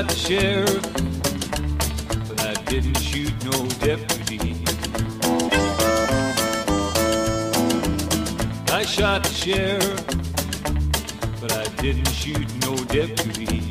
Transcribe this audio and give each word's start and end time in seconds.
shot 0.00 0.08
the 0.08 0.16
sheriff, 0.16 0.82
but 2.26 2.40
I 2.46 2.54
didn't 2.70 2.96
shoot 2.98 3.34
no 3.44 3.66
deputy. 3.84 4.64
I 8.72 8.82
shot 8.86 9.24
the 9.24 9.30
sheriff, 9.30 10.06
but 11.40 11.52
I 11.52 11.64
didn't 11.82 12.08
shoot 12.08 12.48
no 12.62 12.76
deputy. 12.86 13.70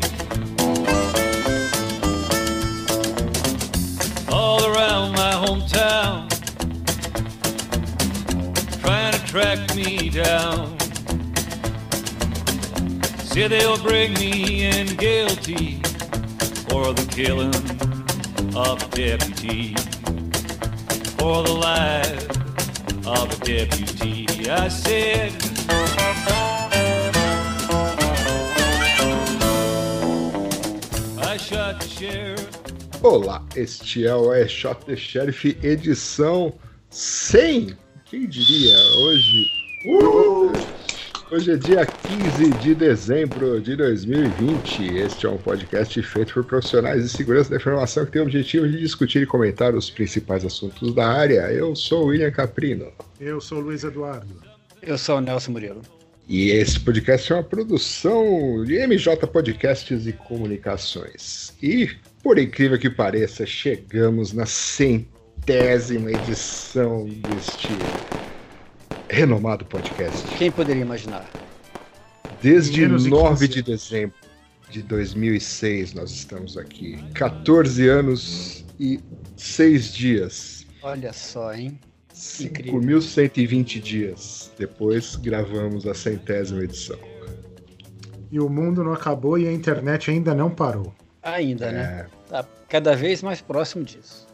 All 4.31 4.63
around 4.65 5.13
my 5.13 5.33
hometown, 5.33 6.29
trying 8.81 9.13
to 9.13 9.25
track 9.25 9.75
me 9.75 10.09
down. 10.09 10.77
Say 13.19 13.47
they'll 13.47 13.81
bring 13.81 14.13
me 14.13 14.65
in 14.65 14.95
guilty 14.97 15.78
for 16.69 16.93
the 16.93 17.05
killing 17.11 17.53
of 18.55 18.81
a 18.81 18.87
deputy, 18.95 19.75
for 21.17 21.43
the 21.43 21.53
life 21.53 22.29
of 23.05 23.31
a 23.33 23.45
deputy. 23.45 24.49
I 24.49 24.67
said, 24.69 25.33
I. 25.69 26.59
Olá, 33.01 33.45
este 33.55 34.05
é 34.05 34.13
o 34.13 34.33
É 34.33 34.47
Shot 34.47 34.85
the 34.85 34.95
Sheriff, 34.95 35.57
edição 35.63 36.53
100. 36.89 37.77
Quem 38.05 38.27
diria? 38.27 38.77
Hoje. 38.97 39.45
Uh! 39.85 40.78
Hoje 41.31 41.51
é 41.51 41.57
dia 41.57 41.85
15 41.85 42.49
de 42.57 42.73
dezembro 42.73 43.61
de 43.61 43.75
2020. 43.75 44.95
Este 44.95 45.27
é 45.27 45.29
um 45.29 45.37
podcast 45.37 46.01
feito 46.01 46.33
por 46.33 46.43
profissionais 46.43 47.03
de 47.03 47.09
segurança 47.09 47.51
da 47.51 47.57
informação 47.57 48.03
que 48.03 48.13
tem 48.13 48.21
o 48.23 48.25
objetivo 48.25 48.67
de 48.67 48.79
discutir 48.79 49.21
e 49.21 49.27
comentar 49.27 49.75
os 49.75 49.91
principais 49.91 50.43
assuntos 50.43 50.91
da 50.95 51.07
área. 51.07 51.41
Eu 51.51 51.75
sou 51.75 52.05
o 52.05 52.07
William 52.07 52.31
Caprino. 52.31 52.91
Eu 53.21 53.39
sou 53.39 53.59
o 53.59 53.61
Luiz 53.61 53.83
Eduardo. 53.83 54.41
Eu 54.81 54.97
sou 54.97 55.17
o 55.17 55.21
Nelson 55.21 55.51
Murilo. 55.51 55.83
E 56.27 56.49
esse 56.49 56.79
podcast 56.79 57.31
é 57.31 57.35
uma 57.35 57.43
produção 57.43 58.63
de 58.65 58.79
MJ 58.87 59.15
Podcasts 59.27 60.07
e 60.07 60.13
Comunicações. 60.13 61.53
E, 61.61 61.91
por 62.23 62.39
incrível 62.39 62.79
que 62.79 62.89
pareça, 62.89 63.45
chegamos 63.45 64.33
na 64.33 64.47
centésima 64.47 66.11
edição 66.11 67.05
deste 67.05 67.67
renomado 69.09 69.65
podcast. 69.65 70.35
Quem 70.37 70.51
poderia 70.51 70.81
imaginar? 70.81 71.29
Desde 72.41 72.81
Menos 72.81 73.03
de 73.03 73.09
9 73.09 73.47
15 73.47 73.47
de 73.47 73.61
dezembro 73.63 74.15
de 74.69 74.83
2006 74.83 75.93
nós 75.93 76.11
estamos 76.11 76.57
aqui. 76.57 77.03
14 77.13 77.87
anos 77.87 78.65
e 78.79 78.99
6 79.35 79.93
dias. 79.93 80.65
Olha 80.81 81.11
só, 81.11 81.53
hein? 81.53 81.79
Incrível. 82.39 82.99
5.120 82.99 83.79
dias. 83.81 84.51
Depois 84.57 85.15
gravamos 85.15 85.87
a 85.87 85.93
centésima 85.93 86.63
edição. 86.63 86.99
E 88.31 88.39
o 88.39 88.47
mundo 88.47 88.83
não 88.83 88.93
acabou 88.93 89.37
e 89.37 89.47
a 89.47 89.51
internet 89.51 90.11
ainda 90.11 90.35
não 90.35 90.49
parou. 90.49 90.93
Ainda, 91.23 91.71
né? 91.71 92.05
É, 92.05 92.19
Tá 92.29 92.45
cada 92.67 92.95
vez 92.95 93.23
mais 93.23 93.41
próximo 93.41 93.83
disso. 93.83 94.27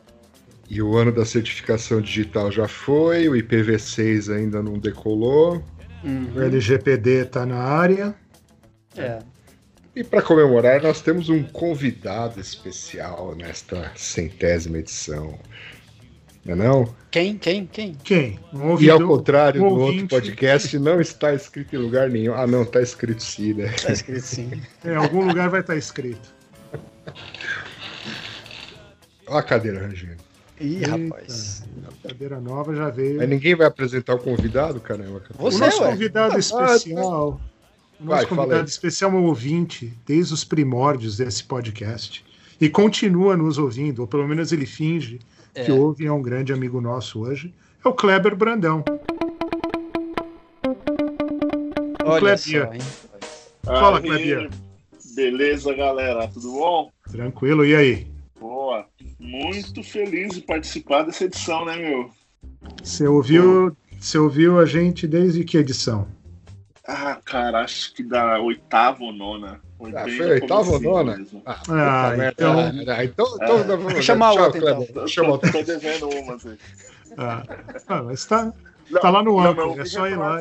E 0.70 0.82
o 0.82 0.98
ano 0.98 1.12
da 1.12 1.26
certificação 1.26 2.02
digital 2.02 2.52
já 2.52 2.68
foi, 2.68 3.30
o 3.30 3.34
IPv6 3.34 4.36
ainda 4.36 4.64
não 4.64 4.80
decolou. 4.80 5.64
Uhum. 6.04 6.32
O 6.36 6.42
LGPD 6.42 7.26
tá 7.26 7.46
na 7.46 7.58
área. 7.58 8.16
É. 8.98 9.20
E 9.96 10.04
para 10.04 10.22
comemorar, 10.22 10.82
nós 10.82 11.02
temos 11.02 11.30
um 11.30 11.44
convidado 11.44 12.40
especial 12.40 13.36
nesta 13.36 13.92
centésima 13.96 14.80
edição. 14.80 15.40
Não 16.44 16.54
é 16.54 16.56
não? 16.56 16.96
Quem? 17.10 17.38
Quem? 17.38 17.66
Quem? 17.66 17.96
Quem? 18.04 18.40
Um 18.54 18.80
E 18.80 18.90
ao 18.90 19.02
contrário 19.02 19.64
um 19.66 19.70
do 19.70 19.80
outro 19.80 20.08
podcast, 20.08 20.78
não 20.78 21.00
está 21.00 21.34
escrito 21.34 21.76
em 21.76 21.80
lugar 21.80 22.10
nenhum. 22.10 22.34
Ah, 22.36 22.46
não, 22.46 22.64
está 22.64 22.82
escrito 22.82 23.24
sim, 23.24 23.54
né? 23.54 23.74
Tá 23.82 23.92
escrito 23.92 24.22
sim. 24.22 24.52
Em 24.84 24.94
algum 24.96 25.26
lugar 25.26 25.50
vai 25.50 25.62
estar 25.62 25.76
escrito. 25.76 26.36
Olha 29.28 29.40
a 29.40 29.44
cadeira 29.44 29.80
rangendo. 29.80 30.25
Ih, 30.60 30.76
Eita. 30.78 30.92
rapaz. 30.98 31.64
Cadeira 32.02 32.40
nova 32.40 32.74
já 32.76 32.90
veio. 32.90 33.18
Mas 33.18 33.28
ninguém 33.30 33.56
vai 33.56 33.68
apresentar 33.68 34.16
o 34.16 34.20
convidado, 34.20 34.80
caramba. 34.80 35.22
Você, 35.38 35.58
o 35.58 35.60
nosso 35.60 35.82
ué. 35.84 35.92
convidado 35.92 36.36
Ah, 36.36 36.40
especial. 36.40 37.42
O 38.00 38.06
Vai, 38.06 38.22
nosso 38.24 38.28
convidado 38.36 38.68
especial 38.70 39.12
é 39.12 39.14
um 39.16 39.26
ouvinte 39.26 39.94
desde 40.06 40.34
os 40.34 40.44
primórdios 40.44 41.18
desse 41.18 41.44
podcast. 41.44 42.24
E 42.60 42.70
continua 42.70 43.36
nos 43.36 43.58
ouvindo, 43.58 44.00
ou 44.00 44.08
pelo 44.08 44.28
menos 44.28 44.52
ele 44.54 44.66
finge 44.66 45.20
que 45.54 45.72
É. 45.72 45.74
ouve 45.74 46.04
e 46.04 46.08
é 46.08 46.12
um 46.12 46.22
grande 46.22 46.54
amigo 46.54 46.80
nosso 46.80 47.20
hoje. 47.22 47.54
É 47.84 47.88
o 47.88 47.94
Kleber 47.94 48.36
Brandão. 48.36 48.84
Olha 52.04 52.20
Clebia. 52.38 52.66
só, 52.68 52.74
hein? 52.74 52.82
Fala, 53.64 54.02
Clebia. 54.02 54.50
Beleza, 55.16 55.74
galera, 55.74 56.28
tudo 56.28 56.52
bom? 56.52 56.92
Tranquilo, 57.12 57.66
e 57.66 57.76
aí? 57.76 58.08
Boa. 58.50 58.86
Muito 59.20 59.82
feliz 59.82 60.36
de 60.36 60.42
participar 60.42 61.02
dessa 61.02 61.24
edição, 61.26 61.66
né, 61.66 61.76
meu? 61.78 62.12
Você 62.84 63.08
ouviu, 63.08 63.76
você 64.00 64.20
ouviu 64.20 64.60
a 64.60 64.66
gente 64.68 65.08
desde 65.08 65.44
que 65.44 65.58
edição? 65.58 66.08
Ah, 66.88 67.20
cara, 67.26 67.62
acho 67.64 67.92
que 67.96 68.04
da 68.04 68.40
oitava 68.40 69.04
ou 69.04 69.12
nona. 69.12 69.60
Foi 69.80 69.92
Ah, 69.96 70.04
foi 70.04 70.30
oitava 70.34 70.70
ou 70.74 70.80
nona? 70.80 71.18
mesmo. 71.18 71.42
Ah, 71.44 71.60
Ah, 71.68 72.14
então- 72.32 72.60
Ah, 72.60 73.04
então, 73.04 73.26
então 73.36 73.58
É. 73.60 73.64
vamos- 73.64 73.94
Vou 73.94 74.02
chamar 74.04 74.34
tchau, 74.34 74.44
outro, 74.44 74.62
então. 74.62 74.86
Tô, 74.94 75.08
Chama 75.08 75.30
outro. 75.32 75.52
tô 75.52 75.64
devendo 75.64 76.10
umas 76.10 76.46
aí. 76.46 76.58
Ah, 77.18 77.44
ah, 77.88 78.04
mas 78.04 78.26
tá, 78.26 78.54
Não, 78.92 79.02
tá 79.02 79.10
lá 79.10 79.24
no 79.24 79.40
Anchor, 79.40 79.80
é 79.80 79.86
só 79.86 80.08
ir 80.08 80.18
lá. 80.18 80.40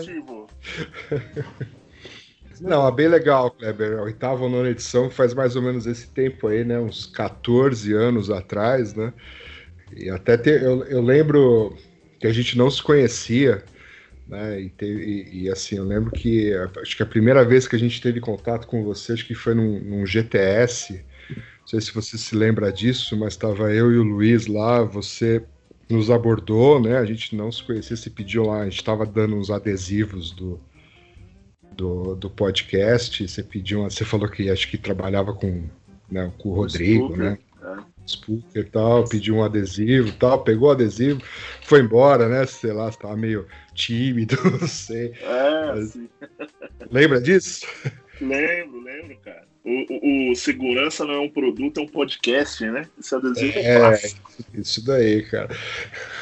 Não, 2.65 2.89
é 2.89 2.93
bem 2.93 3.09
legal, 3.09 3.51
Kleber. 3.51 3.99
A 3.99 4.03
oitava 4.05 4.43
ou 4.45 4.49
nona 4.49 4.71
edição 4.71 5.11
faz 5.11 5.35
mais 5.35 5.55
ou 5.55 5.61
menos 5.63 5.87
esse 5.87 6.09
tempo 6.13 6.47
aí, 6.49 6.65
né? 6.65 6.79
Uns 6.81 7.05
14 7.07 7.93
anos 7.93 8.31
atrás, 8.31 8.95
né? 8.95 9.13
E 9.93 10.11
até 10.11 10.37
eu, 10.65 10.85
eu 10.87 11.03
lembro 11.03 11.77
que 12.21 12.27
a 12.27 12.33
gente 12.33 12.59
não 12.59 12.71
se 12.71 12.83
conhecia, 12.83 13.65
né? 14.27 14.61
E, 14.63 14.75
e- 14.83 15.45
e, 15.45 15.51
assim, 15.51 15.77
eu 15.77 15.85
lembro 15.85 16.13
que 16.13 16.53
acho 16.83 16.97
que 16.97 17.03
a 17.03 17.07
primeira 17.07 17.45
vez 17.45 17.69
que 17.69 17.77
a 17.77 17.81
gente 17.81 18.01
teve 18.03 18.21
contato 18.21 18.67
com 18.69 18.85
você, 18.85 19.13
acho 19.15 19.27
que 19.27 19.35
foi 19.35 19.55
num, 19.55 19.81
num 19.81 20.07
GTS. 20.07 20.95
Não 20.95 21.69
sei 21.69 21.81
se 21.83 21.93
você 21.95 22.19
se 22.19 22.37
lembra 22.37 22.73
disso, 22.73 23.17
mas 23.19 23.35
estava 23.35 23.73
eu 23.75 23.93
e 23.93 23.99
o 23.99 24.05
Luiz 24.05 24.47
lá, 24.49 24.83
você 24.85 25.47
nos 25.91 26.11
abordou, 26.11 26.81
né? 26.81 26.99
A 26.99 27.07
gente 27.07 27.37
não 27.37 27.53
se 27.53 27.63
conhecia, 27.65 27.97
se 27.97 28.11
pediu 28.11 28.45
lá, 28.47 28.63
a 28.63 28.65
gente 28.67 28.79
estava 28.79 29.07
dando 29.07 29.37
uns 29.37 29.51
adesivos 29.51 30.33
do, 30.33 30.63
do, 31.77 32.15
do 32.15 32.31
podcast. 32.31 33.27
Você 33.27 33.43
pediu, 33.43 33.81
uma- 33.81 33.91
você 33.91 34.05
falou 34.05 34.29
que 34.29 34.49
acho 34.51 34.69
que 34.71 34.79
trabalhava 34.79 35.33
com, 35.35 35.65
né, 36.11 36.33
com 36.39 36.51
o 36.51 36.55
Rodrigo, 36.55 37.07
Spooker, 37.09 37.19
né? 37.25 37.39
é. 37.63 37.95
Spooker 38.07 38.63
e 38.67 38.71
tal, 38.71 39.05
pediu 39.09 39.37
um 39.37 39.43
adesivo 39.43 40.09
e 40.09 40.13
tal, 40.13 40.45
pegou 40.45 40.69
o 40.69 40.73
adesivo, 40.73 41.23
foi 41.63 41.81
embora, 41.81 42.29
né? 42.29 42.45
Sei 42.45 42.71
lá, 42.73 42.91
você 42.93 42.99
tava 42.99 43.17
meio 43.17 43.47
tímido, 43.75 44.37
não 44.61 44.69
sei. 44.69 45.13
É, 45.23 45.67
Mas-. 45.73 45.99
Lembra 46.91 47.21
disso? 47.21 47.67
Lembro, 48.21 48.81
lembro, 48.83 49.17
cara. 49.25 49.45
O, 49.65 49.71
o- 49.71 50.33
o 50.33 50.37
segurança 50.37 51.07
não 51.07 51.15
é 51.15 51.21
um 51.21 51.31
produto, 51.31 51.81
é 51.81 51.83
um 51.83 51.89
podcast, 51.89 52.63
né? 52.71 52.87
Esse 53.01 53.15
adesivo 53.15 53.59
é, 53.59 53.63
É, 53.65 53.79
clássico. 53.79 54.31
isso 54.53 54.85
daí, 54.85 55.23
cara. 55.23 55.49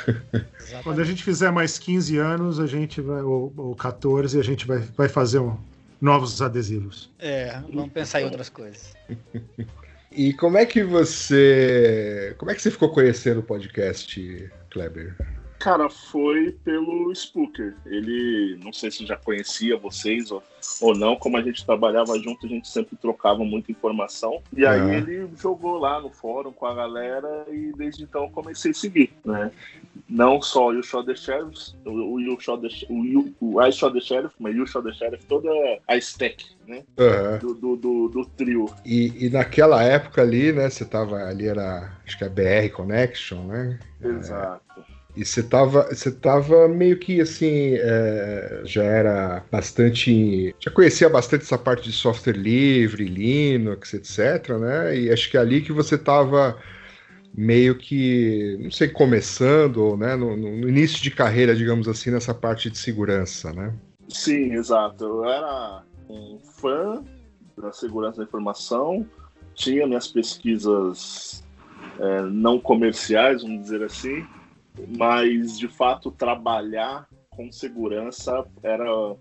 Quando 0.82 1.00
a 1.00 1.04
gente 1.04 1.22
fizer 1.22 1.50
mais 1.50 1.78
15 1.78 2.16
anos, 2.18 2.58
a 2.60 2.66
gente 2.66 3.00
vai, 3.00 3.22
ou, 3.22 3.52
ou 3.56 3.74
14, 3.74 4.38
a 4.38 4.42
gente 4.42 4.66
vai, 4.66 4.78
vai 4.96 5.08
fazer 5.08 5.38
um- 5.40 5.56
novos 6.00 6.40
adesivos. 6.42 7.10
É, 7.18 7.60
vamos 7.72 7.92
pensar 7.92 8.20
em 8.20 8.24
outras 8.24 8.48
coisas. 8.48 8.94
E 10.14 10.34
como 10.34 10.58
é 10.58 10.66
que 10.66 10.82
você. 10.84 12.34
Como 12.36 12.50
é 12.50 12.54
que 12.54 12.60
você 12.60 12.70
ficou 12.70 12.90
conhecendo 12.90 13.40
o 13.40 13.42
podcast, 13.42 14.52
Kleber? 14.68 15.16
Cara, 15.62 15.88
foi 15.88 16.50
pelo 16.64 17.14
Spooker. 17.14 17.76
Ele, 17.86 18.58
não 18.64 18.72
sei 18.72 18.90
se 18.90 19.06
já 19.06 19.16
conhecia 19.16 19.76
vocês 19.76 20.32
ou, 20.32 20.42
ou 20.80 20.92
não, 20.92 21.14
como 21.14 21.36
a 21.36 21.40
gente 21.40 21.64
trabalhava 21.64 22.18
junto, 22.18 22.46
a 22.46 22.48
gente 22.48 22.66
sempre 22.66 22.96
trocava 22.96 23.44
muita 23.44 23.70
informação. 23.70 24.42
E 24.56 24.66
aí 24.66 24.96
ele 24.96 25.30
jogou 25.40 25.78
lá 25.78 26.00
no 26.00 26.10
fórum 26.10 26.50
com 26.50 26.66
a 26.66 26.74
galera 26.74 27.46
e 27.48 27.72
desde 27.76 28.02
então 28.02 28.24
eu 28.24 28.30
comecei 28.30 28.72
a 28.72 28.74
seguir, 28.74 29.12
né? 29.24 29.52
Não 30.08 30.42
só 30.42 30.66
o 30.66 30.72
You 30.72 30.82
Shot 30.82 31.06
the 31.06 31.14
Sheriff, 31.14 31.74
o, 31.84 31.90
o, 31.90 32.20
you 32.20 32.36
shot 32.40 32.60
the, 32.60 32.92
o, 32.92 33.04
you, 33.04 33.32
o 33.40 33.62
I 33.62 33.70
Shot 33.70 33.94
the 33.94 34.00
Sheriff, 34.00 34.34
mas 34.40 34.56
You 34.56 34.66
Shot 34.66 34.84
the 34.84 34.92
Sheriff, 34.92 35.24
toda 35.26 35.48
a 35.86 35.96
stack, 35.98 36.44
né? 36.66 36.82
Aham. 36.98 37.38
Do, 37.38 37.54
do, 37.54 37.76
do, 37.76 38.08
do 38.08 38.26
trio. 38.36 38.68
E, 38.84 39.26
e 39.26 39.30
naquela 39.30 39.80
época 39.84 40.22
ali, 40.22 40.52
né? 40.52 40.68
Você 40.68 40.84
tava 40.84 41.18
ali, 41.18 41.46
era. 41.46 41.92
Acho 42.04 42.18
que 42.18 42.24
é 42.24 42.28
BR 42.28 42.74
Connection, 42.74 43.44
né? 43.44 43.78
Exato. 44.00 44.82
E 45.14 45.24
você 45.24 45.42
tava, 45.42 45.88
você 45.94 46.10
tava 46.10 46.66
meio 46.68 46.98
que 46.98 47.20
assim, 47.20 47.74
é, 47.74 48.62
já 48.64 48.82
era 48.82 49.44
bastante. 49.50 50.54
Já 50.58 50.70
conhecia 50.70 51.08
bastante 51.08 51.44
essa 51.44 51.58
parte 51.58 51.84
de 51.90 51.92
software 51.92 52.32
livre, 52.32 53.04
Linux, 53.04 53.92
etc, 53.92 54.56
né? 54.58 54.98
E 54.98 55.12
acho 55.12 55.30
que 55.30 55.36
é 55.36 55.40
ali 55.40 55.60
que 55.60 55.72
você 55.72 55.98
tava 55.98 56.58
meio 57.34 57.76
que, 57.76 58.58
não 58.60 58.70
sei, 58.70 58.88
começando, 58.88 59.96
né, 59.96 60.14
no, 60.16 60.36
no 60.36 60.68
início 60.68 61.02
de 61.02 61.10
carreira, 61.10 61.54
digamos 61.54 61.88
assim, 61.88 62.10
nessa 62.10 62.34
parte 62.34 62.70
de 62.70 62.76
segurança, 62.76 63.52
né? 63.52 63.72
Sim, 64.08 64.52
exato. 64.52 65.04
Eu 65.04 65.24
era 65.24 65.82
um 66.08 66.38
fã 66.60 67.02
da 67.56 67.72
segurança 67.72 68.18
da 68.18 68.24
informação, 68.24 69.06
tinha 69.54 69.86
minhas 69.86 70.08
pesquisas 70.08 71.42
é, 71.98 72.22
não 72.22 72.58
comerciais, 72.58 73.42
vamos 73.42 73.62
dizer 73.62 73.82
assim, 73.82 74.26
mas 74.96 75.58
de 75.58 75.68
fato 75.68 76.10
trabalhar 76.10 77.08
com 77.30 77.50
segurança 77.50 78.44
era 78.62 79.16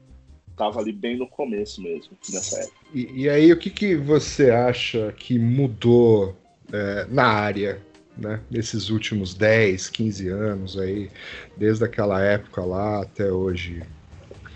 estava 0.50 0.80
ali 0.80 0.92
bem 0.92 1.18
no 1.18 1.28
começo 1.28 1.82
mesmo 1.82 2.12
nessa 2.30 2.60
época. 2.60 2.76
E, 2.94 3.24
e 3.24 3.30
aí 3.30 3.52
o 3.52 3.58
que, 3.58 3.70
que 3.70 3.96
você 3.96 4.52
acha 4.52 5.12
que 5.14 5.40
mudou 5.40 6.36
é, 6.72 7.08
na 7.10 7.26
área 7.26 7.82
né, 8.18 8.42
nesses 8.50 8.90
últimos 8.90 9.34
10, 9.34 9.90
15 9.90 10.28
anos 10.28 10.78
aí, 10.78 11.10
desde 11.58 11.84
aquela 11.84 12.22
época 12.22 12.64
lá 12.64 13.02
até 13.02 13.32
hoje? 13.32 13.82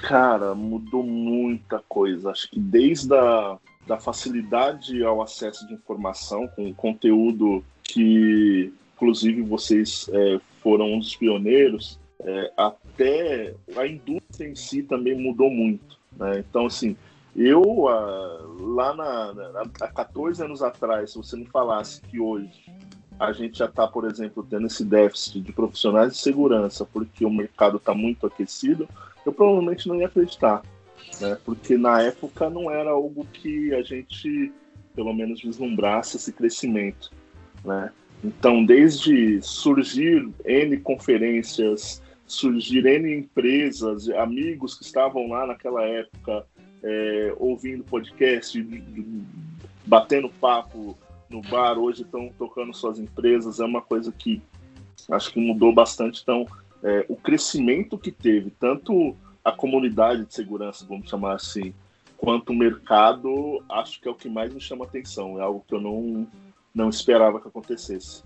Cara, 0.01 0.53
mudou 0.53 1.01
muita 1.01 1.81
coisa. 1.87 2.29
Acho 2.29 2.51
que 2.51 2.59
desde 2.59 3.13
a 3.15 3.57
da 3.87 3.99
facilidade 3.99 5.03
ao 5.03 5.21
acesso 5.21 5.67
de 5.67 5.73
informação, 5.73 6.47
com 6.55 6.73
conteúdo 6.73 7.63
que, 7.83 8.73
inclusive, 8.95 9.41
vocês 9.43 10.09
é, 10.11 10.39
foram 10.65 10.93
um 10.93 10.99
dos 10.99 11.15
pioneiros, 11.15 11.99
é, 12.19 12.51
até 12.57 13.53
a 13.77 13.85
indústria 13.85 14.49
em 14.49 14.55
si 14.55 14.81
também 14.81 15.15
mudou 15.15 15.51
muito. 15.51 15.99
Né? 16.17 16.39
Então, 16.39 16.65
assim, 16.65 16.97
eu, 17.35 17.87
ah, 17.87 18.39
lá 18.59 18.95
na, 18.95 19.61
há 19.81 19.87
14 19.87 20.43
anos 20.43 20.63
atrás, 20.63 21.11
se 21.11 21.17
você 21.17 21.37
me 21.37 21.45
falasse 21.45 22.01
que 22.01 22.19
hoje 22.19 22.65
a 23.19 23.31
gente 23.31 23.59
já 23.59 23.65
está, 23.65 23.87
por 23.87 24.05
exemplo, 24.05 24.43
tendo 24.49 24.65
esse 24.65 24.83
déficit 24.83 25.41
de 25.41 25.53
profissionais 25.53 26.13
de 26.13 26.17
segurança 26.17 26.83
porque 26.83 27.23
o 27.23 27.29
mercado 27.29 27.77
está 27.77 27.93
muito 27.93 28.25
aquecido, 28.25 28.89
eu 29.23 29.31
provavelmente 29.31 29.87
não 29.87 29.95
ia 29.95 30.07
acreditar 30.07 30.63
né? 31.19 31.37
Porque 31.45 31.77
na 31.77 32.01
época 32.01 32.49
não 32.49 32.69
era 32.69 32.91
algo 32.91 33.25
que 33.25 33.73
a 33.73 33.81
gente, 33.81 34.51
pelo 34.93 35.13
menos, 35.13 35.41
vislumbrasse 35.41 36.17
esse 36.17 36.31
crescimento, 36.31 37.11
né? 37.63 37.91
Então, 38.25 38.65
desde 38.65 39.39
surgir 39.43 40.27
N 40.43 40.77
conferências, 40.77 42.01
surgir 42.25 42.83
N 42.83 43.19
empresas, 43.19 44.09
amigos 44.09 44.73
que 44.75 44.83
estavam 44.83 45.29
lá 45.29 45.45
naquela 45.45 45.83
época 45.83 46.43
é, 46.81 47.35
ouvindo 47.37 47.83
podcast, 47.83 48.67
batendo 49.85 50.27
papo 50.41 50.97
no 51.29 51.41
bar, 51.41 51.77
hoje 51.77 52.01
estão 52.01 52.31
tocando 52.35 52.73
suas 52.73 52.99
empresas, 52.99 53.59
é 53.59 53.65
uma 53.65 53.81
coisa 53.81 54.11
que 54.11 54.41
acho 55.11 55.31
que 55.31 55.39
mudou 55.39 55.71
bastante. 55.71 56.21
Então, 56.23 56.47
é, 56.83 57.05
o 57.07 57.15
crescimento 57.15 57.95
que 57.95 58.11
teve, 58.11 58.49
tanto 58.49 59.15
a 59.43 59.51
comunidade 59.51 60.25
de 60.25 60.33
segurança, 60.33 60.83
vamos 60.89 61.07
chamar 61.07 61.35
assim, 61.35 61.75
quanto 62.17 62.51
o 62.51 62.55
mercado, 62.55 63.63
acho 63.69 64.01
que 64.01 64.07
é 64.07 64.11
o 64.11 64.15
que 64.15 64.27
mais 64.27 64.51
me 64.51 64.59
chama 64.59 64.85
atenção. 64.85 65.39
É 65.39 65.43
algo 65.43 65.63
que 65.67 65.75
eu 65.75 65.81
não, 65.81 66.27
não 66.75 66.89
esperava 66.89 67.39
que 67.39 67.47
acontecesse. 67.47 68.21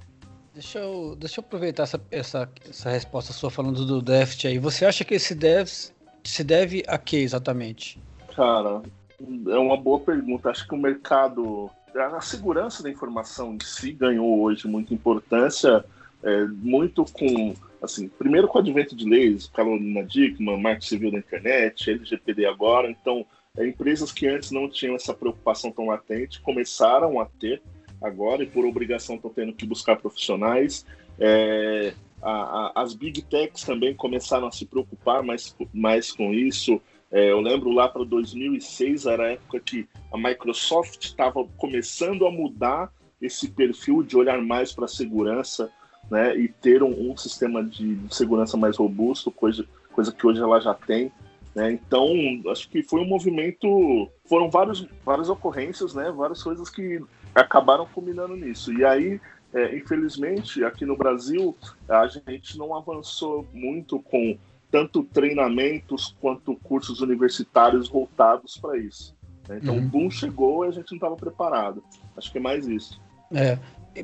Deixa 0.54 0.80
eu, 0.80 1.16
deixa 1.16 1.40
eu 1.40 1.44
aproveitar 1.46 1.84
essa, 1.84 2.02
essa, 2.12 2.50
essa 2.68 2.90
resposta 2.90 3.32
sua 3.32 3.52
falando 3.52 3.86
do 3.86 4.02
déficit 4.02 4.48
aí. 4.48 4.58
Você 4.58 4.84
acha 4.84 5.06
que 5.06 5.14
esse 5.14 5.36
déficit 5.36 5.94
se 6.24 6.44
deve 6.44 6.84
a 6.88 6.98
que 6.98 7.18
exatamente? 7.18 8.02
Cara, 8.36 8.82
é 9.22 9.58
uma 9.58 9.78
boa 9.78 10.00
pergunta. 10.00 10.50
Acho 10.50 10.68
que 10.68 10.74
o 10.74 10.78
mercado, 10.78 11.70
a 11.96 12.20
segurança 12.20 12.82
da 12.82 12.90
informação 12.90 13.54
em 13.54 13.60
si 13.64 13.94
ganhou 13.94 14.42
hoje 14.42 14.68
muita 14.68 14.94
importância, 14.94 15.86
é, 16.24 16.46
muito 16.46 17.06
com 17.06 17.56
assim, 17.82 18.10
primeiro 18.10 18.48
com 18.48 18.58
o 18.58 18.62
advento 18.62 18.96
de 18.96 19.08
leis, 19.08 19.48
Carolina 19.48 20.04
Dickman, 20.04 20.62
Marco 20.62 20.84
Civil 20.84 21.12
da 21.12 21.20
Internet, 21.20 21.90
LGPD 21.90 22.46
agora, 22.46 22.90
então 22.90 23.26
é, 23.58 23.66
empresas 23.66 24.12
que 24.12 24.28
antes 24.28 24.52
não 24.52 24.70
tinham 24.70 24.96
essa 24.96 25.14
preocupação 25.14 25.72
tão 25.72 25.88
latente 25.88 26.42
começaram 26.42 27.20
a 27.22 27.26
ter 27.26 27.62
agora 28.02 28.44
e 28.44 28.48
por 28.48 28.66
obrigação 28.66 29.16
estão 29.16 29.32
tendo 29.32 29.54
que 29.54 29.66
buscar 29.66 29.98
profissionais. 29.98 30.86
É, 31.20 31.94
a, 32.22 32.32
a, 32.32 32.82
as 32.82 32.94
big 32.94 33.22
techs 33.24 33.64
também 33.64 33.94
começaram 33.94 34.48
a 34.48 34.52
se 34.52 34.66
preocupar 34.66 35.24
mais, 35.24 35.56
mais 35.74 36.12
com 36.12 36.34
isso. 36.34 36.82
É, 37.12 37.32
eu 37.32 37.42
lembro 37.42 37.72
lá 37.72 37.88
para 37.88 38.04
2006 38.04 39.06
era 39.06 39.24
a 39.24 39.32
época 39.32 39.60
que 39.60 39.88
a 40.12 40.18
Microsoft 40.18 41.06
estava 41.06 41.44
começando 41.58 42.26
a 42.26 42.32
mudar 42.32 42.92
esse 43.22 43.50
perfil 43.50 44.04
de 44.04 44.16
olhar 44.16 44.42
mais 44.42 44.72
para 44.72 44.86
a 44.86 44.88
segurança 44.88 45.72
né, 46.10 46.38
e 46.38 46.48
ter 46.48 46.84
um, 46.84 47.12
um 47.12 47.18
sistema 47.18 47.64
de, 47.64 48.00
segurança 48.10 48.56
mais 48.58 48.78
robusto, 48.78 49.32
coisa, 49.32 49.66
coisa 49.92 50.12
que 50.12 50.26
hoje 50.26 50.42
ela 50.42 50.60
já 50.60 50.74
tem. 50.74 51.12
Né? 51.60 51.74
Então, 51.74 52.08
acho 52.50 52.70
que 52.70 52.82
foi 52.82 53.02
um 53.02 53.06
movimento. 53.06 54.10
Foram 54.24 54.50
vários, 54.50 54.88
várias 55.04 55.28
ocorrências, 55.28 55.94
né, 55.94 56.10
várias 56.10 56.42
coisas 56.42 56.70
que 56.70 57.04
acabaram 57.36 57.86
combinando 57.86 58.34
nisso. 58.34 58.72
E 58.72 58.86
aí, 58.86 59.20
é, 59.54 59.76
infelizmente, 59.76 60.64
aqui 60.64 60.86
no 60.86 60.96
Brasil, 60.96 61.54
a 61.90 62.08
gente 62.08 62.58
não 62.58 62.74
avançou 62.74 63.46
muito 63.54 64.00
com 64.00 64.38
tanto 64.72 65.04
treinamentos 65.04 66.16
quanto 66.22 66.56
cursos 66.64 67.02
universitários 67.02 67.90
voltados 67.90 68.56
para 68.56 68.78
isso. 68.78 69.14
Né? 69.50 69.60
Então, 69.62 69.76
uhum. 69.76 69.82
o 69.82 69.90
boom 69.90 70.10
chegou 70.10 70.66
e 70.66 70.70
a 70.70 70.72
gente 70.72 70.92
não 70.92 70.98
estava 70.98 71.18
preparado. 71.18 71.84
Acho 72.16 72.32
que 72.32 72.38
é 72.38 72.42
mais 72.42 72.70
isso. 72.70 73.02
É, 73.34 73.58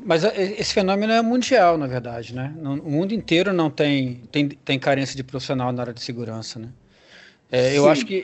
mas 0.03 0.25
é, 0.25 0.59
esse 0.59 0.73
fenômeno 0.73 1.13
é 1.13 1.21
mundial, 1.21 1.77
na 1.77 1.87
verdade, 1.87 2.35
né? 2.35 2.53
O 2.61 2.89
mundo 2.89 3.13
inteiro 3.13 3.53
não 3.53 3.69
tem, 3.69 4.23
tem, 4.29 4.49
tem 4.49 4.77
carência 4.77 5.15
de 5.15 5.23
profissional 5.23 5.71
na 5.71 5.83
área 5.83 5.93
de 5.93 6.01
segurança, 6.01 6.59
né? 6.59 6.69
É, 7.51 7.77
eu 7.77 7.83
Sim, 7.83 7.89
acho 7.89 8.05
que 8.05 8.23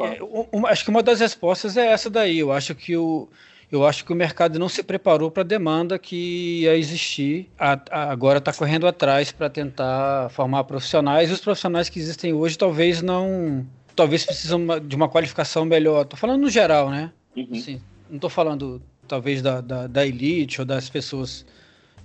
um, 0.52 0.66
acho 0.66 0.84
que 0.84 0.90
uma 0.90 1.04
das 1.04 1.20
respostas 1.20 1.78
é 1.78 1.88
essa 1.88 2.10
daí. 2.10 2.40
Eu 2.40 2.52
acho 2.52 2.74
que 2.76 2.98
o 2.98 3.30
eu 3.72 3.86
acho 3.88 4.04
que 4.04 4.12
o 4.12 4.16
mercado 4.16 4.60
não 4.60 4.68
se 4.68 4.84
preparou 4.84 5.32
para 5.32 5.44
a 5.44 5.46
demanda 5.46 5.98
que 5.98 6.64
ia 6.64 6.76
existir. 6.76 7.50
A, 7.58 7.80
a, 7.90 8.12
agora 8.12 8.40
está 8.40 8.52
correndo 8.52 8.86
atrás 8.86 9.32
para 9.32 9.50
tentar 9.50 10.30
formar 10.32 10.66
profissionais. 10.66 11.30
E 11.30 11.34
os 11.34 11.40
profissionais 11.40 11.88
que 11.88 11.98
existem 11.98 12.34
hoje 12.34 12.58
talvez 12.58 13.02
não, 13.02 13.66
talvez 13.96 14.26
precisam 14.26 14.68
de 14.86 14.94
uma 14.94 15.08
qualificação 15.08 15.64
melhor. 15.64 16.02
Estou 16.02 16.20
falando 16.20 16.42
no 16.42 16.50
geral, 16.50 16.90
né? 16.90 17.14
Uhum. 17.34 17.48
Assim, 17.54 17.82
não 18.10 18.18
estou 18.18 18.30
falando 18.30 18.82
talvez 19.08 19.42
da, 19.42 19.62
da, 19.62 19.88
da, 19.88 20.06
elite 20.06 20.60
ou 20.60 20.66
das 20.66 20.90
pessoas 20.90 21.46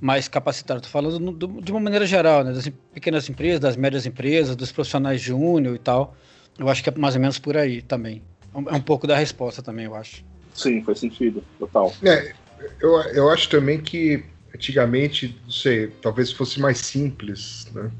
mais 0.00 0.28
capacitadas. 0.28 0.87
Estou 0.87 1.02
falando 1.02 1.32
do, 1.32 1.61
de 1.61 1.73
uma 1.73 1.80
maneira 1.80 2.06
geral, 2.06 2.44
né? 2.44 2.52
das 2.52 2.70
pequenas 2.94 3.28
empresas, 3.28 3.58
das 3.58 3.76
médias 3.76 4.06
empresas, 4.06 4.54
dos 4.54 4.70
profissionais 4.70 5.20
júnior 5.20 5.75
e 5.75 5.78
tal. 5.80 6.14
Eu 6.58 6.68
acho 6.68 6.82
que 6.82 6.90
é 6.90 6.94
mais 6.96 7.14
ou 7.14 7.20
menos 7.20 7.38
por 7.38 7.56
aí 7.56 7.82
também. 7.82 8.22
É 8.54 8.75
um 8.75 8.80
pouco 8.80 9.06
da 9.06 9.16
resposta 9.16 9.62
também, 9.62 9.84
eu 9.84 9.94
acho. 9.94 10.25
Sim, 10.54 10.82
faz 10.82 10.98
sentido, 11.00 11.42
total. 11.58 11.92
É, 12.02 12.32
eu, 12.80 12.98
eu 13.12 13.30
acho 13.30 13.50
também 13.50 13.80
que 13.80 14.25
antigamente, 14.54 15.38
não 15.44 15.52
sei, 15.52 15.88
talvez 16.00 16.32
fosse 16.32 16.58
mais 16.58 16.78
simples, 16.78 17.68
né? 17.75 17.90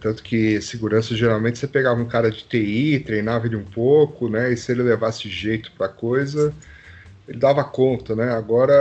Tanto 0.00 0.22
que 0.22 0.60
segurança 0.60 1.14
geralmente 1.14 1.58
você 1.58 1.66
pegava 1.66 2.00
um 2.00 2.08
cara 2.08 2.30
de 2.30 2.44
TI, 2.44 3.00
treinava 3.00 3.46
ele 3.46 3.56
um 3.56 3.64
pouco, 3.64 4.28
né? 4.28 4.52
E 4.52 4.56
se 4.56 4.72
ele 4.72 4.82
levasse 4.82 5.28
jeito 5.28 5.72
para 5.72 5.88
coisa, 5.88 6.54
ele 7.28 7.38
dava 7.38 7.62
conta, 7.64 8.14
né? 8.14 8.30
Agora 8.32 8.74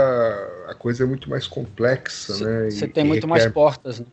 a 0.68 0.74
coisa 0.74 1.04
é 1.04 1.08
muito 1.08 1.30
mais 1.30 1.48
complexa, 1.48 2.34
cê, 2.34 2.46
né? 2.46 2.70
Você 2.70 2.88
tem 2.88 3.04
muito 3.04 3.24
requer, 3.24 3.28
mais 3.28 3.48
portas, 3.48 4.00
né? 4.00 4.06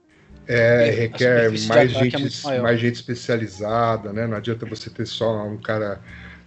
É, 0.47 0.91
requer 0.91 1.51
mais 1.67 1.71
é 1.71 1.89
gente, 1.89 2.49
é 2.49 2.61
mais 2.61 2.81
gente 2.81 2.97
especializada, 2.97 4.13
né? 4.13 4.27
Não 4.27 4.37
adianta 4.37 4.67
você 4.67 4.91
ter 4.91 5.07
só 5.07 5.47
um 5.47 5.57
cara 5.57 6.01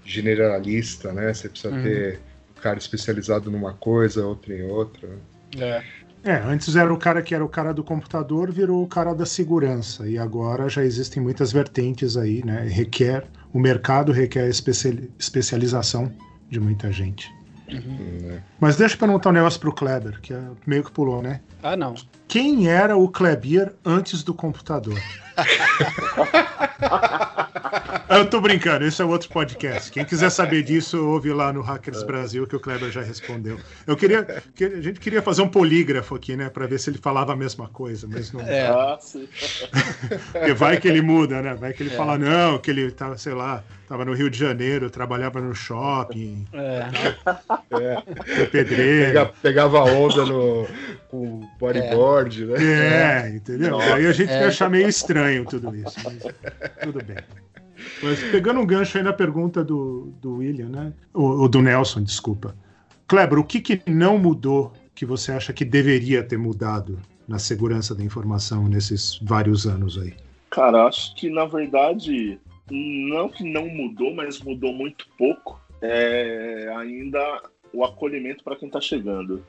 generalista, 0.03 1.13
né? 1.13 1.33
Você 1.33 1.49
precisa 1.49 1.73
uhum. 1.73 1.83
ter 1.83 2.19
um 2.57 2.61
cara 2.61 2.77
especializado 2.77 3.49
numa 3.49 3.73
coisa, 3.73 4.25
outro 4.25 4.53
em 4.53 4.63
outra. 4.63 5.09
É. 5.57 5.81
É, 6.25 6.37
antes 6.37 6.75
era 6.75 6.91
o 6.91 6.97
cara 6.97 7.21
que 7.21 7.35
era 7.35 7.45
o 7.45 7.47
cara 7.47 7.71
do 7.71 7.83
computador, 7.83 8.51
virou 8.51 8.83
o 8.83 8.87
cara 8.87 9.13
da 9.13 9.27
segurança. 9.27 10.07
E 10.09 10.17
agora 10.17 10.67
já 10.67 10.83
existem 10.83 11.21
muitas 11.21 11.51
vertentes 11.51 12.17
aí, 12.17 12.43
né? 12.43 12.67
Requer, 12.67 13.25
o 13.53 13.59
mercado 13.59 14.11
requer 14.11 14.49
especialização 14.49 16.11
de 16.49 16.59
muita 16.59 16.91
gente. 16.91 17.31
Uhum. 17.71 18.39
Mas 18.59 18.75
deixa 18.75 18.95
eu 18.95 18.99
perguntar 18.99 19.29
um 19.29 19.33
negócio 19.33 19.59
pro 19.59 19.71
Kleber, 19.71 20.19
que 20.19 20.33
é 20.33 20.41
meio 20.65 20.83
que 20.83 20.91
pulou, 20.91 21.21
né? 21.21 21.41
Ah, 21.61 21.77
não. 21.77 21.93
Quem 22.27 22.67
era 22.67 22.97
o 22.97 23.09
Kleber 23.09 23.73
antes 23.83 24.23
do 24.23 24.33
computador? 24.33 24.99
Eu 28.07 28.29
tô 28.29 28.39
brincando, 28.39 28.85
esse 28.85 29.01
é 29.01 29.05
outro 29.05 29.29
podcast. 29.29 29.91
Quem 29.91 30.05
quiser 30.05 30.29
saber 30.29 30.63
disso, 30.63 31.03
ouve 31.05 31.33
lá 31.33 31.51
no 31.51 31.61
Hackers 31.61 32.03
Brasil, 32.03 32.45
que 32.45 32.55
o 32.55 32.59
Kleber 32.59 32.91
já 32.91 33.01
respondeu. 33.01 33.59
Eu 33.85 33.97
queria. 33.97 34.43
Que, 34.55 34.65
a 34.65 34.81
gente 34.81 34.99
queria 34.99 35.21
fazer 35.21 35.41
um 35.41 35.47
polígrafo 35.47 36.15
aqui, 36.15 36.35
né? 36.35 36.49
Pra 36.49 36.67
ver 36.67 36.79
se 36.79 36.89
ele 36.89 36.99
falava 36.99 37.33
a 37.33 37.35
mesma 37.35 37.67
coisa, 37.67 38.07
mas 38.07 38.31
não. 38.31 38.41
É. 38.41 38.67
Ah, 38.67 38.97
Porque 40.31 40.53
vai 40.53 40.79
que 40.79 40.87
ele 40.87 41.01
muda, 41.01 41.41
né? 41.41 41.55
Vai 41.55 41.73
que 41.73 41.83
ele 41.83 41.93
é. 41.93 41.97
fala, 41.97 42.17
não, 42.17 42.59
que 42.59 42.69
ele 42.69 42.91
tava, 42.91 43.17
sei 43.17 43.33
lá, 43.33 43.63
tava 43.87 44.05
no 44.05 44.13
Rio 44.13 44.29
de 44.29 44.37
Janeiro, 44.37 44.89
trabalhava 44.89 45.41
no 45.41 45.55
shopping. 45.55 46.47
É. 46.53 46.89
é. 47.71 48.45
Pedreiro. 48.45 49.07
Pega, 49.07 49.25
pegava 49.41 49.83
onda 49.83 50.25
no 50.25 50.67
com 51.09 51.47
bodyboard, 51.59 52.14
é. 52.14 52.14
Né? 52.23 53.25
É, 53.25 53.29
entendeu? 53.35 53.79
Aí 53.79 54.05
a 54.05 54.11
gente 54.11 54.29
ia 54.29 54.47
achar 54.47 54.69
meio 54.69 54.87
estranho 54.87 55.45
tudo 55.45 55.75
isso. 55.75 55.97
Mas 56.03 56.23
tudo 56.81 57.03
bem. 57.03 57.17
Mas 58.01 58.23
pegando 58.31 58.59
um 58.59 58.65
gancho 58.65 58.97
aí 58.97 59.03
na 59.03 59.13
pergunta 59.13 59.63
do, 59.63 60.13
do 60.21 60.37
William, 60.37 60.69
né? 60.69 60.93
Ou, 61.13 61.47
do 61.47 61.61
Nelson, 61.61 62.01
desculpa. 62.01 62.55
Kleber, 63.07 63.39
o 63.39 63.43
que, 63.43 63.59
que 63.59 63.81
não 63.89 64.17
mudou 64.17 64.73
que 64.93 65.05
você 65.05 65.31
acha 65.31 65.53
que 65.53 65.65
deveria 65.65 66.23
ter 66.23 66.37
mudado 66.37 66.99
na 67.27 67.37
segurança 67.37 67.93
da 67.93 68.03
informação 68.03 68.67
nesses 68.67 69.19
vários 69.21 69.67
anos 69.67 69.97
aí? 69.97 70.13
Cara, 70.49 70.85
acho 70.85 71.13
que 71.15 71.29
na 71.29 71.45
verdade, 71.45 72.39
não 72.69 73.29
que 73.29 73.43
não 73.43 73.67
mudou, 73.67 74.13
mas 74.13 74.41
mudou 74.41 74.73
muito 74.73 75.07
pouco. 75.17 75.59
É 75.81 76.73
ainda 76.77 77.41
o 77.73 77.83
acolhimento 77.83 78.43
para 78.43 78.55
quem 78.55 78.67
está 78.67 78.79
chegando. 78.79 79.43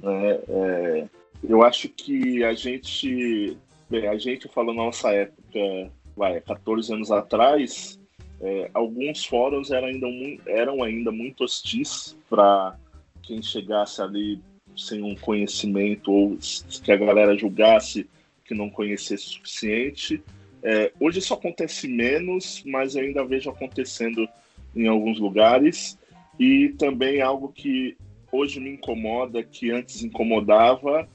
Né? 0.00 0.38
É, 0.48 1.04
eu 1.42 1.62
acho 1.62 1.88
que 1.88 2.44
a 2.44 2.52
gente, 2.52 3.56
bem, 3.90 4.06
a 4.06 4.16
gente 4.16 4.48
falou 4.48 4.74
na 4.74 4.84
nossa 4.84 5.10
época, 5.10 5.90
vai, 6.16 6.40
14 6.40 6.92
anos 6.92 7.10
atrás, 7.10 7.98
é, 8.40 8.70
alguns 8.74 9.24
fóruns 9.24 9.70
eram 9.70 9.88
ainda, 9.88 10.06
eram 10.46 10.82
ainda 10.82 11.12
muito 11.12 11.44
hostis 11.44 12.16
para 12.28 12.76
quem 13.22 13.40
chegasse 13.42 14.02
ali 14.02 14.40
sem 14.76 15.02
um 15.02 15.14
conhecimento 15.14 16.10
ou 16.10 16.38
que 16.82 16.90
a 16.90 16.96
galera 16.96 17.36
julgasse 17.36 18.08
que 18.44 18.54
não 18.54 18.68
conhecesse 18.68 19.26
o 19.26 19.30
suficiente. 19.30 20.22
É, 20.62 20.92
hoje 20.98 21.18
isso 21.18 21.34
acontece 21.34 21.88
menos, 21.88 22.62
mas 22.66 22.94
eu 22.94 23.02
ainda 23.02 23.24
vejo 23.24 23.50
acontecendo 23.50 24.28
em 24.74 24.86
alguns 24.86 25.18
lugares. 25.18 25.98
E 26.38 26.70
também 26.78 27.20
algo 27.20 27.52
que 27.52 27.96
hoje 28.30 28.58
me 28.58 28.70
incomoda, 28.70 29.42
que 29.42 29.70
antes 29.70 30.02
incomodava, 30.02 31.08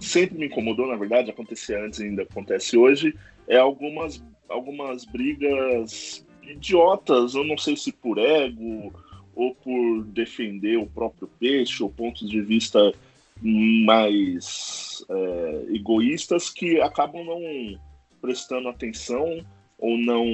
sempre 0.00 0.38
me 0.38 0.46
incomodou, 0.46 0.86
na 0.86 0.96
verdade, 0.96 1.30
acontecia 1.30 1.84
antes 1.84 2.00
e 2.00 2.04
ainda 2.04 2.22
acontece 2.22 2.76
hoje, 2.76 3.14
é 3.46 3.56
algumas 3.56 4.22
algumas 4.48 5.04
brigas 5.04 6.26
idiotas, 6.42 7.34
eu 7.34 7.44
não 7.44 7.56
sei 7.56 7.76
se 7.76 7.90
por 7.90 8.18
ego 8.18 8.92
ou 9.34 9.54
por 9.54 10.04
defender 10.04 10.76
o 10.76 10.86
próprio 10.86 11.28
peixe 11.38 11.82
ou 11.82 11.90
pontos 11.90 12.28
de 12.28 12.40
vista 12.42 12.92
mais 13.40 15.04
é, 15.08 15.66
egoístas 15.70 16.50
que 16.50 16.80
acabam 16.80 17.24
não 17.24 17.80
prestando 18.20 18.68
atenção 18.68 19.44
ou 19.78 19.96
não 19.96 20.26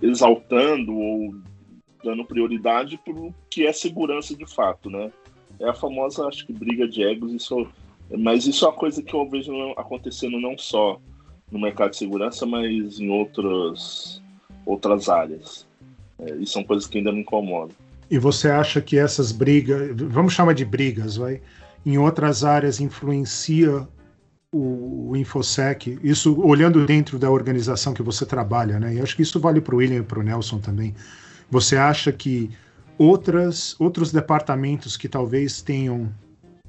exaltando 0.00 0.94
ou 0.94 1.34
dando 2.04 2.24
prioridade 2.24 2.98
para 2.98 3.14
o 3.14 3.34
que 3.50 3.66
é 3.66 3.72
segurança 3.72 4.36
de 4.36 4.46
fato, 4.46 4.88
né? 4.88 5.10
É 5.58 5.68
a 5.68 5.74
famosa, 5.74 6.26
acho 6.26 6.46
que, 6.46 6.52
briga 6.52 6.86
de 6.86 7.02
egos, 7.02 7.32
isso, 7.32 7.66
mas 8.10 8.46
isso 8.46 8.64
é 8.64 8.68
uma 8.68 8.74
coisa 8.74 9.02
que 9.02 9.14
eu 9.14 9.28
vejo 9.28 9.52
acontecendo 9.76 10.40
não 10.40 10.56
só 10.56 11.00
no 11.50 11.60
mercado 11.60 11.90
de 11.90 11.96
segurança, 11.96 12.44
mas 12.44 13.00
em 13.00 13.08
outras, 13.08 14.22
outras 14.64 15.08
áreas. 15.08 15.66
É, 16.18 16.34
e 16.36 16.46
são 16.46 16.64
coisas 16.64 16.86
que 16.86 16.98
ainda 16.98 17.12
me 17.12 17.20
incomodam. 17.20 17.74
E 18.10 18.18
você 18.18 18.48
acha 18.48 18.80
que 18.80 18.98
essas 18.98 19.32
brigas, 19.32 19.90
vamos 19.96 20.32
chamar 20.32 20.54
de 20.54 20.64
brigas, 20.64 21.16
vai, 21.16 21.40
em 21.84 21.98
outras 21.98 22.44
áreas 22.44 22.80
influencia 22.80 23.86
o, 24.52 25.10
o 25.10 25.16
InfoSec? 25.16 25.98
Isso 26.02 26.40
olhando 26.40 26.86
dentro 26.86 27.18
da 27.18 27.30
organização 27.30 27.92
que 27.92 28.02
você 28.02 28.24
trabalha, 28.24 28.78
né? 28.78 28.94
E 28.94 29.00
acho 29.00 29.16
que 29.16 29.22
isso 29.22 29.40
vale 29.40 29.60
para 29.60 29.74
o 29.74 29.78
William 29.78 29.98
e 29.98 30.02
para 30.02 30.20
o 30.20 30.22
Nelson 30.22 30.58
também. 30.58 30.94
Você 31.50 31.76
acha 31.76 32.12
que 32.12 32.50
outras, 32.96 33.74
outros 33.78 34.12
departamentos 34.12 34.96
que 34.96 35.08
talvez 35.08 35.60
tenham 35.60 36.12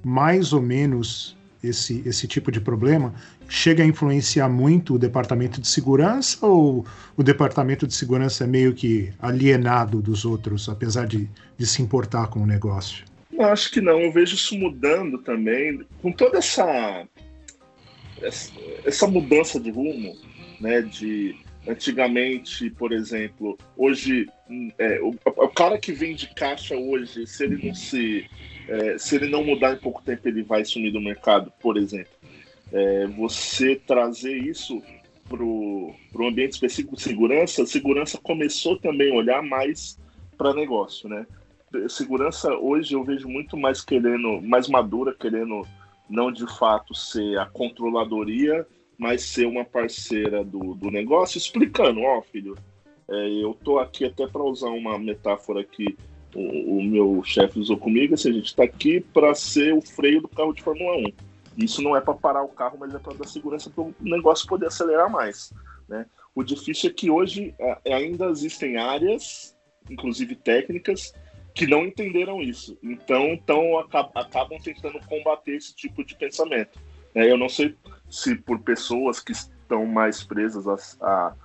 mais 0.03 0.53
ou 0.53 0.61
menos 0.61 1.37
esse, 1.63 2.03
esse 2.05 2.27
tipo 2.27 2.51
de 2.51 2.61
problema 2.61 3.13
chega 3.49 3.83
a 3.83 3.85
influenciar 3.85 4.49
muito 4.49 4.95
o 4.95 4.99
departamento 4.99 5.61
de 5.61 5.67
segurança 5.67 6.45
ou 6.45 6.85
o 7.15 7.23
departamento 7.23 7.87
de 7.87 7.93
segurança 7.93 8.43
é 8.43 8.47
meio 8.47 8.73
que 8.73 9.11
alienado 9.19 10.01
dos 10.01 10.25
outros, 10.25 10.67
apesar 10.67 11.07
de, 11.07 11.29
de 11.57 11.65
se 11.65 11.81
importar 11.81 12.27
com 12.27 12.41
o 12.41 12.45
negócio? 12.45 13.05
Eu 13.31 13.45
acho 13.45 13.71
que 13.71 13.79
não, 13.79 13.99
eu 13.99 14.11
vejo 14.11 14.35
isso 14.35 14.57
mudando 14.57 15.19
também, 15.19 15.85
com 16.01 16.11
toda 16.11 16.39
essa, 16.39 17.07
essa 18.83 19.07
mudança 19.07 19.59
de 19.59 19.71
rumo, 19.71 20.15
né, 20.59 20.81
de 20.81 21.35
antigamente, 21.67 22.69
por 22.71 22.91
exemplo, 22.91 23.57
hoje 23.75 24.27
é, 24.79 24.99
o, 25.01 25.13
o, 25.25 25.49
cara 25.49 25.77
que 25.77 25.91
vende 25.91 26.33
caixa 26.33 26.75
hoje, 26.75 27.27
se 27.27 27.43
ele 27.43 27.67
não 27.67 27.75
se 27.75 28.25
é, 28.67 28.97
se 28.97 29.15
ele 29.15 29.29
não 29.29 29.43
mudar 29.43 29.73
em 29.73 29.77
pouco 29.77 30.01
tempo, 30.01 30.27
ele 30.27 30.43
vai 30.43 30.65
sumir 30.65 30.91
do 30.91 31.01
mercado, 31.01 31.51
por 31.59 31.77
exemplo. 31.77 32.11
É, 32.71 33.07
você 33.07 33.75
trazer 33.75 34.35
isso 34.35 34.81
para 35.27 35.43
o 35.43 35.95
ambiente 36.21 36.53
específico 36.53 36.95
de 36.95 37.01
segurança, 37.01 37.65
segurança 37.65 38.17
começou 38.17 38.77
também 38.77 39.11
a 39.11 39.15
olhar 39.15 39.43
mais 39.43 39.99
para 40.37 40.53
negócio, 40.53 41.09
né? 41.09 41.25
Segurança 41.89 42.53
hoje 42.53 42.93
eu 42.93 43.03
vejo 43.03 43.27
muito 43.27 43.57
mais 43.57 43.81
querendo, 43.81 44.41
mais 44.41 44.69
madura, 44.69 45.13
querendo 45.13 45.67
não 46.09 46.31
de 46.31 46.47
fato 46.57 46.93
ser 46.95 47.37
a 47.37 47.45
controladoria, 47.45 48.65
mas 48.97 49.23
ser 49.23 49.45
uma 49.45 49.65
parceira 49.65 50.43
do, 50.43 50.73
do 50.75 50.89
negócio, 50.89 51.37
explicando, 51.37 52.01
ó, 52.01 52.19
oh, 52.19 52.21
filho, 52.21 52.55
é, 53.09 53.43
eu 53.43 53.53
tô 53.53 53.79
aqui 53.79 54.05
até 54.05 54.25
para 54.27 54.41
usar 54.43 54.69
uma 54.69 54.97
metáfora 54.97 55.63
que 55.63 55.97
o, 56.35 56.77
o 56.77 56.83
meu 56.83 57.23
chefe 57.23 57.59
usou 57.59 57.77
comigo, 57.77 58.13
assim, 58.13 58.29
a 58.29 58.33
gente 58.33 58.47
está 58.47 58.63
aqui 58.63 58.99
para 58.99 59.33
ser 59.33 59.73
o 59.73 59.81
freio 59.81 60.21
do 60.21 60.27
carro 60.27 60.53
de 60.53 60.61
Fórmula 60.61 60.97
1. 60.97 61.13
Isso 61.57 61.81
não 61.81 61.95
é 61.95 62.01
para 62.01 62.13
parar 62.13 62.43
o 62.43 62.49
carro, 62.49 62.77
mas 62.79 62.93
é 62.93 62.99
para 62.99 63.15
dar 63.15 63.27
segurança 63.27 63.69
para 63.69 63.83
o 63.83 63.95
negócio 64.01 64.47
poder 64.47 64.67
acelerar 64.67 65.09
mais. 65.09 65.51
Né? 65.87 66.05
O 66.35 66.43
difícil 66.43 66.89
é 66.89 66.93
que 66.93 67.09
hoje 67.09 67.55
é, 67.59 67.93
ainda 67.93 68.25
existem 68.25 68.77
áreas, 68.77 69.57
inclusive 69.89 70.35
técnicas, 70.35 71.13
que 71.55 71.65
não 71.65 71.85
entenderam 71.85 72.41
isso. 72.41 72.77
Então, 72.83 73.29
então 73.29 73.79
acabam 73.79 74.59
tentando 74.61 74.99
combater 75.07 75.55
esse 75.55 75.75
tipo 75.75 76.03
de 76.03 76.15
pensamento. 76.15 76.79
Né? 77.15 77.29
Eu 77.29 77.37
não 77.37 77.49
sei 77.49 77.75
se 78.07 78.35
por 78.35 78.59
pessoas 78.59 79.19
que 79.19 79.31
estão 79.31 79.85
mais 79.87 80.23
presas 80.23 80.67
a, 80.67 80.75
a 81.01 81.35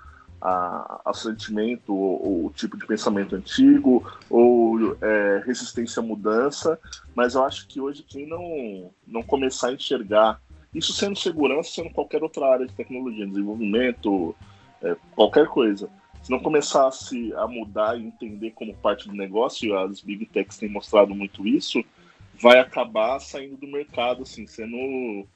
a, 0.43 1.01
a 1.05 1.15
sentimento 1.15 1.95
ou, 1.95 2.47
o 2.47 2.51
tipo 2.51 2.77
de 2.77 2.85
pensamento 2.85 3.37
antigo 3.37 4.05
ou 4.29 4.97
é, 5.01 5.43
resistência 5.47 6.01
à 6.01 6.03
mudança, 6.03 6.79
mas 7.15 7.35
eu 7.35 7.45
acho 7.45 7.69
que 7.69 7.81
hoje 7.81 8.03
quem 8.03 8.27
não, 8.27 8.91
não 9.07 9.23
começar 9.23 9.69
a 9.69 9.73
enxergar 9.73 10.41
isso 10.75 10.93
sendo 10.93 11.17
segurança, 11.17 11.71
sendo 11.71 11.91
qualquer 11.91 12.23
outra 12.23 12.47
área 12.47 12.67
de 12.67 12.73
tecnologia, 12.73 13.27
desenvolvimento, 13.27 14.35
é, 14.83 14.97
qualquer 15.15 15.47
coisa, 15.47 15.89
se 16.23 16.31
não 16.31 16.41
começasse 16.41 17.33
a 17.35 17.47
mudar 17.47 17.99
e 17.99 18.05
entender 18.05 18.51
como 18.51 18.75
parte 18.75 19.09
do 19.09 19.15
negócio, 19.15 19.79
as 19.79 20.01
big 20.01 20.27
techs 20.27 20.59
têm 20.59 20.69
mostrado 20.69 21.15
muito 21.15 21.47
isso, 21.47 21.85
vai 22.41 22.59
acabar 22.59 23.21
saindo 23.21 23.57
do 23.57 23.69
mercado, 23.69 24.23
assim, 24.23 24.47
sendo 24.47 25.27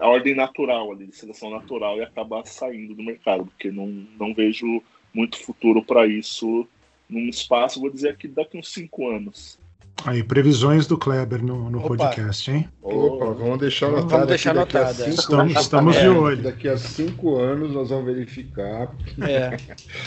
a 0.00 0.08
ordem 0.08 0.34
natural 0.34 0.92
ali, 0.92 1.06
de 1.06 1.16
seleção 1.16 1.50
natural 1.50 1.98
e 1.98 2.02
acabar 2.02 2.44
saindo 2.46 2.94
do 2.94 3.02
mercado, 3.02 3.46
porque 3.46 3.70
não, 3.70 3.86
não 4.18 4.34
vejo 4.34 4.82
muito 5.14 5.38
futuro 5.38 5.82
para 5.82 6.06
isso 6.06 6.66
num 7.08 7.28
espaço, 7.28 7.80
vou 7.80 7.90
dizer 7.90 8.10
aqui 8.10 8.28
daqui 8.28 8.58
uns 8.58 8.72
cinco 8.72 9.08
anos. 9.08 9.58
Aí, 10.04 10.22
previsões 10.22 10.86
do 10.86 10.96
Kleber 10.96 11.42
no, 11.42 11.68
no 11.70 11.80
podcast, 11.80 12.48
hein? 12.50 12.68
Opa, 12.80 13.32
vamos 13.32 13.58
deixar 13.58 13.86
anotado. 13.86 14.08
Vamos 14.10 14.28
deixar 14.28 14.50
anotado. 14.52 15.02
É. 15.02 15.08
Estamos, 15.08 15.60
estamos 15.60 15.96
é, 15.96 16.02
de 16.02 16.08
olho. 16.08 16.42
Daqui 16.42 16.68
a 16.68 16.76
cinco 16.76 17.36
anos 17.36 17.72
nós 17.72 17.90
vamos 17.90 18.04
verificar. 18.06 18.94
É. 19.20 19.56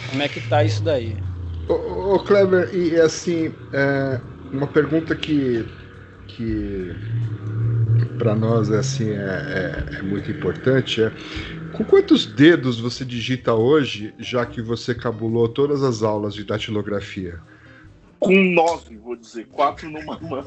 Como 0.10 0.22
é 0.22 0.30
que 0.30 0.48
tá 0.48 0.64
isso 0.64 0.82
daí? 0.82 1.18
Ô, 1.68 2.16
ô 2.16 2.20
Kleber, 2.24 2.74
e 2.74 2.96
assim, 3.02 3.54
é, 3.74 4.22
uma 4.54 4.68
pergunta 4.68 5.14
que, 5.14 5.66
que 6.28 6.96
para 8.22 8.36
nós 8.36 8.70
é 8.70 8.78
assim 8.78 9.10
é, 9.10 9.16
é, 9.16 9.98
é, 9.98 10.02
muito 10.04 10.30
importante 10.30 11.02
é 11.02 11.12
com 11.74 11.84
quantos 11.84 12.24
dedos 12.24 12.80
você 12.80 13.04
digita 13.04 13.56
hoje, 13.56 14.14
já 14.20 14.46
que 14.46 14.62
você 14.62 14.94
cabulou 14.94 15.50
todas 15.50 15.82
as 15.82 16.04
aulas 16.04 16.36
de 16.36 16.44
datilografia? 16.44 17.40
Com 18.20 18.44
nove, 18.54 18.98
vou 18.98 19.16
dizer, 19.16 19.48
quatro 19.48 19.90
numa 19.90 20.20
mão. 20.20 20.46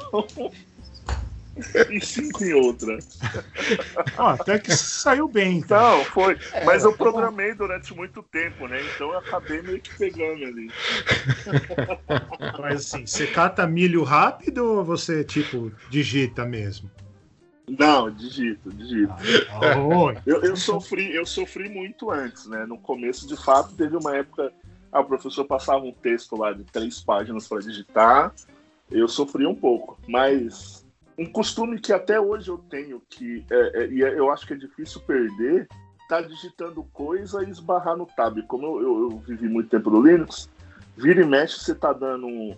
e 1.90 2.04
cinco 2.04 2.44
em 2.44 2.52
outra. 2.52 2.98
até 4.18 4.58
que 4.58 4.76
saiu 4.76 5.26
bem. 5.26 5.58
Então. 5.58 5.98
Não, 5.98 6.04
foi. 6.04 6.36
É, 6.52 6.64
mas 6.64 6.84
eu 6.84 6.92
programei 6.92 7.54
durante 7.54 7.94
muito 7.94 8.22
tempo, 8.22 8.68
né? 8.68 8.80
Então 8.94 9.10
eu 9.10 9.18
acabei 9.18 9.62
meio 9.62 9.80
que 9.80 9.96
pegando 9.96 10.44
ali. 10.44 10.70
Mas 12.60 12.94
assim, 12.94 13.06
você 13.06 13.26
cata 13.26 13.66
milho 13.66 14.02
rápido 14.02 14.58
ou 14.58 14.84
você, 14.84 15.24
tipo, 15.24 15.72
digita 15.90 16.44
mesmo? 16.44 16.90
Não, 17.68 18.10
digito, 18.10 18.70
digito. 18.70 19.14
Ah, 19.50 20.20
eu, 20.26 20.42
eu, 20.42 20.56
sofri, 20.56 21.14
eu 21.14 21.24
sofri 21.24 21.68
muito 21.68 22.10
antes, 22.10 22.46
né? 22.46 22.66
No 22.66 22.78
começo, 22.78 23.26
de 23.26 23.36
fato, 23.36 23.74
teve 23.74 23.96
uma 23.96 24.16
época. 24.16 24.52
Ah, 24.92 25.00
o 25.00 25.04
professor 25.04 25.44
passava 25.44 25.84
um 25.84 25.92
texto 25.92 26.36
lá 26.36 26.52
de 26.52 26.62
três 26.64 27.00
páginas 27.00 27.48
para 27.48 27.60
digitar. 27.60 28.34
Eu 28.90 29.08
sofri 29.08 29.46
um 29.46 29.54
pouco, 29.54 29.98
mas 30.06 30.84
um 31.18 31.24
costume 31.24 31.80
que 31.80 31.92
até 31.92 32.20
hoje 32.20 32.48
eu 32.48 32.58
tenho, 32.58 33.02
que 33.08 33.44
é, 33.50 33.82
é, 33.82 33.86
e 33.88 34.04
é, 34.04 34.18
eu 34.18 34.30
acho 34.30 34.46
que 34.46 34.52
é 34.52 34.56
difícil 34.56 35.00
perder, 35.00 35.66
tá 36.08 36.20
digitando 36.20 36.84
coisa 36.92 37.42
e 37.42 37.50
esbarrar 37.50 37.96
no 37.96 38.06
tab. 38.06 38.42
Como 38.46 38.66
eu, 38.66 38.82
eu, 38.82 39.10
eu 39.10 39.18
vivi 39.20 39.48
muito 39.48 39.70
tempo 39.70 39.90
no 39.90 40.02
Linux, 40.02 40.50
vira 40.96 41.22
e 41.22 41.26
mexe, 41.26 41.60
você 41.60 41.74
tá 41.74 41.92
dando 41.92 42.26
um, 42.26 42.56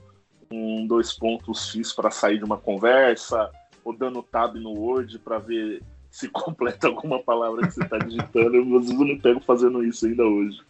um 0.51 0.87
dois 0.87 1.13
pontos 1.13 1.71
X 1.71 1.93
para 1.93 2.11
sair 2.11 2.39
de 2.39 2.45
uma 2.45 2.59
conversa, 2.59 3.51
ou 3.87 3.97
dando 3.97 4.21
tab 4.21 4.57
no 4.57 4.73
Word 4.73 5.16
para 5.21 5.38
ver 5.38 5.81
se 6.11 6.28
completa 6.31 6.88
alguma 6.88 7.23
palavra 7.23 7.66
que 7.66 7.73
você 7.73 7.85
está 7.85 7.99
digitando. 7.99 8.57
Eu, 8.57 8.64
me 8.64 9.21
pego 9.21 9.40
fazendo 9.40 9.85
isso 9.85 10.07
ainda 10.07 10.25
hoje. 10.25 10.61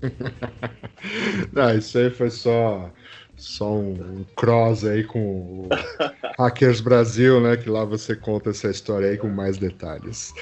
Não, 1.52 1.76
isso 1.76 1.98
aí 1.98 2.10
foi 2.10 2.30
só 2.30 2.90
só 3.36 3.72
um, 3.72 4.24
cross 4.36 4.84
aí 4.84 5.02
com 5.02 5.66
o 5.66 5.68
Hackers 6.38 6.80
Brasil, 6.80 7.40
né? 7.40 7.56
Que 7.56 7.70
lá 7.70 7.84
você 7.84 8.14
conta 8.14 8.50
essa 8.50 8.68
história 8.68 9.08
aí 9.08 9.16
com 9.16 9.28
mais 9.28 9.56
detalhes. 9.56 10.32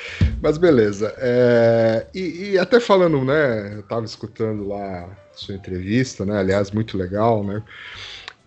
Mas 0.43 0.59
beleza. 0.59 1.15
É, 1.17 2.07
e, 2.13 2.51
e, 2.51 2.59
até 2.59 2.81
falando, 2.81 3.25
né? 3.25 3.77
Eu 3.77 3.83
tava 3.85 4.05
escutando 4.05 4.67
lá 4.67 5.09
sua 5.33 5.55
entrevista, 5.55 6.27
né? 6.27 6.39
Aliás, 6.39 6.73
muito 6.73 6.99
legal, 6.99 7.45
né? 7.45 7.63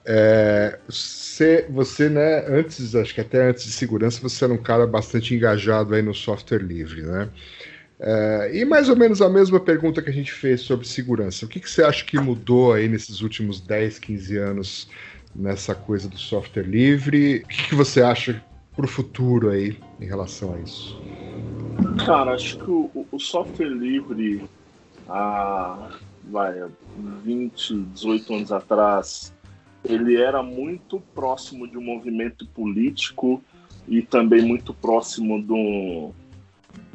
É, 0.04 0.80
você, 0.88 1.68
você, 1.70 2.10
né, 2.10 2.46
antes, 2.48 2.96
acho 2.96 3.14
que 3.14 3.22
até 3.22 3.50
antes 3.50 3.64
de 3.66 3.72
segurança, 3.72 4.20
você 4.22 4.46
era 4.46 4.54
um 4.54 4.62
cara 4.62 4.88
bastante 4.88 5.36
engajado 5.36 5.94
aí 5.94 6.02
no 6.02 6.14
software 6.14 6.60
livre, 6.60 7.04
né? 7.04 7.30
É, 8.00 8.52
e 8.54 8.66
mais 8.66 8.90
ou 8.90 8.96
menos 8.96 9.22
a 9.22 9.30
mesma 9.30 9.60
pergunta 9.60 10.02
que 10.02 10.10
a 10.10 10.14
gente 10.14 10.32
fez 10.32 10.62
sobre 10.62 10.88
segurança. 10.88 11.46
O 11.46 11.48
que, 11.48 11.60
que 11.60 11.70
você 11.70 11.84
acha 11.84 12.04
que 12.04 12.20
mudou 12.20 12.74
aí 12.74 12.88
nesses 12.88 13.22
últimos 13.22 13.62
10, 13.62 14.00
15 14.00 14.38
anos 14.38 14.90
nessa 15.36 15.76
coisa 15.76 16.10
do 16.10 16.18
software 16.18 16.64
livre? 16.64 17.44
O 17.44 17.48
que, 17.48 17.70
que 17.70 17.76
você 17.76 18.02
acha 18.02 18.44
para 18.76 18.86
o 18.86 18.88
futuro 18.88 19.52
aí 19.52 19.78
em 20.00 20.06
relação 20.06 20.56
a 20.56 20.60
isso? 20.60 21.00
Cara, 22.04 22.34
acho 22.34 22.58
que 22.58 22.72
o, 22.72 23.06
o 23.12 23.20
software 23.20 23.70
livre 23.70 24.44
há 25.08 25.92
vai, 26.24 26.56
20, 27.24 27.84
18 27.94 28.34
anos 28.34 28.52
atrás 28.52 29.32
ele 29.84 30.16
era 30.16 30.44
muito 30.44 31.00
próximo 31.14 31.68
de 31.68 31.78
um 31.78 31.82
movimento 31.82 32.46
político 32.48 33.42
e 33.88 34.02
também 34.02 34.42
muito 34.42 34.74
próximo 34.74 35.42
do, 35.42 36.12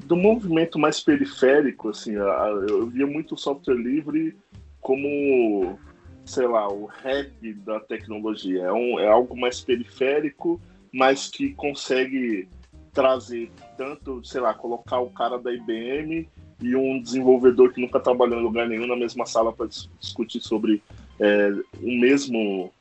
do 0.05 0.17
movimento 0.17 0.79
mais 0.79 1.01
periférico, 1.01 1.89
assim, 1.89 2.13
eu 2.15 2.87
via 2.87 3.07
muito 3.07 3.35
o 3.35 3.39
software 3.39 3.75
livre 3.75 4.37
como, 4.81 5.79
sei 6.25 6.47
lá, 6.47 6.69
o 6.69 6.87
rap 6.87 7.53
da 7.55 7.81
tecnologia. 7.81 8.63
É, 8.63 8.73
um, 8.73 9.01
é 9.01 9.09
algo 9.09 9.37
mais 9.37 9.61
periférico, 9.61 10.61
mas 10.93 11.29
que 11.29 11.53
consegue 11.55 12.49
trazer 12.93 13.51
tanto, 13.77 14.25
sei 14.25 14.41
lá, 14.41 14.55
colocar 14.55 15.01
o 15.01 15.11
cara 15.11 15.39
da 15.39 15.53
IBM 15.53 16.29
e 16.63 16.77
um 16.77 17.03
desenvolvedor 17.03 17.73
que 17.73 17.81
nunca 17.81 18.01
trabalhou 18.01 18.39
em 18.39 18.43
lugar 18.43 18.69
nenhum 18.69 18.87
na 18.87 18.97
mesma 18.97 19.27
sala 19.27 19.53
para 19.53 19.67
discutir 19.67 20.41
sobre 20.41 20.83
é, 21.19 21.51
o 21.83 22.01
mesmo 22.01 22.73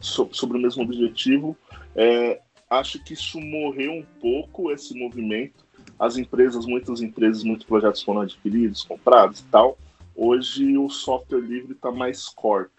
sobre 0.00 0.58
o 0.58 0.60
mesmo 0.60 0.82
objetivo. 0.82 1.56
É, 1.94 2.40
acho 2.70 3.02
que 3.02 3.14
isso 3.14 3.40
morreu 3.40 3.92
um 3.92 4.04
pouco, 4.20 4.70
esse 4.70 4.98
movimento. 4.98 5.64
As 5.98 6.16
empresas, 6.16 6.66
muitas 6.66 7.00
empresas, 7.00 7.42
muitos 7.42 7.66
projetos 7.66 8.02
foram 8.02 8.22
adquiridos, 8.22 8.82
comprados 8.82 9.40
e 9.40 9.44
tal. 9.44 9.78
Hoje 10.14 10.76
o 10.76 10.88
software 10.90 11.40
livre 11.40 11.72
está 11.72 11.90
mais 11.90 12.28
corp, 12.28 12.70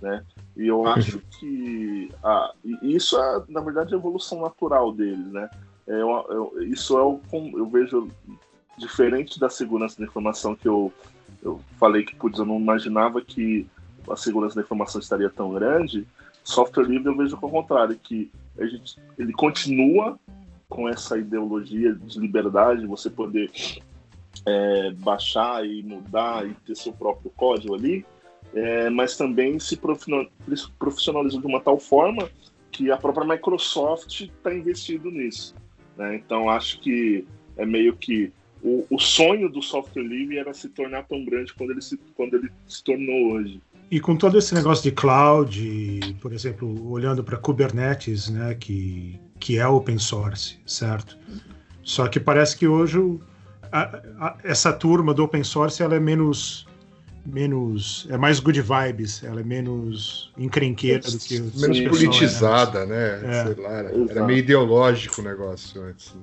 né? 0.00 0.24
E 0.56 0.66
eu 0.66 0.86
acho 0.86 1.18
que 1.38 2.10
ah, 2.22 2.52
isso 2.82 3.18
é, 3.18 3.42
na 3.48 3.60
verdade, 3.60 3.94
a 3.94 3.96
evolução 3.96 4.40
natural 4.40 4.92
deles, 4.92 5.26
né? 5.32 5.48
É, 5.86 5.92
eu, 6.00 6.08
eu, 6.30 6.62
isso 6.62 6.96
é 6.98 7.02
o 7.02 7.20
eu 7.32 7.66
vejo 7.68 8.08
diferente 8.78 9.38
da 9.38 9.48
segurança 9.48 9.98
da 9.98 10.04
informação 10.04 10.54
que 10.54 10.66
eu, 10.66 10.92
eu 11.42 11.60
falei 11.78 12.04
que 12.04 12.16
putz, 12.16 12.38
eu 12.38 12.44
não 12.44 12.58
imaginava 12.58 13.20
que 13.20 13.66
a 14.10 14.16
segurança 14.16 14.56
da 14.56 14.62
informação 14.62 15.00
estaria 15.00 15.30
tão 15.30 15.52
grande 15.52 16.06
software 16.44 16.84
livre 16.84 17.08
eu 17.08 17.16
vejo 17.16 17.36
ao 17.40 17.50
contrário, 17.50 17.98
que 18.00 18.30
a 18.58 18.66
gente, 18.66 18.96
ele 19.18 19.32
continua 19.32 20.18
com 20.68 20.88
essa 20.88 21.18
ideologia 21.18 21.94
de 21.94 22.20
liberdade, 22.20 22.86
você 22.86 23.10
poder 23.10 23.50
é, 24.46 24.90
baixar 24.92 25.66
e 25.66 25.82
mudar 25.82 26.46
e 26.46 26.54
ter 26.66 26.76
seu 26.76 26.92
próprio 26.92 27.30
código 27.36 27.74
ali, 27.74 28.04
é, 28.54 28.90
mas 28.90 29.16
também 29.16 29.58
se 29.58 29.76
profissionalizou 30.78 31.40
de 31.40 31.46
uma 31.46 31.60
tal 31.60 31.78
forma 31.78 32.28
que 32.70 32.90
a 32.90 32.96
própria 32.96 33.26
Microsoft 33.26 34.20
está 34.20 34.54
investindo 34.54 35.10
nisso. 35.10 35.54
Né? 35.96 36.16
Então 36.16 36.48
acho 36.48 36.80
que 36.80 37.26
é 37.56 37.64
meio 37.64 37.96
que 37.96 38.32
o, 38.62 38.86
o, 38.90 38.98
sonho 38.98 39.48
do 39.48 39.62
software 39.62 40.02
livre 40.02 40.38
era 40.38 40.52
se 40.54 40.68
tornar 40.68 41.04
tão 41.04 41.24
grande 41.24 41.52
quando 41.54 41.70
ele 41.70 41.82
se, 41.82 41.96
quando 42.16 42.34
ele 42.34 42.50
se 42.66 42.82
tornou 42.82 43.32
hoje. 43.32 43.60
E 43.90 44.00
com 44.00 44.16
todo 44.16 44.38
esse 44.38 44.54
negócio 44.54 44.82
de 44.82 44.92
cloud, 44.92 46.16
por 46.20 46.32
exemplo, 46.32 46.90
olhando 46.90 47.22
para 47.22 47.36
Kubernetes, 47.36 48.28
né, 48.28 48.54
que, 48.54 49.20
que 49.38 49.58
é 49.58 49.66
open 49.66 49.98
source, 49.98 50.58
certo? 50.66 51.16
Só 51.82 52.08
que 52.08 52.18
parece 52.18 52.56
que 52.56 52.66
hoje 52.66 52.98
a, 53.70 54.00
a, 54.18 54.36
essa 54.42 54.72
turma 54.72 55.12
do 55.12 55.24
open 55.24 55.44
source 55.44 55.82
ela 55.82 55.94
é 55.94 56.00
menos 56.00 56.66
menos 57.26 58.06
é 58.10 58.16
mais 58.16 58.38
good 58.38 58.60
vibes, 58.60 59.22
ela 59.24 59.40
é 59.40 59.44
menos 59.44 60.32
encrenqueira 60.36 61.10
do 61.10 61.18
que 61.18 61.40
menos 61.40 61.80
politizada, 61.80 62.84
né? 62.84 63.20
É. 63.24 63.44
Sei 63.44 63.62
lá, 63.62 63.70
era, 63.70 63.92
era, 64.10 64.24
meio 64.26 64.38
ideológico 64.38 65.20
o 65.20 65.24
negócio 65.24 65.82
antes. 65.82 66.14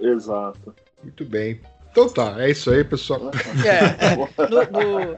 Exato. 0.00 0.74
Muito 1.02 1.24
bem. 1.24 1.60
Então 1.90 2.08
tá, 2.08 2.42
é 2.42 2.50
isso 2.50 2.70
aí, 2.70 2.82
pessoal. 2.82 3.30
É, 3.64 4.16
no, 4.48 5.06
no... 5.06 5.16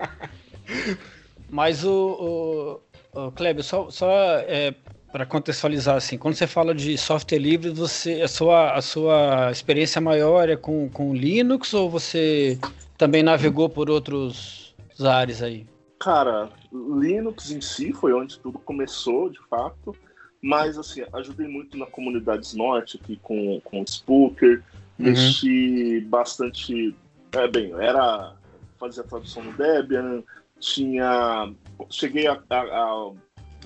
Mas 1.54 1.84
o, 1.84 2.80
o, 3.14 3.26
o 3.26 3.30
Kleber, 3.30 3.62
só, 3.62 3.88
só 3.88 4.10
é, 4.10 4.74
para 5.12 5.24
contextualizar 5.24 5.94
assim, 5.94 6.18
quando 6.18 6.34
você 6.34 6.48
fala 6.48 6.74
de 6.74 6.98
software 6.98 7.38
livre, 7.38 7.70
você 7.70 8.22
a 8.22 8.26
sua, 8.26 8.72
a 8.72 8.82
sua 8.82 9.52
experiência 9.52 10.00
maior 10.00 10.48
é 10.48 10.56
com, 10.56 10.90
com 10.90 11.14
Linux 11.14 11.72
ou 11.72 11.88
você 11.88 12.58
também 12.98 13.22
navegou 13.22 13.68
por 13.68 13.88
outros 13.88 14.74
áreas 15.00 15.44
aí? 15.44 15.64
Cara, 16.00 16.50
Linux 16.72 17.52
em 17.52 17.60
si 17.60 17.92
foi 17.92 18.12
onde 18.12 18.36
tudo 18.40 18.58
começou, 18.58 19.30
de 19.30 19.38
fato. 19.48 19.94
Mas, 20.42 20.76
assim, 20.76 21.04
ajudei 21.12 21.46
muito 21.46 21.78
na 21.78 21.86
comunidade 21.86 22.56
norte 22.56 22.98
aqui 23.00 23.16
com, 23.22 23.60
com 23.60 23.80
o 23.80 23.86
Spooker. 23.86 24.60
Uhum. 24.98 25.06
Mexi 25.06 26.00
bastante. 26.00 26.96
É, 27.30 27.46
bem, 27.46 27.72
era. 27.74 28.34
Fazia 28.76 29.04
tradução 29.04 29.44
no 29.44 29.52
Debian, 29.52 30.22
tinha. 30.64 31.52
Cheguei 31.90 32.26
a, 32.26 32.40
a, 32.50 32.60
a, 32.60 33.12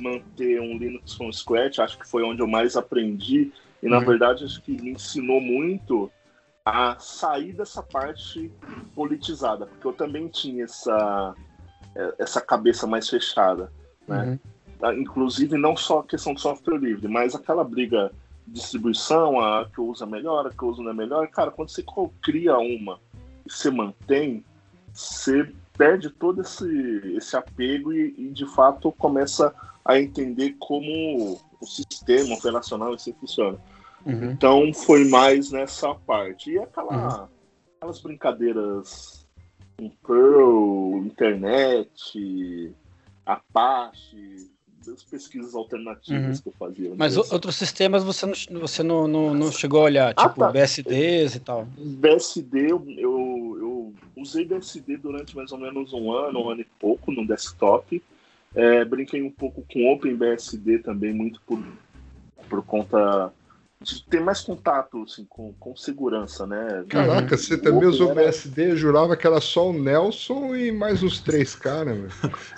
manter 0.01 0.61
um 0.61 0.77
Linux 0.77 1.15
from 1.15 1.33
scratch, 1.33 1.79
acho 1.79 1.99
que 1.99 2.09
foi 2.09 2.23
onde 2.23 2.41
eu 2.41 2.47
mais 2.47 2.77
aprendi, 2.77 3.53
e 3.83 3.89
na 3.89 3.99
uhum. 3.99 4.05
verdade 4.05 4.45
acho 4.45 4.63
que 4.63 4.73
me 4.73 4.91
ensinou 4.91 5.41
muito 5.41 6.11
a 6.65 6.97
sair 6.99 7.53
dessa 7.53 7.83
parte 7.83 8.53
politizada, 8.95 9.67
porque 9.67 9.87
eu 9.87 9.93
também 9.93 10.29
tinha 10.29 10.65
essa, 10.65 11.35
é, 11.97 12.15
essa 12.19 12.41
cabeça 12.41 12.87
mais 12.87 13.09
fechada, 13.09 13.73
né? 14.07 14.25
Uhum. 14.25 14.39
Ah, 14.81 14.95
inclusive 14.95 15.59
não 15.59 15.77
só 15.77 16.01
a 16.01 16.05
questão 16.05 16.33
do 16.33 16.41
software 16.41 16.79
livre, 16.79 17.09
mas 17.09 17.35
aquela 17.35 17.65
briga 17.65 18.13
distribuição, 18.47 19.41
a 19.41 19.69
que 19.69 19.79
eu 19.79 19.89
uso 19.89 20.05
é 20.05 20.07
melhor, 20.07 20.47
a 20.47 20.51
que 20.51 20.63
eu 20.63 20.69
uso 20.69 20.83
não 20.83 20.93
é 20.93 20.95
melhor, 20.95 21.27
cara, 21.29 21.51
quando 21.51 21.69
você 21.69 21.85
cria 22.23 22.57
uma 22.59 23.01
e 23.45 23.53
você 23.53 23.71
mantém, 23.71 24.45
você 24.93 25.53
perde 25.79 26.11
todo 26.11 26.43
esse, 26.43 26.67
esse 27.17 27.37
apego 27.37 27.93
e, 27.93 28.15
e, 28.19 28.29
de 28.31 28.45
fato 28.55 28.93
começa 28.93 29.55
a 29.85 29.99
entender 29.99 30.57
como 30.59 31.41
o 31.61 31.67
sistema 31.67 32.35
operacional 32.35 32.93
assim 32.93 33.15
funciona. 33.15 33.57
Uhum. 34.05 34.33
Então 34.33 34.75
foi 34.75 35.05
mais 35.09 35.51
nessa 35.51 35.95
parte. 35.95 36.51
E 36.51 36.59
aquela, 36.59 37.21
uhum. 37.23 37.29
aquelas 37.77 38.01
brincadeiras 38.01 39.25
em 39.81 39.89
Perl, 40.07 40.99
internet, 41.07 42.75
Apache, 43.25 44.51
as 44.93 45.03
pesquisas 45.05 45.55
alternativas 45.55 46.37
Uhum. 46.39 46.43
que 46.43 46.49
eu 46.49 46.53
fazia. 46.59 46.93
Mas 46.97 47.17
o- 47.17 47.27
outros 47.33 47.57
sistemas 47.57 48.03
você 48.03 48.27
não, 48.27 48.61
você 48.61 48.83
não, 48.83 49.07
não, 49.07 49.35
não 49.35 49.53
chegou 49.53 49.81
a 49.81 49.85
olhar, 49.85 50.15
Ah, 50.17 50.29
tipo 50.29 50.41
tá. 50.41 50.51
BSDs 50.51 51.35
e 51.35 51.41
tal. 51.41 51.67
BSD, 51.77 52.73
eu, 52.73 52.83
eu, 52.97 53.59
eu 54.17 54.23
usei 54.23 54.45
BSD 54.45 54.97
durante 54.97 55.37
mais 55.37 55.53
ou 55.53 55.59
menos 55.59 55.93
um 55.93 56.13
ano, 56.13 56.45
um 56.45 56.51
ano 56.51 56.61
e 56.61 56.67
pouco 56.79 57.13
no 57.13 57.27
desktop. 57.27 58.03
É, 58.55 58.85
brinquei 58.85 59.23
um 59.23 59.31
pouco 59.31 59.65
com 59.73 59.93
OpenBSD 59.93 60.79
também, 60.79 61.13
muito 61.13 61.41
por, 61.47 61.63
por 62.49 62.63
conta 62.65 63.33
de 63.81 64.03
ter 64.05 64.21
mais 64.21 64.41
contato 64.41 65.03
assim, 65.05 65.25
com, 65.29 65.53
com 65.61 65.77
segurança, 65.77 66.45
né? 66.47 66.85
Caraca, 66.89 67.37
você 67.37 67.55
O 67.55 67.63
também 67.63 67.89
usou 67.89 68.11
era- 68.11 68.23
BSD, 68.23 68.73
eu 68.73 68.77
jurava 68.77 69.17
que 69.17 69.27
era 69.27 69.41
só 69.41 69.71
o 69.71 69.73
Nelson 69.73 70.57
e 70.57 70.73
mais 70.73 71.03
uns 71.03 71.21
três 71.21 71.55
caras, 71.55 71.97
meu. 71.97 72.09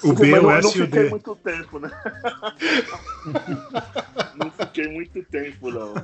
O 0.02 0.14
B, 0.14 0.38
o 0.38 0.42
não, 0.42 0.50
S 0.52 0.62
não 0.62 0.70
e 0.76 0.82
o 0.82 0.86
fiquei 0.86 1.02
D. 1.04 1.10
muito 1.10 1.36
tempo, 1.36 1.78
né? 1.78 1.90
não 4.36 4.50
fiquei 4.52 4.88
muito 4.88 5.22
tempo, 5.24 5.70
não. 5.70 5.94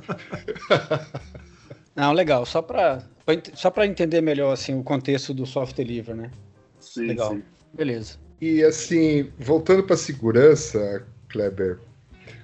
Não, 1.97 2.13
legal. 2.13 2.45
Só 2.45 2.61
para 2.61 3.03
só 3.55 3.69
para 3.69 3.85
entender 3.85 4.21
melhor 4.21 4.53
assim 4.53 4.79
o 4.79 4.83
contexto 4.83 5.33
do 5.33 5.45
software 5.45 5.83
livre, 5.83 6.13
né? 6.13 6.31
Sim, 6.79 7.07
Legal. 7.07 7.31
sim. 7.31 7.43
Beleza. 7.73 8.17
E 8.39 8.63
assim, 8.63 9.31
voltando 9.37 9.83
para 9.83 9.97
segurança, 9.97 11.03
Kleber, 11.27 11.79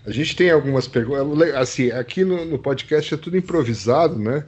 a 0.06 0.12
gente 0.12 0.36
tem 0.36 0.50
algumas 0.50 0.88
perguntas. 0.88 1.54
Assim, 1.56 1.92
aqui 1.92 2.26
no, 2.26 2.44
no 2.44 2.60
podcast 2.60 3.14
é 3.14 3.18
tudo 3.18 3.38
improvisado, 3.38 4.18
né? 4.18 4.44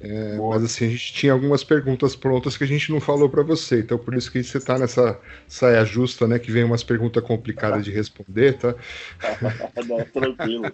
É, 0.00 0.36
mas 0.36 0.64
assim, 0.64 0.86
a 0.86 0.90
gente 0.90 1.12
tinha 1.14 1.32
algumas 1.32 1.62
perguntas 1.62 2.16
prontas 2.16 2.56
que 2.56 2.64
a 2.64 2.66
gente 2.66 2.90
não 2.90 3.00
falou 3.00 3.28
para 3.28 3.42
você, 3.42 3.78
então 3.78 3.96
por 3.96 4.14
isso 4.14 4.30
que 4.30 4.42
você 4.42 4.60
tá 4.60 4.78
nessa 4.78 5.18
saia 5.46 5.84
justa, 5.84 6.26
né? 6.26 6.38
Que 6.38 6.50
vem 6.50 6.64
umas 6.64 6.82
perguntas 6.82 7.22
complicadas 7.22 7.84
de 7.84 7.90
responder, 7.90 8.54
tá? 8.58 8.74
Não, 9.86 10.04
tranquilo. 10.04 10.70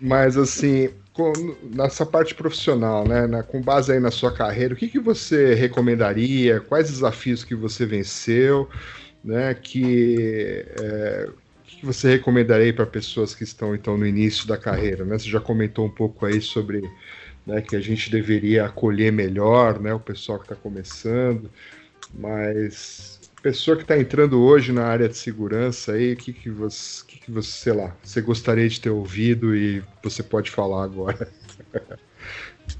Mas 0.00 0.36
assim, 0.36 0.90
com- 1.18 1.58
nessa 1.62 2.06
parte 2.06 2.34
profissional, 2.34 3.04
né, 3.06 3.26
na- 3.26 3.42
com 3.42 3.60
base 3.62 3.92
aí 3.92 3.98
na 4.00 4.10
sua 4.12 4.32
carreira, 4.32 4.74
o 4.74 4.76
que, 4.76 4.88
que 4.88 5.00
você 5.00 5.54
recomendaria? 5.54 6.60
Quais 6.60 6.90
desafios 6.90 7.42
que 7.44 7.54
você 7.56 7.84
venceu, 7.86 8.68
né? 9.24 9.54
Que 9.54 10.64
é, 10.70 11.32
que, 11.66 11.84
você 11.86 12.10
recomendaria 12.10 12.74
para 12.74 12.86
pessoas 12.86 13.34
que 13.34 13.44
estão 13.44 13.74
então 13.74 13.96
no 13.98 14.06
início 14.06 14.46
da 14.48 14.58
carreira, 14.58 15.04
né? 15.04 15.18
Você 15.18 15.28
já 15.30 15.40
comentou 15.40 15.86
um 15.86 15.90
pouco 15.94 16.26
aí 16.26 16.40
sobre 16.40 16.92
né, 17.46 17.62
que 17.62 17.76
a 17.76 17.80
gente 17.80 18.10
deveria 18.10 18.66
acolher 18.66 19.12
melhor, 19.12 19.80
né, 19.80 19.94
o 19.94 20.00
pessoal 20.00 20.38
que 20.38 20.44
está 20.46 20.56
começando, 20.56 21.52
mas 22.12 23.20
pessoa 23.42 23.76
que 23.76 23.82
está 23.84 23.98
entrando 23.98 24.40
hoje 24.42 24.72
na 24.72 24.86
área 24.86 25.08
de 25.08 25.16
segurança 25.16 25.92
aí, 25.92 26.12
o 26.14 26.16
que 26.16 26.32
que 26.32 26.50
você, 26.50 27.04
que 27.28 27.32
você, 27.32 27.50
sei 27.50 27.72
lá, 27.74 27.94
você 28.02 28.22
gostaria 28.22 28.66
de 28.66 28.80
ter 28.80 28.88
ouvido 28.88 29.54
e 29.54 29.84
você 30.02 30.22
pode 30.22 30.50
falar 30.50 30.82
agora? 30.82 31.30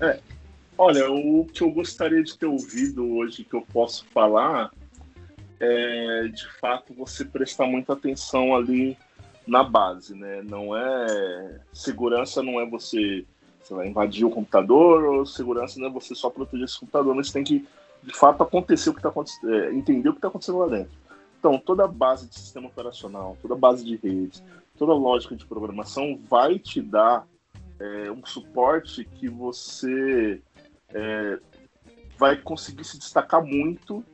Olha, 0.78 1.10
o 1.10 1.44
que 1.44 1.62
eu 1.62 1.70
gostaria 1.70 2.22
de 2.22 2.36
ter 2.36 2.46
ouvido 2.46 3.16
hoje 3.16 3.44
que 3.44 3.54
eu 3.54 3.60
posso 3.60 4.06
falar 4.06 4.70
é 5.60 6.28
de 6.28 6.50
fato 6.60 6.94
você 6.94 7.24
prestar 7.24 7.66
muita 7.66 7.92
atenção 7.92 8.56
ali 8.56 8.96
na 9.46 9.62
base, 9.62 10.14
né? 10.14 10.40
Não 10.42 10.74
é 10.74 11.60
segurança 11.72 12.42
não 12.42 12.60
é 12.60 12.64
você, 12.64 13.26
sei 13.64 13.76
lá, 13.76 13.86
invadir 13.86 14.24
o 14.24 14.30
computador 14.30 15.04
ou 15.04 15.26
segurança 15.26 15.78
não 15.78 15.88
é 15.88 15.90
você 15.90 16.14
só 16.14 16.30
proteger 16.30 16.64
esse 16.64 16.78
computador, 16.78 17.14
mas 17.14 17.30
tem 17.30 17.44
que 17.44 17.66
de 18.02 18.14
fato 18.14 18.42
acontecer 18.42 18.88
o 18.88 18.94
que 18.94 19.00
está 19.00 19.08
acontecendo, 19.08 19.52
é, 19.52 19.74
entender 19.74 20.08
o 20.08 20.12
que 20.12 20.18
está 20.18 20.28
acontecendo 20.28 20.58
lá 20.58 20.68
dentro. 20.68 20.92
Então, 21.38 21.58
toda 21.58 21.84
a 21.84 21.88
base 21.88 22.28
de 22.28 22.34
sistema 22.34 22.66
operacional, 22.66 23.36
toda 23.40 23.54
a 23.54 23.58
base 23.58 23.84
de 23.84 23.96
redes, 23.96 24.42
toda 24.76 24.92
a 24.92 24.96
lógica 24.96 25.36
de 25.36 25.46
programação 25.46 26.18
vai 26.28 26.58
te 26.58 26.82
dar 26.82 27.26
é, 27.78 28.10
um 28.10 28.24
suporte 28.26 29.04
que 29.04 29.28
você 29.28 30.42
é, 30.88 31.38
vai 32.18 32.36
conseguir 32.36 32.84
se 32.84 32.98
destacar 32.98 33.42
muito, 33.42 34.04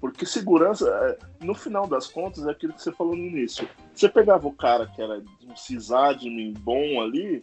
porque 0.00 0.26
segurança, 0.26 0.88
é, 0.88 1.44
no 1.44 1.54
final 1.54 1.86
das 1.86 2.08
contas, 2.08 2.46
é 2.46 2.50
aquilo 2.50 2.72
que 2.72 2.82
você 2.82 2.92
falou 2.92 3.14
no 3.14 3.24
início. 3.24 3.68
Você 3.94 4.08
pegava 4.08 4.46
o 4.48 4.52
cara 4.52 4.86
que 4.88 5.00
era 5.00 5.22
um 5.48 5.56
sysadmin 5.56 6.52
bom 6.54 7.00
ali, 7.00 7.40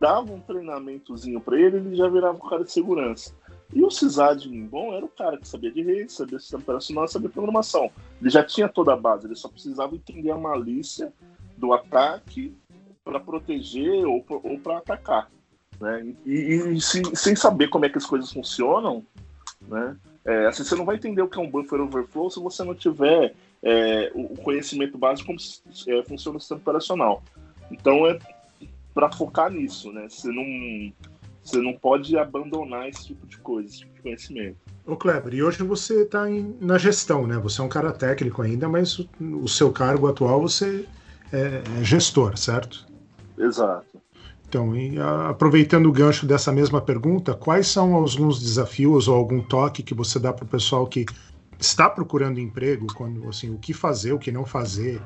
dava 0.00 0.32
um 0.32 0.40
treinamentozinho 0.40 1.40
para 1.40 1.58
ele, 1.58 1.76
ele 1.76 1.94
já 1.94 2.08
virava 2.08 2.36
o 2.36 2.48
cara 2.48 2.64
de 2.64 2.72
segurança. 2.72 3.34
E 3.74 3.82
o 3.82 3.90
sysadmin 3.90 4.66
bom 4.66 4.94
era 4.94 5.04
o 5.04 5.08
cara 5.08 5.36
que 5.36 5.48
sabia 5.48 5.70
de 5.70 5.82
rede, 5.82 6.12
sabia 6.12 6.38
sistema 6.38 6.62
operacional, 6.62 7.08
sabia 7.08 7.28
programação. 7.28 7.90
Ele 8.20 8.30
já 8.30 8.44
tinha 8.44 8.68
toda 8.68 8.92
a 8.92 8.96
base, 8.96 9.26
ele 9.26 9.34
só 9.34 9.48
precisava 9.48 9.96
entender 9.96 10.30
a 10.30 10.38
malícia 10.38 11.12
do 11.56 11.72
ataque 11.72 12.54
para 13.04 13.18
proteger 13.18 14.06
ou 14.06 14.24
para 14.62 14.78
atacar. 14.78 15.30
Né? 15.80 16.14
E, 16.24 16.76
e 16.76 16.80
se, 16.80 17.02
sem 17.16 17.34
saber 17.34 17.68
como 17.68 17.84
é 17.84 17.88
que 17.88 17.98
as 17.98 18.06
coisas 18.06 18.32
funcionam, 18.32 19.04
né? 19.62 19.96
É, 20.24 20.46
assim, 20.46 20.64
você 20.64 20.74
não 20.74 20.86
vai 20.86 20.96
entender 20.96 21.20
o 21.20 21.28
que 21.28 21.38
é 21.38 21.42
um 21.42 21.50
buffer 21.50 21.80
overflow 21.80 22.30
se 22.30 22.40
você 22.40 22.64
não 22.64 22.74
tiver 22.74 23.34
é, 23.62 24.10
o 24.14 24.36
conhecimento 24.36 24.96
básico 24.96 25.26
como 25.26 25.38
é, 25.88 26.02
funciona 26.04 26.38
o 26.38 26.40
sistema 26.40 26.60
operacional. 26.60 27.22
Então 27.70 28.06
é 28.06 28.18
para 28.94 29.10
focar 29.10 29.50
nisso, 29.50 29.92
né? 29.92 30.08
Você 30.08 30.28
não, 30.28 30.92
você 31.44 31.58
não 31.60 31.74
pode 31.74 32.16
abandonar 32.16 32.88
esse 32.88 33.08
tipo 33.08 33.26
de 33.26 33.38
coisa, 33.38 33.68
esse 33.68 33.78
tipo 33.80 33.94
de 33.94 34.00
conhecimento. 34.00 34.56
Ô 34.86 34.96
Kleber, 34.96 35.34
e 35.34 35.42
hoje 35.42 35.62
você 35.62 36.02
está 36.02 36.24
na 36.60 36.78
gestão, 36.78 37.26
né? 37.26 37.38
Você 37.38 37.60
é 37.60 37.64
um 37.64 37.68
cara 37.68 37.92
técnico 37.92 38.42
ainda, 38.42 38.68
mas 38.68 38.98
o, 38.98 39.08
o 39.20 39.48
seu 39.48 39.70
cargo 39.70 40.08
atual 40.08 40.40
você 40.40 40.86
é, 41.32 41.62
é 41.80 41.84
gestor, 41.84 42.36
certo? 42.36 42.86
Exato. 43.38 43.86
Então, 44.48 44.74
e, 44.74 44.98
a, 44.98 45.30
aproveitando 45.30 45.86
o 45.86 45.92
gancho 45.92 46.26
dessa 46.26 46.50
mesma 46.50 46.80
pergunta, 46.80 47.34
quais 47.34 47.66
são 47.66 47.94
alguns 47.94 48.40
desafios 48.40 49.08
ou 49.08 49.16
algum 49.16 49.42
toque 49.42 49.82
que 49.82 49.94
você 49.94 50.18
dá 50.18 50.32
para 50.32 50.44
o 50.44 50.48
pessoal 50.48 50.86
que 50.86 51.04
está 51.58 51.88
procurando 51.88 52.40
emprego, 52.40 52.86
quando 52.94 53.28
assim, 53.28 53.50
o 53.50 53.58
que 53.58 53.72
fazer, 53.72 54.12
o 54.12 54.18
que 54.18 54.32
não 54.32 54.44
fazer, 54.44 55.00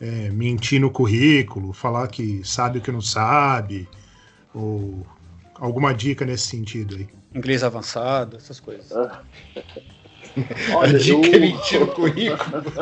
é, 0.00 0.30
mentir 0.30 0.80
no 0.80 0.90
currículo, 0.90 1.72
falar 1.72 2.08
que 2.08 2.40
sabe 2.44 2.78
o 2.78 2.82
que 2.82 2.92
não 2.92 3.00
sabe, 3.00 3.88
ou 4.54 5.06
alguma 5.54 5.92
dica 5.94 6.24
nesse 6.24 6.48
sentido 6.48 6.96
aí? 6.96 7.08
Inglês 7.34 7.62
avançado, 7.64 8.36
essas 8.36 8.60
coisas. 8.60 8.90
Olha, 10.74 10.96
a 10.96 10.98
dica 10.98 11.26
eu- 11.28 11.34
é 11.34 11.38
mentir 11.38 11.80
no 11.80 11.92
currículo. 11.92 12.62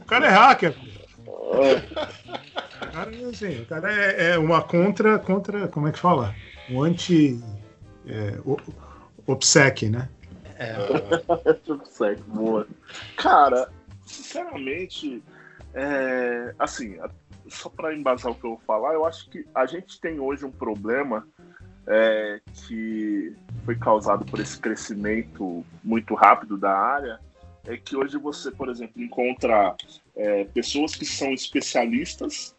O 0.00 0.04
cara 0.06 0.26
é 0.26 0.30
hacker. 0.30 0.72
É, 0.72 1.74
O 2.86 2.92
cara, 2.92 3.10
é 3.12 3.24
assim, 3.24 3.60
o 3.60 3.66
cara 3.66 3.92
é, 3.92 4.30
é 4.30 4.38
uma 4.38 4.62
contra, 4.62 5.18
contra, 5.18 5.66
como 5.68 5.88
é 5.88 5.92
que 5.92 5.98
fala? 5.98 6.36
Um 6.68 6.80
anti 6.82 7.42
é, 8.06 8.38
o- 8.44 8.56
obsec, 9.26 9.88
né? 9.88 10.08
Certo, 11.90 12.22
boa. 12.28 12.66
Cara, 13.16 13.68
sinceramente, 14.04 15.22
é, 15.74 16.54
assim, 16.58 16.96
só 17.48 17.68
para 17.68 17.94
embasar 17.94 18.32
o 18.32 18.34
que 18.34 18.44
eu 18.44 18.50
vou 18.50 18.60
falar, 18.66 18.94
eu 18.94 19.04
acho 19.04 19.28
que 19.30 19.44
a 19.54 19.66
gente 19.66 20.00
tem 20.00 20.18
hoje 20.18 20.44
um 20.44 20.50
problema 20.50 21.26
é, 21.86 22.40
que 22.66 23.34
foi 23.64 23.76
causado 23.76 24.24
por 24.24 24.40
esse 24.40 24.58
crescimento 24.58 25.64
muito 25.82 26.14
rápido 26.14 26.56
da 26.56 26.76
área, 26.76 27.20
é 27.64 27.76
que 27.76 27.96
hoje 27.96 28.16
você, 28.18 28.50
por 28.50 28.68
exemplo, 28.68 29.02
encontra 29.02 29.74
é, 30.14 30.44
pessoas 30.44 30.94
que 30.94 31.04
são 31.04 31.32
especialistas, 31.32 32.54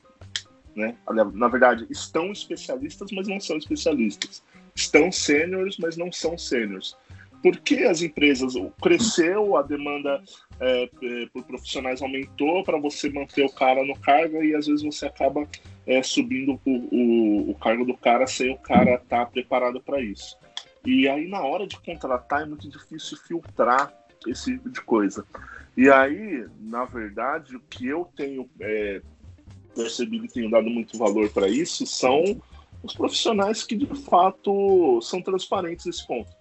né? 0.76 0.96
Na- 1.10 1.48
verdade, 1.48 1.88
estão 1.90 2.32
especialistas, 2.32 3.10
mas 3.12 3.28
não 3.28 3.40
são 3.40 3.58
especialistas. 3.58 4.44
Estão 4.76 5.12
sêniores, 5.12 5.78
mas 5.78 5.98
não 5.98 6.12
são 6.12 6.38
sêniores 6.38 6.96
porque 7.42 7.84
as 7.84 8.02
empresas 8.02 8.54
cresceu, 8.82 9.56
a 9.58 9.62
demanda 9.62 10.22
é, 10.60 10.84
é, 10.84 11.26
por 11.32 11.44
profissionais 11.44 12.02
aumentou 12.02 12.64
para 12.64 12.80
você 12.80 13.10
manter 13.10 13.46
o 13.46 13.52
cara 13.52 13.84
no 13.86 13.98
cargo 14.00 14.44
e 14.44 14.56
às 14.56 14.68
vezes 14.68 14.84
você 14.84 15.06
acaba 15.06 15.48
é, 15.86 16.02
subindo 16.02 16.60
o, 16.66 16.72
o, 16.72 17.52
o 17.52 17.56
cargo 17.56 17.86
do 17.86 17.96
cara 17.96 18.26
sem 18.28 18.52
o 18.52 18.58
cara 18.58 18.96
estar 18.96 19.26
preparado 19.28 19.82
para 19.82 20.02
isso. 20.02 20.36
E 20.86 21.08
aí 21.08 21.28
na 21.28 21.42
hora 21.42 21.68
de 21.68 21.80
contratar 21.80 22.42
é 22.42 22.46
muito 22.46 22.70
difícil 22.70 23.18
filtrar 23.18 23.94
esse 24.26 24.54
tipo 24.54 24.70
de 24.70 24.82
coisa. 24.82 25.26
E 25.76 25.90
aí, 25.92 26.48
na 26.60 26.86
verdade, 26.86 27.56
o 27.56 27.60
que 27.60 27.86
eu 27.88 28.10
tenho 28.16 28.50
é, 28.60 29.00
percebido 29.76 30.26
e 30.26 30.30
tenho 30.30 30.50
dado 30.50 30.70
muito 30.70 30.98
valor 30.98 31.30
para 31.30 31.48
isso 31.48 31.86
são 31.86 32.42
os 32.82 32.94
profissionais 32.96 33.64
que 33.64 33.76
de 33.76 33.86
fato 34.04 35.00
são 35.02 35.22
transparentes 35.22 35.86
nesse 35.86 36.06
ponto. 36.08 36.32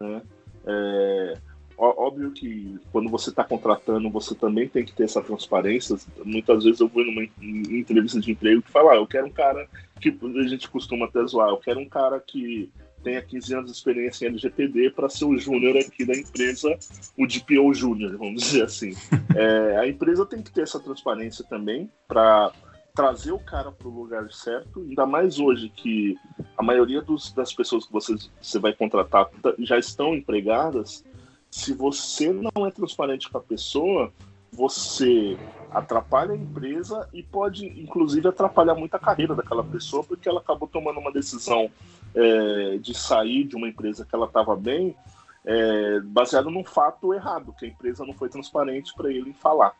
Né? 0.00 0.22
É, 0.66 1.38
óbvio 1.78 2.30
que 2.32 2.78
quando 2.90 3.10
você 3.10 3.30
está 3.30 3.44
contratando, 3.44 4.10
você 4.10 4.34
também 4.34 4.68
tem 4.68 4.84
que 4.84 4.92
ter 4.92 5.04
essa 5.04 5.22
transparência. 5.22 5.96
Muitas 6.24 6.64
vezes 6.64 6.80
eu 6.80 6.88
vou 6.88 7.04
numa 7.04 7.22
em 7.22 7.78
entrevista 7.78 8.20
de 8.20 8.32
emprego 8.32 8.62
que 8.62 8.70
fala, 8.70 8.92
ah, 8.92 8.96
eu 8.96 9.06
quero 9.06 9.26
um 9.26 9.32
cara 9.32 9.68
que 10.00 10.08
a 10.08 10.48
gente 10.48 10.68
costuma 10.68 11.06
até 11.06 11.24
zoar, 11.26 11.50
eu 11.50 11.58
quero 11.58 11.80
um 11.80 11.88
cara 11.88 12.20
que 12.20 12.70
tenha 13.02 13.22
15 13.22 13.54
anos 13.54 13.70
de 13.70 13.76
experiência 13.76 14.24
em 14.24 14.30
LGPD 14.30 14.90
para 14.90 15.08
ser 15.08 15.26
o 15.26 15.38
júnior 15.38 15.76
aqui 15.76 16.04
da 16.04 16.14
empresa, 16.14 16.76
o 17.16 17.24
DPO 17.24 17.72
júnior, 17.72 18.16
vamos 18.16 18.42
dizer 18.42 18.64
assim. 18.64 18.94
É, 19.36 19.76
a 19.76 19.86
empresa 19.86 20.24
tem 20.24 20.40
que 20.40 20.50
ter 20.50 20.62
essa 20.62 20.80
transparência 20.80 21.44
também 21.44 21.90
para 22.08 22.52
trazer 22.96 23.30
o 23.30 23.38
cara 23.38 23.70
para 23.70 23.86
o 23.86 23.90
lugar 23.90 24.32
certo, 24.32 24.80
ainda 24.80 25.04
mais 25.04 25.38
hoje 25.38 25.68
que 25.68 26.16
a 26.56 26.62
maioria 26.62 27.02
dos, 27.02 27.30
das 27.30 27.52
pessoas 27.52 27.84
que 27.84 27.92
você, 27.92 28.16
você 28.40 28.58
vai 28.58 28.72
contratar 28.72 29.28
já 29.58 29.78
estão 29.78 30.14
empregadas. 30.14 31.04
Se 31.50 31.74
você 31.74 32.32
não 32.32 32.66
é 32.66 32.70
transparente 32.70 33.28
com 33.28 33.36
a 33.36 33.42
pessoa, 33.42 34.10
você 34.50 35.36
atrapalha 35.70 36.32
a 36.32 36.36
empresa 36.36 37.06
e 37.12 37.22
pode, 37.22 37.66
inclusive, 37.66 38.26
atrapalhar 38.28 38.74
muito 38.74 38.94
a 38.94 38.98
carreira 38.98 39.34
daquela 39.34 39.62
pessoa, 39.62 40.02
porque 40.02 40.26
ela 40.26 40.40
acabou 40.40 40.66
tomando 40.66 40.98
uma 40.98 41.12
decisão 41.12 41.70
é, 42.14 42.78
de 42.78 42.94
sair 42.94 43.44
de 43.44 43.56
uma 43.56 43.68
empresa 43.68 44.06
que 44.06 44.14
ela 44.14 44.26
estava 44.26 44.56
bem, 44.56 44.96
é, 45.44 46.00
baseado 46.00 46.50
num 46.50 46.64
fato 46.64 47.12
errado, 47.12 47.54
que 47.58 47.66
a 47.66 47.68
empresa 47.68 48.06
não 48.06 48.14
foi 48.14 48.30
transparente 48.30 48.94
para 48.94 49.12
ele 49.12 49.34
falar. 49.34 49.74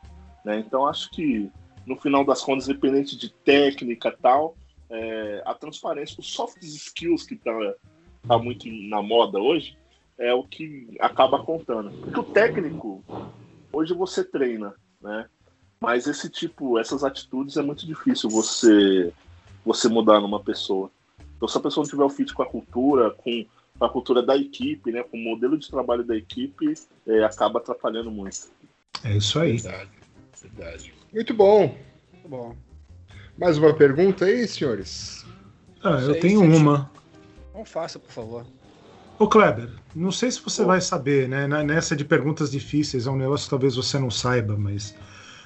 Né? 0.45 0.59
Então, 0.59 0.87
acho 0.87 1.11
que 1.11 1.51
no 1.87 1.96
final 1.96 2.25
das 2.25 2.42
contas, 2.42 2.68
independente 2.68 3.16
de 3.16 3.31
técnica 3.31 4.14
tal, 4.20 4.57
é, 4.90 5.42
a 5.46 5.55
transparência, 5.55 6.16
os 6.18 6.33
soft 6.33 6.61
skills 6.62 7.25
que 7.25 7.35
está 7.35 7.53
tá 8.27 8.38
muito 8.38 8.68
na 8.88 9.01
moda 9.01 9.38
hoje, 9.38 9.79
é 10.18 10.35
o 10.35 10.42
que 10.42 10.96
acaba 10.99 11.42
contando. 11.42 11.90
Porque 12.01 12.20
o 12.20 12.25
técnico, 12.25 13.05
hoje 13.72 13.94
você 13.94 14.25
treina, 14.25 14.75
né? 15.01 15.27
Mas 15.81 16.07
esse 16.07 16.29
tipo, 16.31 16.79
essas 16.79 17.05
atitudes 17.05 17.57
é 17.57 17.62
muito 17.62 17.87
difícil 17.87 18.31
você 18.31 19.12
você 19.64 19.88
mudar 19.88 20.20
numa 20.20 20.40
pessoa. 20.40 20.90
Então, 21.37 21.49
se 21.49 21.59
a 21.59 21.61
pessoa 21.61 21.83
não 21.83 21.90
tiver 21.90 22.05
o 22.05 22.09
fit 22.09 22.33
com 22.33 22.42
a 22.42 22.46
cultura, 22.46 23.11
com 23.11 23.44
a 23.81 23.88
cultura 23.88 24.22
da 24.22 24.37
equipe, 24.37 24.92
né, 24.92 25.03
com 25.03 25.16
o 25.16 25.20
modelo 25.20 25.59
de 25.59 25.68
trabalho 25.68 26.05
da 26.05 26.16
equipe, 26.16 26.72
é, 27.07 27.25
acaba 27.25 27.59
atrapalhando 27.59 28.11
muito. 28.11 28.49
É 29.05 29.16
isso 29.16 29.38
aí. 29.38 29.59
Verdade. 29.59 29.90
Verdade. 30.40 30.94
Muito 31.12 31.35
bom. 31.35 31.77
Muito 32.12 32.29
bom. 32.29 32.57
Mais 33.38 33.59
uma 33.59 33.75
pergunta 33.75 34.25
aí, 34.25 34.47
senhores? 34.49 35.25
Ah, 35.83 36.01
eu 36.01 36.19
tenho 36.19 36.42
uma. 36.42 36.90
Não 37.55 37.64
faça, 37.64 37.99
por 37.99 38.11
favor. 38.11 38.47
Ô 39.19 39.27
Kleber, 39.27 39.71
não 39.95 40.12
sei 40.12 40.31
se 40.31 40.42
você 40.42 40.64
vai 40.64 40.81
saber, 40.81 41.29
né? 41.29 41.47
Nessa 41.62 41.97
de 41.97 42.05
perguntas 42.05 42.51
difíceis, 42.51 43.07
é 43.07 43.11
um 43.11 43.16
negócio 43.16 43.47
que 43.47 43.51
talvez 43.51 43.77
você 43.77 43.99
não 43.99 44.11
saiba, 44.11 44.57
mas 44.57 44.95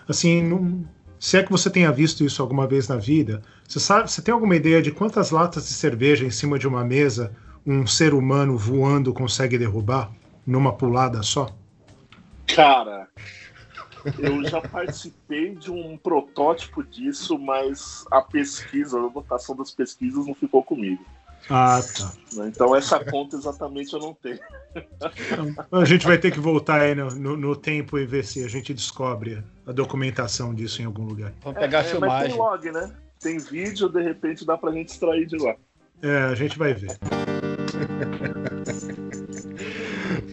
assim, 0.08 0.42
não... 0.42 0.84
se 1.20 1.36
é 1.36 1.42
que 1.42 1.52
você 1.52 1.70
tenha 1.70 1.92
visto 1.92 2.24
isso 2.24 2.42
alguma 2.42 2.66
vez 2.66 2.88
na 2.88 2.96
vida, 2.96 3.42
você 3.68 3.78
sabe, 3.78 4.10
você 4.10 4.20
tem 4.20 4.34
alguma 4.34 4.56
ideia 4.56 4.82
de 4.82 4.90
quantas 4.90 5.30
latas 5.30 5.68
de 5.68 5.74
cerveja 5.74 6.24
em 6.24 6.30
cima 6.30 6.58
de 6.58 6.66
uma 6.66 6.84
mesa 6.84 7.32
um 7.64 7.86
ser 7.86 8.14
humano 8.14 8.56
voando 8.56 9.12
consegue 9.12 9.56
derrubar 9.56 10.10
numa 10.44 10.72
pulada 10.72 11.22
só? 11.22 11.54
Cara, 12.46 13.08
eu 14.18 14.44
já 14.44 14.60
participei 14.60 15.54
de 15.54 15.70
um 15.70 15.96
protótipo 15.96 16.82
disso, 16.82 17.38
mas 17.38 18.04
a 18.10 18.20
pesquisa, 18.20 18.98
a 18.98 19.08
votação 19.08 19.56
das 19.56 19.70
pesquisas 19.70 20.26
não 20.26 20.34
ficou 20.34 20.62
comigo. 20.62 21.04
Ah, 21.48 21.80
tá. 21.80 22.12
Então 22.46 22.76
essa 22.76 23.02
conta 23.04 23.36
exatamente 23.36 23.92
eu 23.92 23.98
não 23.98 24.14
tenho. 24.14 24.38
A 25.72 25.84
gente 25.84 26.06
vai 26.06 26.18
ter 26.18 26.30
que 26.30 26.38
voltar 26.38 26.82
aí 26.82 26.94
no, 26.94 27.10
no, 27.10 27.36
no, 27.36 27.56
tempo 27.56 27.98
e 27.98 28.06
ver 28.06 28.24
se 28.24 28.44
a 28.44 28.48
gente 28.48 28.74
descobre 28.74 29.42
a 29.66 29.72
documentação 29.72 30.54
disso 30.54 30.82
em 30.82 30.84
algum 30.84 31.04
lugar. 31.04 31.32
Vamos 31.42 31.58
pegar 31.58 31.78
é, 31.78 31.80
a 31.80 31.84
filmagem. 31.84 32.18
Mas 32.18 32.28
tem 32.28 32.38
log, 32.38 32.72
né? 32.72 32.94
Tem 33.18 33.38
vídeo, 33.38 33.88
de 33.88 34.02
repente 34.02 34.44
dá 34.44 34.56
pra 34.56 34.70
gente 34.70 34.90
extrair 34.90 35.26
de 35.26 35.36
lá. 35.38 35.56
É, 36.02 36.22
a 36.24 36.34
gente 36.34 36.58
vai 36.58 36.72
ver. 36.72 36.96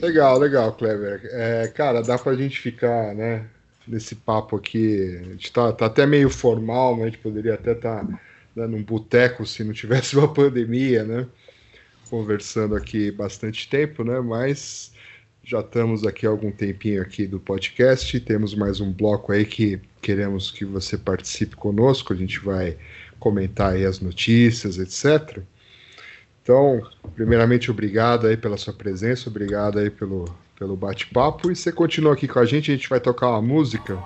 legal, 0.02 0.38
legal, 0.38 0.74
Clever. 0.74 1.22
É, 1.32 1.68
cara, 1.68 2.02
dá 2.02 2.18
pra 2.18 2.36
gente 2.36 2.60
ficar, 2.60 3.14
né, 3.14 3.48
nesse 3.88 4.16
papo 4.16 4.56
aqui. 4.56 5.18
A 5.22 5.24
gente 5.32 5.52
tá, 5.52 5.72
tá 5.72 5.86
até 5.86 6.06
meio 6.06 6.30
formal, 6.30 6.96
mas 6.96 7.04
a 7.04 7.06
gente 7.10 7.20
poderia 7.20 7.54
até 7.54 7.72
estar 7.72 8.06
tá, 8.06 8.20
né, 8.56 8.68
num 8.68 8.84
boteco 8.84 9.46
se 9.46 9.64
não 9.64 9.74
tivesse 9.74 10.16
uma 10.18 10.32
pandemia, 10.32 11.04
né? 11.04 11.28
Conversando 12.10 12.76
aqui 12.76 13.12
bastante 13.12 13.70
tempo, 13.70 14.04
né? 14.04 14.20
Mas 14.20 14.92
já 15.44 15.62
estamos 15.62 16.06
aqui 16.06 16.26
há 16.26 16.30
algum 16.30 16.52
tempinho 16.52 17.02
aqui 17.02 17.26
do 17.26 17.40
podcast. 17.40 18.20
Temos 18.20 18.54
mais 18.54 18.80
um 18.80 18.92
bloco 18.92 19.32
aí 19.32 19.46
que 19.46 19.80
queremos 20.02 20.52
que 20.52 20.66
você 20.66 20.98
participe 20.98 21.56
conosco. 21.56 22.14
A 22.14 22.16
gente 22.16 22.40
vai 22.40 22.78
comentar 23.20 23.74
aí 23.74 23.86
as 23.86 24.00
notícias, 24.00 24.78
etc. 24.78 25.42
Então, 26.44 26.82
primeiramente, 27.16 27.70
obrigado 27.70 28.28
aí 28.28 28.38
pela 28.38 28.58
sua 28.58 28.74
presença, 28.74 29.30
obrigado 29.30 29.80
aí 29.80 29.90
pelo, 29.90 30.26
pelo 30.58 30.76
bate-papo. 30.76 31.52
E 31.52 31.56
você 31.56 31.72
continua 31.72 32.14
aqui 32.14 32.28
com 32.28 32.40
a 32.40 32.46
gente, 32.46 32.72
a 32.72 32.76
gente 32.76 32.90
vai 32.90 33.00
tocar 33.00 33.30
uma 33.30 33.42
música. 33.42 33.98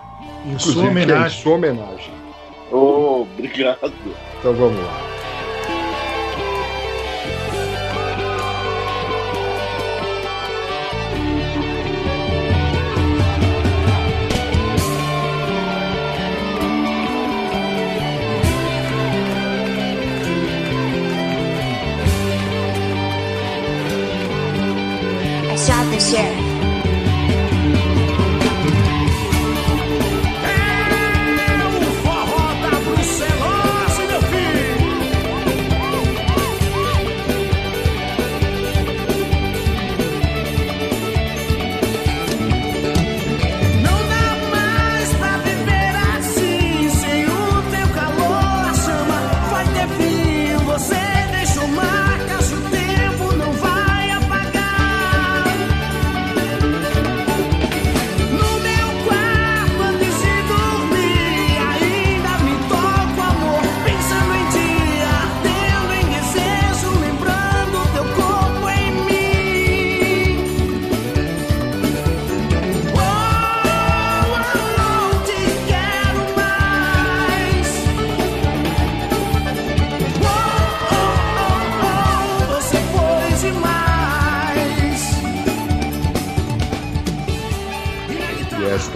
Em 0.46 0.58
sua 0.60 0.90
homenagem. 0.90 1.40
Em 1.40 1.42
sua 1.42 1.54
homenagem. 1.54 2.14
Oh, 2.72 3.22
obrigado. 3.22 3.94
Então 4.40 4.54
vamos 4.54 4.80
lá. 4.80 5.11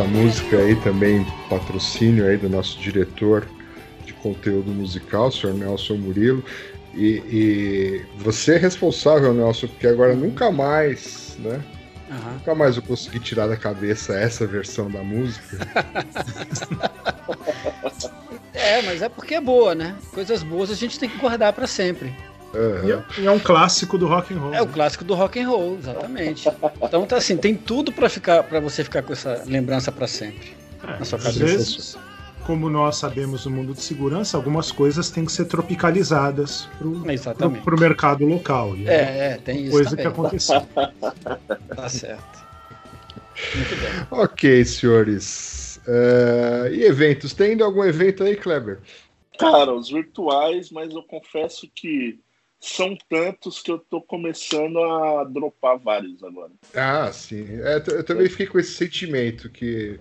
Música 0.03 0.57
aí 0.57 0.75
também, 0.77 1.25
patrocínio 1.49 2.27
aí 2.27 2.37
do 2.37 2.49
nosso 2.49 2.79
diretor 2.79 3.47
de 4.05 4.13
conteúdo 4.13 4.71
musical, 4.71 5.27
o 5.27 5.31
senhor 5.31 5.55
Nelson 5.55 5.95
Murilo. 5.95 6.43
E, 6.93 7.21
e 7.27 8.05
você 8.17 8.55
é 8.55 8.57
responsável, 8.57 9.33
Nelson, 9.33 9.67
porque 9.67 9.87
agora 9.87 10.15
nunca 10.15 10.51
mais, 10.51 11.35
né? 11.39 11.61
Uhum. 12.09 12.33
Nunca 12.33 12.55
mais 12.55 12.77
eu 12.77 12.83
consegui 12.83 13.19
tirar 13.19 13.47
da 13.47 13.57
cabeça 13.57 14.13
essa 14.13 14.45
versão 14.45 14.89
da 14.89 15.03
música. 15.03 15.57
é, 18.53 18.81
mas 18.83 19.01
é 19.01 19.09
porque 19.09 19.35
é 19.35 19.41
boa, 19.41 19.75
né? 19.75 19.95
Coisas 20.13 20.43
boas 20.43 20.69
a 20.69 20.75
gente 20.75 20.99
tem 20.99 21.09
que 21.09 21.17
guardar 21.17 21.51
para 21.51 21.67
sempre. 21.67 22.13
Uhum. 22.55 23.03
E 23.17 23.25
é 23.25 23.31
um 23.31 23.39
clássico 23.39 23.97
do 23.97 24.07
rock 24.07 24.33
and 24.33 24.39
roll. 24.39 24.53
É 24.53 24.61
o 24.61 24.67
clássico 24.67 25.03
do 25.03 25.13
rock 25.13 25.39
and 25.39 25.49
roll, 25.49 25.77
exatamente. 25.77 26.47
então 26.81 27.05
tá 27.05 27.17
assim, 27.17 27.35
tem 27.35 27.53
tudo 27.53 27.91
para 27.91 28.07
ficar, 28.09 28.43
para 28.43 28.59
você 28.59 28.83
ficar 28.83 29.03
com 29.03 29.11
essa 29.11 29.43
lembrança 29.45 29.91
para 29.91 30.07
sempre 30.07 30.55
é, 30.83 30.99
na 30.99 31.05
sua 31.05 31.19
cabeça. 31.19 31.45
Vezes, 31.45 31.97
como 32.45 32.69
nós 32.69 32.97
sabemos 32.97 33.45
no 33.45 33.51
mundo 33.51 33.73
de 33.73 33.81
segurança, 33.81 34.37
algumas 34.37 34.71
coisas 34.71 35.09
têm 35.09 35.25
que 35.25 35.31
ser 35.31 35.45
tropicalizadas 35.45 36.69
para 36.77 37.75
o 37.75 37.79
mercado 37.79 38.25
local. 38.25 38.75
é, 38.85 39.33
é, 39.33 39.37
tem 39.43 39.63
isso 39.63 39.71
Coisa 39.71 39.89
também. 39.89 40.05
que 40.05 40.11
aconteceu. 40.11 40.61
tá 41.75 41.89
certo. 41.89 42.45
Muito 43.55 43.75
bem. 43.75 44.07
Ok, 44.11 44.63
senhores. 44.63 45.81
Uh, 45.87 46.67
e 46.71 46.83
eventos? 46.83 47.33
Tem 47.33 47.59
algum 47.61 47.83
evento 47.83 48.23
aí, 48.23 48.35
Kleber? 48.35 48.79
Cara, 49.37 49.73
os 49.73 49.89
virtuais, 49.89 50.71
mas 50.71 50.93
eu 50.93 51.03
confesso 51.03 51.69
que 51.75 52.19
são 52.65 52.97
tantos 53.07 53.61
que 53.61 53.71
eu 53.71 53.77
tô 53.77 54.01
começando 54.01 54.79
a 54.79 55.23
dropar 55.23 55.77
vários 55.77 56.23
agora. 56.23 56.51
Ah, 56.73 57.11
sim. 57.11 57.45
É, 57.61 57.75
eu 57.87 58.03
também 58.03 58.27
fiquei 58.27 58.47
com 58.47 58.59
esse 58.59 58.73
sentimento 58.73 59.49
que, 59.49 59.99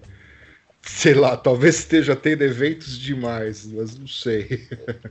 sei 0.81 1.13
lá, 1.13 1.37
talvez 1.37 1.81
esteja 1.81 2.17
tendo 2.17 2.43
eventos 2.43 2.99
demais, 2.99 3.67
mas 3.71 3.99
não 3.99 4.07
sei. 4.07 4.67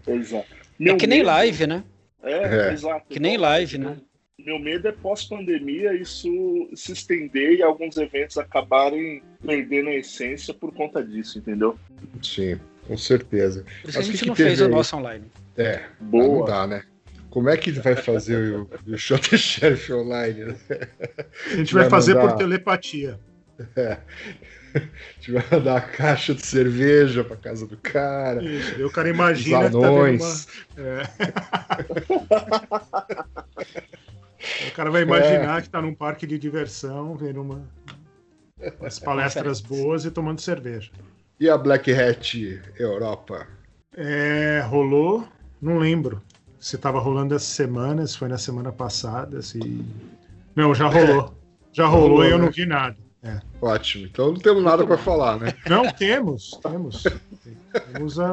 Exato. 0.08 0.48
é 0.82 0.96
que 0.96 1.06
nem 1.06 1.20
medo... 1.20 1.28
live, 1.28 1.68
né? 1.68 1.84
É, 2.24 2.70
é. 2.70 2.74
exato. 2.74 3.06
Que 3.08 3.20
nem 3.20 3.38
live, 3.38 3.78
né? 3.78 3.98
Meu 4.40 4.58
medo 4.58 4.88
é 4.88 4.92
pós-pandemia 4.92 5.94
isso 5.94 6.28
se 6.74 6.92
estender 6.92 7.60
e 7.60 7.62
alguns 7.62 7.98
eventos 7.98 8.38
acabarem 8.38 9.22
perdendo 9.46 9.90
a 9.90 9.96
essência 9.96 10.54
por 10.54 10.74
conta 10.74 11.04
disso, 11.04 11.38
entendeu? 11.38 11.78
Sim, 12.22 12.60
com 12.88 12.98
certeza. 12.98 13.64
Por 13.64 13.70
isso 13.70 13.84
Mas 13.86 13.94
que 13.94 14.00
a 14.00 14.02
gente 14.02 14.20
que 14.24 14.26
não 14.26 14.36
fez 14.36 14.60
o 14.60 14.68
nosso 14.68 14.98
online. 14.98 15.26
É, 15.56 15.84
Boa. 16.00 16.40
não 16.40 16.46
dá, 16.46 16.68
né? 16.68 16.84
Como 17.34 17.50
é 17.50 17.58
que 17.58 17.72
vai 17.72 17.96
fazer 17.96 18.54
o, 18.54 18.70
o 18.86 18.96
Shot 18.96 19.36
Sheriff 19.36 19.92
online? 19.92 20.46
Né? 20.46 20.56
A 21.48 21.56
gente 21.56 21.74
vai, 21.74 21.82
vai 21.82 21.90
fazer 21.90 22.14
mandar... 22.14 22.28
por 22.28 22.38
telepatia. 22.38 23.20
É. 23.76 23.98
A 24.76 24.80
gente 25.16 25.32
vai 25.32 25.44
mandar 25.52 25.78
a 25.78 25.82
caixa 25.82 26.36
de 26.36 26.46
cerveja 26.46 27.24
pra 27.24 27.36
casa 27.36 27.66
do 27.66 27.76
cara. 27.78 28.44
Isso, 28.44 28.86
o 28.86 28.92
cara 28.92 29.10
imagina 29.10 29.62
Os 29.62 29.76
anões. 29.76 30.46
que 30.46 30.68
tá 30.76 30.82
uma... 32.08 32.28
é. 33.58 34.68
O 34.68 34.72
cara 34.76 34.92
vai 34.92 35.02
imaginar 35.02 35.58
é. 35.58 35.62
que 35.64 35.70
tá 35.72 35.82
num 35.82 35.96
parque 35.96 36.28
de 36.28 36.38
diversão, 36.38 37.16
vendo 37.16 37.42
uma... 37.42 37.68
umas 38.80 39.00
palestras 39.00 39.60
boas 39.60 40.06
e 40.06 40.12
tomando 40.12 40.40
cerveja. 40.40 40.92
E 41.40 41.50
a 41.50 41.58
Black 41.58 41.92
Hat 41.92 42.62
Europa? 42.78 43.48
É, 43.98 44.62
rolou, 44.68 45.28
não 45.60 45.80
lembro 45.80 46.22
se 46.64 46.78
estava 46.78 46.98
rolando 46.98 47.36
essa 47.36 47.46
semana, 47.46 48.08
se 48.08 48.18
foi 48.18 48.30
na 48.30 48.38
semana 48.38 48.72
passada, 48.72 49.42
se. 49.42 49.60
Não, 50.56 50.74
já 50.74 50.88
rolou. 50.88 51.38
Já 51.74 51.86
rolou, 51.86 52.08
rolou 52.08 52.26
e 52.26 52.32
eu 52.32 52.38
né? 52.38 52.46
não 52.46 52.52
vi 52.54 52.66
nada. 52.66 52.96
É. 53.22 53.42
Ótimo. 53.62 54.06
Então 54.06 54.32
não 54.32 54.40
temos 54.40 54.64
nada 54.64 54.88
para 54.88 54.98
falar, 54.98 55.38
né? 55.40 55.54
Não, 55.68 55.92
temos, 55.92 56.58
temos. 56.62 57.04
Temos 57.92 58.18
a, 58.18 58.32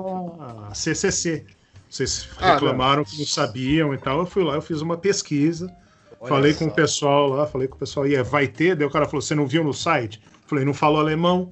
a 0.69 0.75
CCC. 0.75 1.45
Vocês 1.89 2.29
ah, 2.39 2.55
reclamaram 2.55 3.05
que 3.05 3.19
não 3.19 3.27
sabiam 3.27 3.93
e 3.95 3.99
tal. 3.99 4.21
Eu 4.21 4.27
fui 4.27 4.45
lá, 4.45 4.55
eu 4.55 4.63
fiz 4.63 4.81
uma 4.81 4.97
pesquisa. 4.97 5.73
Olha 6.21 6.29
falei 6.29 6.53
só. 6.53 6.59
com 6.61 6.65
o 6.67 6.75
pessoal 6.75 7.29
lá, 7.29 7.47
falei 7.47 7.67
com 7.67 7.75
o 7.75 7.79
pessoal, 7.79 8.07
e 8.07 8.21
vai 8.23 8.47
ter? 8.47 8.77
Daí 8.77 8.87
o 8.87 8.91
cara 8.91 9.07
falou: 9.07 9.23
você 9.23 9.35
não 9.35 9.47
viu 9.47 9.65
no 9.65 9.75
site? 9.75 10.23
Falei, 10.47 10.65
não 10.65 10.75
falo 10.75 10.99
alemão. 10.99 11.51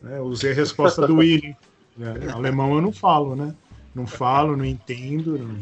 Né? 0.00 0.20
Usei 0.20 0.52
a 0.52 0.54
resposta 0.54 1.04
do 1.08 1.16
William. 1.16 1.56
É, 2.00 2.30
alemão 2.30 2.72
eu 2.76 2.80
não 2.80 2.92
falo, 2.92 3.36
né? 3.36 3.54
Não 3.94 4.06
falo, 4.06 4.56
não 4.56 4.64
entendo. 4.64 5.36
Não... 5.36 5.58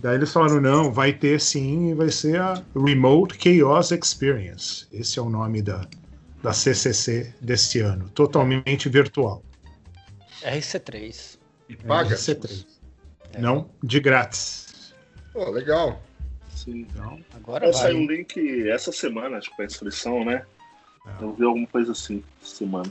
Daí 0.00 0.14
eles 0.14 0.32
falaram: 0.32 0.60
não, 0.60 0.92
vai 0.92 1.12
ter 1.12 1.40
sim, 1.40 1.90
e 1.90 1.94
vai 1.94 2.10
ser 2.10 2.40
a 2.40 2.62
Remote 2.74 3.36
Chaos 3.38 3.90
Experience. 3.90 4.86
Esse 4.92 5.18
é 5.18 5.22
o 5.22 5.28
nome 5.28 5.62
da, 5.62 5.86
da 6.42 6.52
CCC 6.52 7.34
deste 7.40 7.80
ano, 7.80 8.08
totalmente 8.10 8.88
virtual. 8.88 9.42
RC3. 10.42 11.38
E 11.68 11.76
paga? 11.76 12.14
RC3. 12.14 12.66
É. 13.34 13.40
Não, 13.40 13.68
de 13.82 14.00
grátis. 14.00 14.94
Pô, 15.32 15.50
legal. 15.50 16.00
Sim. 16.54 16.86
Então, 16.90 17.20
agora 17.34 17.66
vai. 17.66 17.74
saiu 17.74 17.98
um 17.98 18.06
link 18.06 18.68
essa 18.68 18.90
semana, 18.92 19.38
acho 19.38 19.50
que 19.50 19.56
para 19.56 19.64
inscrição, 19.64 20.24
né? 20.24 20.44
É. 21.06 21.22
Eu 21.22 21.32
vi 21.32 21.44
alguma 21.44 21.66
coisa 21.66 21.92
assim, 21.92 22.22
semana. 22.42 22.90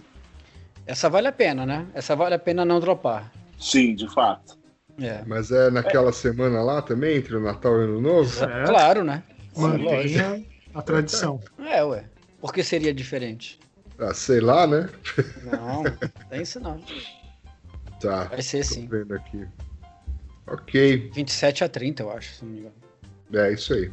Essa 0.85 1.09
vale 1.09 1.27
a 1.27 1.31
pena, 1.31 1.65
né? 1.65 1.85
Essa 1.93 2.15
vale 2.15 2.35
a 2.35 2.39
pena 2.39 2.63
não 2.63 2.79
dropar. 2.79 3.31
Sim, 3.59 3.95
de 3.95 4.11
fato. 4.13 4.57
É. 4.99 5.23
Mas 5.25 5.51
é 5.51 5.69
naquela 5.69 6.09
é. 6.09 6.13
semana 6.13 6.61
lá 6.61 6.81
também, 6.81 7.17
entre 7.17 7.35
o 7.35 7.39
Natal 7.39 7.73
e 7.73 7.77
o 7.77 7.81
Ano 7.83 8.01
Novo? 8.01 8.43
É. 8.43 8.65
Claro, 8.65 9.03
né? 9.03 9.23
Mantenha 9.55 10.43
a 10.73 10.81
tradição. 10.81 11.39
É, 11.59 11.83
ué. 11.83 12.05
Por 12.39 12.53
que 12.53 12.63
seria 12.63 12.93
diferente? 12.93 13.59
Ah, 13.99 14.13
sei 14.13 14.39
lá, 14.39 14.67
né? 14.67 14.89
Não, 15.43 15.83
tem 16.29 16.41
isso 16.43 16.59
não. 16.59 16.79
Tá. 17.99 18.25
Vai 18.25 18.41
ser 18.43 18.63
sim. 18.63 18.87
vendo 18.87 19.15
aqui. 19.15 19.45
Ok. 20.45 21.11
27 21.13 21.63
a 21.63 21.69
30, 21.69 22.03
eu 22.03 22.11
acho, 22.11 22.35
se 22.35 22.45
não 22.45 22.51
me 22.51 22.59
engano. 22.59 22.75
É, 23.33 23.51
isso 23.51 23.73
aí. 23.73 23.91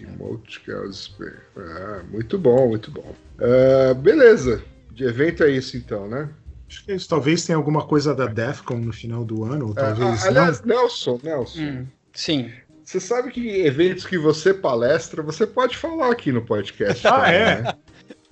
Emote 0.00 0.62
ah, 0.70 2.02
muito 2.08 2.38
bom, 2.38 2.68
muito 2.68 2.90
bom. 2.90 3.14
Uh, 3.38 3.94
beleza. 3.94 4.62
De 4.92 5.04
evento 5.04 5.42
é 5.42 5.50
isso 5.50 5.76
então, 5.76 6.06
né? 6.08 6.28
Acho 6.68 6.84
que 6.84 6.92
é 6.92 6.94
isso. 6.94 7.08
Talvez 7.08 7.44
tenha 7.44 7.56
alguma 7.56 7.86
coisa 7.86 8.14
da 8.14 8.26
Defcon 8.26 8.78
no 8.78 8.92
final 8.92 9.24
do 9.24 9.44
ano, 9.44 9.66
ou 9.66 9.72
é, 9.72 9.74
talvez. 9.74 10.24
É, 10.24 10.28
aliás, 10.28 10.60
não. 10.60 10.76
Nelson, 10.76 11.20
Nelson. 11.22 11.60
Hum, 11.60 11.86
sim. 12.12 12.52
Você 12.84 13.00
sabe 13.00 13.30
que 13.30 13.60
eventos 13.60 14.06
que 14.06 14.16
você 14.16 14.54
palestra, 14.54 15.22
você 15.22 15.46
pode 15.46 15.76
falar 15.76 16.10
aqui 16.10 16.32
no 16.32 16.42
podcast. 16.42 17.06
ah, 17.06 17.12
também, 17.12 17.34
é? 17.34 17.62
Né? 17.62 17.74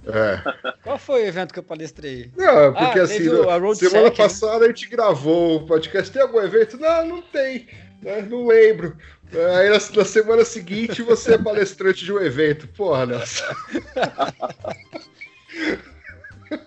É. 0.07 0.41
Qual 0.83 0.99
foi 0.99 1.25
o 1.25 1.27
evento 1.27 1.53
que 1.53 1.59
eu 1.59 1.65
palestrei? 1.65 2.31
Não, 2.37 2.73
porque 2.73 3.01
ah, 3.01 3.03
assim, 3.03 3.29
o, 3.29 3.75
semana 3.75 3.75
Sec, 3.75 3.93
né? 3.93 4.11
passada 4.11 4.61
né? 4.61 4.67
a 4.67 4.69
gente 4.69 4.89
gravou 4.89 5.57
o 5.57 5.67
podcast. 5.67 6.13
Tem 6.13 6.23
algum 6.23 6.41
evento? 6.41 6.79
Não, 6.79 7.07
não 7.07 7.23
tem. 7.23 7.67
Né? 8.01 8.23
Não 8.23 8.47
lembro. 8.47 8.97
Aí 9.59 9.69
na, 9.69 9.79
na, 9.97 10.05
semana 10.05 10.45
seguinte 10.45 11.03
você 11.03 11.35
é 11.35 11.39
palestrante 11.39 12.05
de 12.05 12.13
um 12.13 12.21
evento. 12.21 12.69
Porra, 12.69 13.07
Nelson. 13.07 13.45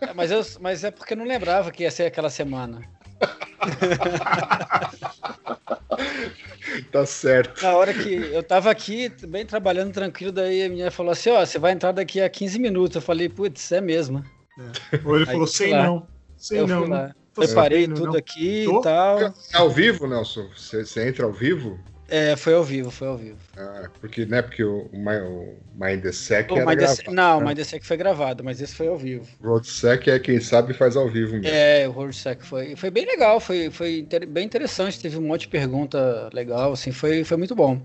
É, 0.01 0.13
mas, 0.13 0.31
eu, 0.31 0.45
mas 0.59 0.83
é 0.83 0.91
porque 0.91 1.13
eu 1.13 1.17
não 1.17 1.25
lembrava 1.25 1.71
que 1.71 1.83
ia 1.83 1.91
ser 1.91 2.03
aquela 2.03 2.29
semana. 2.29 2.81
tá 6.91 7.05
certo. 7.05 7.61
Na 7.61 7.75
hora 7.75 7.93
que 7.93 8.13
eu 8.13 8.43
tava 8.43 8.71
aqui, 8.71 9.09
bem 9.27 9.45
trabalhando 9.45 9.93
tranquilo, 9.93 10.31
daí 10.31 10.63
a 10.63 10.69
menina 10.69 10.91
falou 10.91 11.11
assim: 11.11 11.29
Ó, 11.29 11.45
você 11.45 11.59
vai 11.59 11.73
entrar 11.73 11.91
daqui 11.91 12.21
a 12.21 12.29
15 12.29 12.59
minutos. 12.59 12.95
Eu 12.95 13.01
falei, 13.01 13.27
putz, 13.29 13.71
é 13.71 13.81
mesmo. 13.81 14.23
É. 14.57 14.99
Ou 15.05 15.15
ele 15.15 15.25
Aí, 15.25 15.31
falou, 15.31 15.47
sei 15.47 15.71
não. 15.71 16.07
Sei 16.37 16.59
eu 16.59 16.67
não. 16.67 16.81
Fui 16.81 16.89
lá. 16.89 17.15
Preparei 17.33 17.87
tudo 17.87 18.05
não. 18.05 18.17
aqui 18.17 18.65
Tô? 18.65 18.79
e 18.79 18.83
tal. 18.83 19.21
É 19.21 19.33
ao 19.53 19.69
vivo, 19.69 20.07
Nelson? 20.07 20.49
Você, 20.55 20.85
você 20.85 21.07
entra 21.07 21.25
ao 21.25 21.31
vivo? 21.31 21.79
É, 22.09 22.35
foi 22.35 22.53
ao 22.53 22.63
vivo, 22.63 22.89
foi 22.89 23.07
ao 23.07 23.17
vivo. 23.17 23.37
Ah, 23.57 23.89
porque, 23.99 24.25
né, 24.25 24.41
porque 24.41 24.63
o, 24.63 24.89
o 24.91 25.55
Mindsec 25.75 26.51
era 26.51 26.75
gravado, 26.75 27.11
Não, 27.11 27.39
né? 27.39 27.45
o 27.45 27.47
Mindsec 27.47 27.85
foi 27.85 27.97
gravado, 27.97 28.43
mas 28.43 28.59
esse 28.61 28.75
foi 28.75 28.87
ao 28.87 28.97
vivo. 28.97 29.27
O 29.41 29.47
Roadsec 29.47 30.09
é 30.09 30.19
quem 30.19 30.39
sabe 30.39 30.73
faz 30.73 30.95
ao 30.95 31.07
vivo 31.07 31.33
mesmo. 31.33 31.47
É, 31.47 31.87
o 31.87 31.91
Roadsec 31.91 32.43
foi, 32.45 32.75
foi 32.75 32.89
bem 32.89 33.05
legal, 33.05 33.39
foi, 33.39 33.69
foi 33.69 33.99
inter, 33.99 34.27
bem 34.27 34.45
interessante, 34.45 34.99
teve 34.99 35.17
um 35.17 35.21
monte 35.21 35.41
de 35.41 35.49
pergunta 35.49 36.29
legal, 36.33 36.73
assim, 36.73 36.91
foi, 36.91 37.23
foi 37.23 37.37
muito 37.37 37.55
bom. 37.55 37.81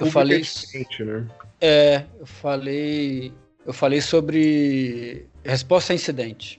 eu 0.00 0.06
falei... 0.06 0.42
É, 0.74 1.04
né? 1.04 1.26
é, 1.60 2.04
eu 2.18 2.26
falei... 2.26 3.32
Eu 3.66 3.74
falei 3.74 4.00
sobre 4.00 5.26
resposta 5.44 5.92
a 5.92 5.96
incidente, 5.96 6.58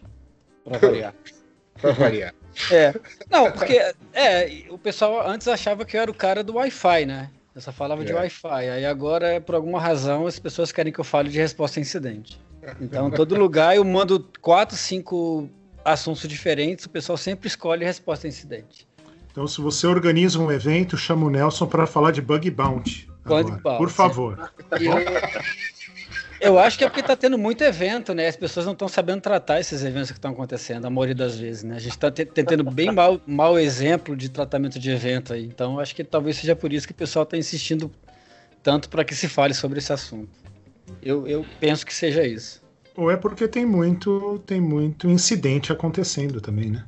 para 0.63 0.77
variar. 0.77 1.15
para 1.81 1.91
variar. 1.93 2.35
É. 2.71 2.93
Não, 3.29 3.51
porque 3.51 3.79
é, 4.13 4.63
o 4.69 4.77
pessoal 4.77 5.27
antes 5.27 5.47
achava 5.47 5.85
que 5.85 5.95
eu 5.95 6.01
era 6.01 6.11
o 6.11 6.13
cara 6.13 6.43
do 6.43 6.55
Wi-Fi, 6.55 7.05
né? 7.05 7.29
Eu 7.55 7.61
só 7.61 7.71
falava 7.71 8.03
é. 8.03 8.05
de 8.05 8.13
Wi-Fi. 8.13 8.69
Aí 8.69 8.85
agora, 8.85 9.41
por 9.41 9.55
alguma 9.55 9.79
razão, 9.79 10.27
as 10.27 10.39
pessoas 10.39 10.71
querem 10.71 10.91
que 10.91 10.99
eu 10.99 11.03
fale 11.03 11.29
de 11.29 11.37
resposta 11.37 11.79
a 11.79 11.81
incidente. 11.81 12.39
Então, 12.81 13.07
em 13.07 13.11
todo 13.15 13.35
lugar 13.35 13.75
eu 13.75 13.83
mando 13.83 14.27
quatro, 14.41 14.75
cinco 14.77 15.49
assuntos 15.83 16.27
diferentes, 16.27 16.85
o 16.85 16.89
pessoal 16.89 17.17
sempre 17.17 17.47
escolhe 17.47 17.85
resposta 17.85 18.27
a 18.27 18.29
incidente. 18.29 18.87
Então, 19.31 19.47
se 19.47 19.61
você 19.61 19.87
organiza 19.87 20.39
um 20.39 20.51
evento, 20.51 20.97
chama 20.97 21.25
o 21.25 21.29
Nelson 21.29 21.65
para 21.65 21.87
falar 21.87 22.11
de 22.11 22.21
bug 22.21 22.49
bounty. 22.51 23.09
Bug 23.23 23.51
bounty. 23.61 23.77
Por 23.77 23.89
favor. 23.89 24.51
Eu, 26.39 26.57
acho 26.57 26.77
que 26.77 26.83
é 26.83 26.87
porque 26.87 27.01
está 27.01 27.15
tendo 27.15 27.37
muito 27.37 27.63
evento, 27.63 28.13
né? 28.13 28.27
As 28.27 28.35
pessoas 28.35 28.65
não 28.65 28.73
estão 28.73 28.87
sabendo 28.87 29.21
tratar 29.21 29.59
esses 29.59 29.83
eventos 29.83 30.11
que 30.11 30.17
estão 30.17 30.31
acontecendo, 30.31 30.85
a 30.85 30.89
maioria 30.89 31.15
das 31.15 31.37
vezes, 31.37 31.63
né? 31.63 31.75
A 31.75 31.79
gente 31.79 31.91
está 31.91 32.09
tendo 32.11 32.63
bem 32.63 32.91
mau, 32.91 33.19
mau 33.27 33.59
exemplo 33.59 34.15
de 34.15 34.29
tratamento 34.29 34.79
de 34.79 34.89
evento 34.89 35.33
aí. 35.33 35.45
Então, 35.45 35.79
acho 35.79 35.93
que 35.93 36.03
talvez 36.03 36.37
seja 36.37 36.55
por 36.55 36.71
isso 36.71 36.87
que 36.87 36.93
o 36.93 36.95
pessoal 36.95 37.23
está 37.23 37.37
insistindo 37.37 37.91
tanto 38.63 38.89
para 38.89 39.03
que 39.03 39.13
se 39.13 39.27
fale 39.27 39.53
sobre 39.53 39.79
esse 39.79 39.91
assunto. 39.91 40.29
Eu, 41.01 41.27
eu 41.27 41.45
penso 41.59 41.85
que 41.85 41.93
seja 41.93 42.25
isso. 42.25 42.61
Ou 42.95 43.11
é 43.11 43.17
porque 43.17 43.47
tem 43.47 43.65
muito, 43.65 44.41
tem 44.45 44.59
muito 44.59 45.09
incidente 45.09 45.71
acontecendo 45.71 46.41
também, 46.41 46.71
né? 46.71 46.85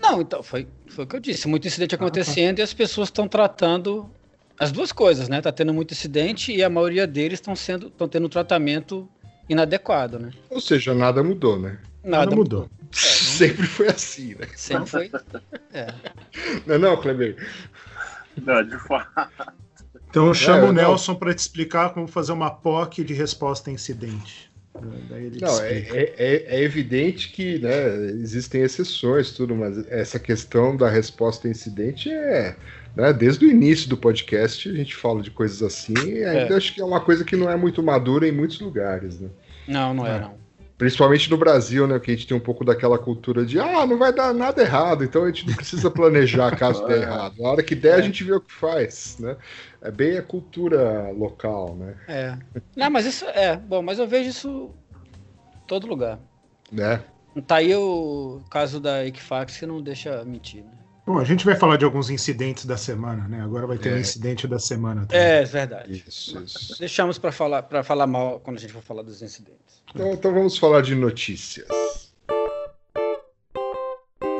Não, 0.00 0.20
então, 0.20 0.42
foi, 0.42 0.68
foi 0.88 1.04
o 1.04 1.08
que 1.08 1.16
eu 1.16 1.20
disse. 1.20 1.48
Muito 1.48 1.66
incidente 1.66 1.94
acontecendo 1.94 2.54
ah, 2.54 2.56
tá. 2.56 2.60
e 2.60 2.64
as 2.64 2.74
pessoas 2.74 3.08
estão 3.08 3.26
tratando 3.26 4.10
as 4.58 4.72
duas 4.72 4.92
coisas, 4.92 5.28
né? 5.28 5.40
Tá 5.40 5.52
tendo 5.52 5.72
muito 5.74 5.92
incidente 5.92 6.52
e 6.52 6.62
a 6.62 6.70
maioria 6.70 7.06
deles 7.06 7.38
estão 7.38 7.56
sendo 7.56 7.88
estão 7.88 8.08
tendo 8.08 8.26
um 8.26 8.30
tratamento 8.30 9.08
inadequado, 9.48 10.18
né? 10.18 10.30
Ou 10.50 10.60
seja, 10.60 10.94
nada 10.94 11.22
mudou, 11.22 11.58
né? 11.58 11.78
Nada, 12.02 12.24
nada 12.24 12.36
mudou. 12.36 12.64
É, 12.64 12.68
não... 12.68 12.84
Sempre 12.94 13.66
foi 13.66 13.88
assim, 13.88 14.34
né? 14.34 14.46
Sempre 14.54 14.90
foi. 14.90 15.10
É. 15.72 15.92
Não, 16.66 16.74
é 16.76 16.78
não, 16.78 16.96
Kleber. 17.00 17.36
Não, 18.44 18.62
de 18.62 18.78
fato. 18.78 19.30
Então 20.08 20.32
chama 20.32 20.66
é, 20.66 20.70
o 20.70 20.72
Nelson 20.72 21.16
para 21.16 21.34
te 21.34 21.38
explicar 21.38 21.92
como 21.92 22.06
fazer 22.06 22.30
uma 22.30 22.50
POC 22.50 23.02
de 23.02 23.12
resposta 23.12 23.68
a 23.68 23.72
incidente. 23.72 24.52
Não, 25.40 25.60
é, 25.60 25.78
é, 25.78 26.14
é, 26.16 26.56
é, 26.56 26.62
evidente 26.62 27.30
que 27.30 27.58
né, 27.60 27.86
existem 28.10 28.62
exceções, 28.62 29.30
tudo, 29.30 29.54
mas 29.54 29.86
essa 29.88 30.18
questão 30.18 30.76
da 30.76 30.88
resposta 30.88 31.46
a 31.46 31.50
incidente 31.50 32.10
é. 32.10 32.56
Né, 32.94 33.12
desde 33.12 33.44
o 33.44 33.50
início 33.50 33.88
do 33.88 33.96
podcast 33.96 34.68
a 34.68 34.72
gente 34.72 34.94
fala 34.94 35.20
de 35.20 35.30
coisas 35.30 35.62
assim, 35.62 35.94
e 35.94 36.24
ainda 36.24 36.54
é. 36.54 36.56
acho 36.56 36.72
que 36.72 36.80
é 36.80 36.84
uma 36.84 37.00
coisa 37.00 37.24
que 37.24 37.34
não 37.34 37.50
é 37.50 37.56
muito 37.56 37.82
madura 37.82 38.28
em 38.28 38.32
muitos 38.32 38.60
lugares. 38.60 39.18
Né? 39.18 39.28
Não, 39.66 39.92
não 39.92 40.06
é, 40.06 40.20
não. 40.20 40.44
Principalmente 40.76 41.30
no 41.30 41.36
Brasil, 41.36 41.86
né? 41.86 42.00
Que 42.00 42.10
a 42.10 42.14
gente 42.14 42.26
tem 42.26 42.36
um 42.36 42.40
pouco 42.40 42.64
daquela 42.64 42.98
cultura 42.98 43.46
de 43.46 43.60
ah, 43.60 43.86
não 43.86 43.96
vai 43.96 44.12
dar 44.12 44.34
nada 44.34 44.60
errado, 44.60 45.04
então 45.04 45.22
a 45.22 45.26
gente 45.28 45.46
não 45.46 45.54
precisa 45.54 45.88
planejar 45.88 46.54
caso 46.58 46.84
dê 46.86 47.02
errado. 47.02 47.40
Na 47.40 47.48
hora 47.48 47.62
que 47.62 47.76
der, 47.76 47.94
a 47.94 47.98
é. 47.98 48.02
gente 48.02 48.24
vê 48.24 48.32
o 48.32 48.40
que 48.40 48.52
faz, 48.52 49.16
né? 49.20 49.36
É 49.80 49.90
bem 49.90 50.18
a 50.18 50.22
cultura 50.22 51.10
local, 51.12 51.76
né? 51.76 51.94
É. 52.08 52.36
Não, 52.76 52.90
mas 52.90 53.06
isso 53.06 53.24
é. 53.26 53.56
Bom, 53.56 53.82
mas 53.82 54.00
eu 54.00 54.08
vejo 54.08 54.30
isso 54.30 54.70
em 55.54 55.66
todo 55.66 55.86
lugar. 55.86 56.18
Né? 56.72 57.00
Tá 57.46 57.56
aí 57.56 57.74
o 57.74 58.42
caso 58.50 58.80
da 58.80 59.06
Equifax 59.06 59.56
que 59.56 59.66
não 59.66 59.80
deixa 59.80 60.24
mentir, 60.24 60.64
né? 60.64 60.72
Bom, 61.06 61.18
a 61.18 61.24
gente 61.24 61.44
vai 61.44 61.54
falar 61.54 61.76
de 61.76 61.84
alguns 61.84 62.08
incidentes 62.08 62.64
da 62.64 62.78
semana, 62.78 63.28
né? 63.28 63.42
Agora 63.42 63.66
vai 63.66 63.76
ter 63.76 63.90
é. 63.90 63.96
um 63.96 63.98
incidente 63.98 64.48
da 64.48 64.58
semana. 64.58 65.04
Também. 65.06 65.20
É, 65.22 65.44
verdade. 65.44 66.02
Isso, 66.06 66.42
isso. 66.42 66.78
Deixamos 66.78 67.18
para 67.18 67.30
falar, 67.30 67.62
para 67.62 67.82
falar 67.82 68.06
mal 68.06 68.40
quando 68.40 68.56
a 68.56 68.60
gente 68.60 68.72
for 68.72 68.82
falar 68.82 69.02
dos 69.02 69.20
incidentes. 69.20 69.82
Então, 69.94 70.12
então 70.12 70.32
vamos 70.32 70.56
falar 70.56 70.80
de 70.80 70.94
notícias. 70.94 71.68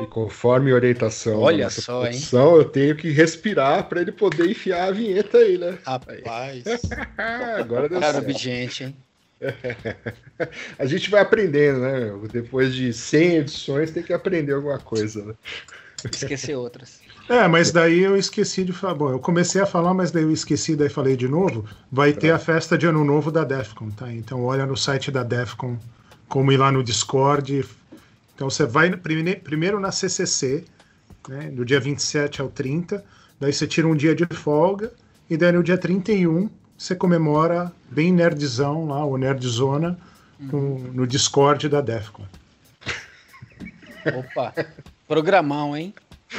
E 0.02 0.06
conforme 0.06 0.72
orientação 0.72 1.40
Olha 1.40 1.68
só, 1.68 2.00
produção, 2.00 2.52
hein? 2.52 2.58
eu 2.58 2.64
tenho 2.64 2.96
que 2.96 3.10
respirar 3.10 3.86
para 3.86 4.00
ele 4.00 4.12
poder 4.12 4.50
enfiar 4.50 4.88
a 4.88 4.90
vinheta 4.90 5.38
aí, 5.38 5.58
né? 5.58 5.78
Rapaz. 5.84 6.64
Agora 7.58 7.90
deu 7.90 8.00
Cara, 8.00 8.32
gente, 8.32 8.84
hein? 8.84 8.96
a 10.78 10.86
gente 10.86 11.10
vai 11.10 11.20
aprendendo, 11.20 11.80
né? 11.80 12.10
Depois 12.32 12.74
de 12.74 12.92
100 12.92 13.36
edições, 13.36 13.90
tem 13.90 14.02
que 14.02 14.14
aprender 14.14 14.54
alguma 14.54 14.78
coisa, 14.78 15.24
né? 15.24 15.34
Esquecer 16.12 16.56
outras. 16.56 17.00
É, 17.28 17.48
mas 17.48 17.72
daí 17.72 18.00
eu 18.00 18.16
esqueci 18.16 18.64
de 18.64 18.72
falar. 18.72 18.94
Bom, 18.94 19.10
eu 19.10 19.18
comecei 19.18 19.60
a 19.60 19.66
falar, 19.66 19.94
mas 19.94 20.10
daí 20.10 20.22
eu 20.22 20.30
esqueci, 20.30 20.76
daí 20.76 20.88
falei 20.88 21.16
de 21.16 21.26
novo. 21.26 21.64
Vai 21.90 22.12
ter 22.12 22.30
a 22.30 22.38
festa 22.38 22.76
de 22.76 22.86
ano 22.86 23.04
novo 23.04 23.30
da 23.30 23.44
Defcon, 23.44 23.90
tá? 23.90 24.12
Então 24.12 24.44
olha 24.44 24.66
no 24.66 24.76
site 24.76 25.10
da 25.10 25.22
Defcon, 25.22 25.78
como 26.28 26.52
ir 26.52 26.58
lá 26.58 26.70
no 26.70 26.84
Discord. 26.84 27.64
Então 28.34 28.50
você 28.50 28.66
vai 28.66 28.90
primeiro 28.90 29.80
na 29.80 29.90
CCC, 29.90 30.64
né, 31.28 31.50
do 31.50 31.64
dia 31.64 31.80
27 31.80 32.40
ao 32.40 32.48
30, 32.48 33.02
daí 33.40 33.52
você 33.52 33.66
tira 33.66 33.86
um 33.88 33.96
dia 33.96 34.14
de 34.14 34.26
folga, 34.26 34.92
e 35.30 35.36
daí 35.36 35.52
no 35.52 35.62
dia 35.62 35.78
31 35.78 36.50
você 36.76 36.94
comemora 36.94 37.72
bem 37.90 38.12
nerdzão 38.12 38.88
lá, 38.88 39.04
o 39.04 39.16
Nerdzona, 39.16 39.98
com, 40.50 40.78
no 40.92 41.06
Discord 41.06 41.68
da 41.68 41.80
Defcon. 41.80 42.26
Opa, 44.06 44.52
programão, 45.06 45.76
hein? 45.76 45.94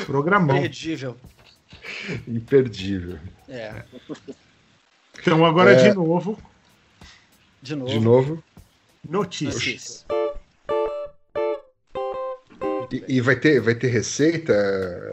Programão. 0.05 0.57
Imperdível. 0.57 1.17
Imperdível. 2.27 3.19
É. 3.47 3.83
Então 5.19 5.45
agora 5.45 5.71
é... 5.71 5.89
de 5.89 5.95
novo. 5.95 6.37
De 7.61 7.75
novo. 7.75 7.91
De 7.91 7.99
novo. 7.99 8.43
Notícias. 9.07 10.05
E, 12.91 13.03
e, 13.17 13.21
vai, 13.21 13.35
ter, 13.35 13.59
vai 13.59 13.75
ter 13.75 13.87
receita 13.87 14.53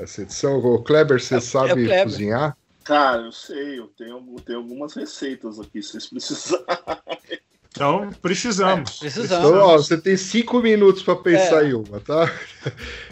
essa 0.03 0.23
edição? 0.23 0.59
O 0.59 0.83
Kleber, 0.83 1.21
você 1.21 1.37
é, 1.37 1.41
sabe 1.41 1.71
é 1.71 1.87
Kleber. 1.87 2.05
cozinhar? 2.05 2.57
Cara, 2.85 3.23
eu 3.23 3.33
sei, 3.33 3.79
eu 3.79 3.87
tenho, 3.89 4.35
eu 4.37 4.41
tenho 4.45 4.59
algumas 4.59 4.95
receitas 4.95 5.59
aqui, 5.59 5.83
se 5.83 5.93
vocês 5.93 6.07
precisarem. 6.09 7.41
Então, 7.73 8.11
precisamos. 8.20 8.97
É, 8.97 9.01
precisamos. 9.01 9.49
Então, 9.49 9.59
ó, 9.59 9.77
você 9.79 9.97
tem 9.97 10.16
cinco 10.16 10.61
minutos 10.61 11.03
para 11.03 11.16
pensar 11.16 11.64
é. 11.64 11.70
em 11.70 11.73
uma, 11.73 12.01
tá? 12.01 12.31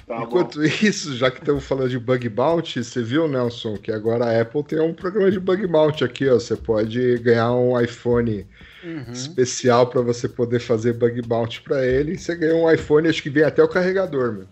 tá 0.06 0.22
Enquanto 0.22 0.58
bom. 0.58 0.64
isso, 0.82 1.16
já 1.16 1.30
que 1.30 1.38
estamos 1.38 1.64
falando 1.64 1.88
de 1.88 1.98
bug 1.98 2.28
bounty, 2.28 2.84
você 2.84 3.02
viu, 3.02 3.26
Nelson, 3.26 3.78
que 3.78 3.90
agora 3.90 4.26
a 4.26 4.40
Apple 4.42 4.62
tem 4.62 4.78
um 4.80 4.92
programa 4.92 5.30
de 5.30 5.40
bug 5.40 5.66
bounty 5.66 6.04
aqui, 6.04 6.28
ó. 6.28 6.34
Você 6.34 6.56
pode 6.56 7.18
ganhar 7.18 7.52
um 7.52 7.80
iPhone 7.80 8.46
uhum. 8.84 9.12
especial 9.12 9.86
para 9.86 10.02
você 10.02 10.28
poder 10.28 10.60
fazer 10.60 10.92
bug 10.92 11.22
bounty 11.22 11.62
para 11.62 11.84
ele. 11.86 12.18
Você 12.18 12.36
ganha 12.36 12.54
um 12.54 12.70
iPhone, 12.70 13.08
acho 13.08 13.22
que 13.22 13.30
vem 13.30 13.44
até 13.44 13.62
o 13.62 13.68
carregador, 13.68 14.32
meu. 14.32 14.46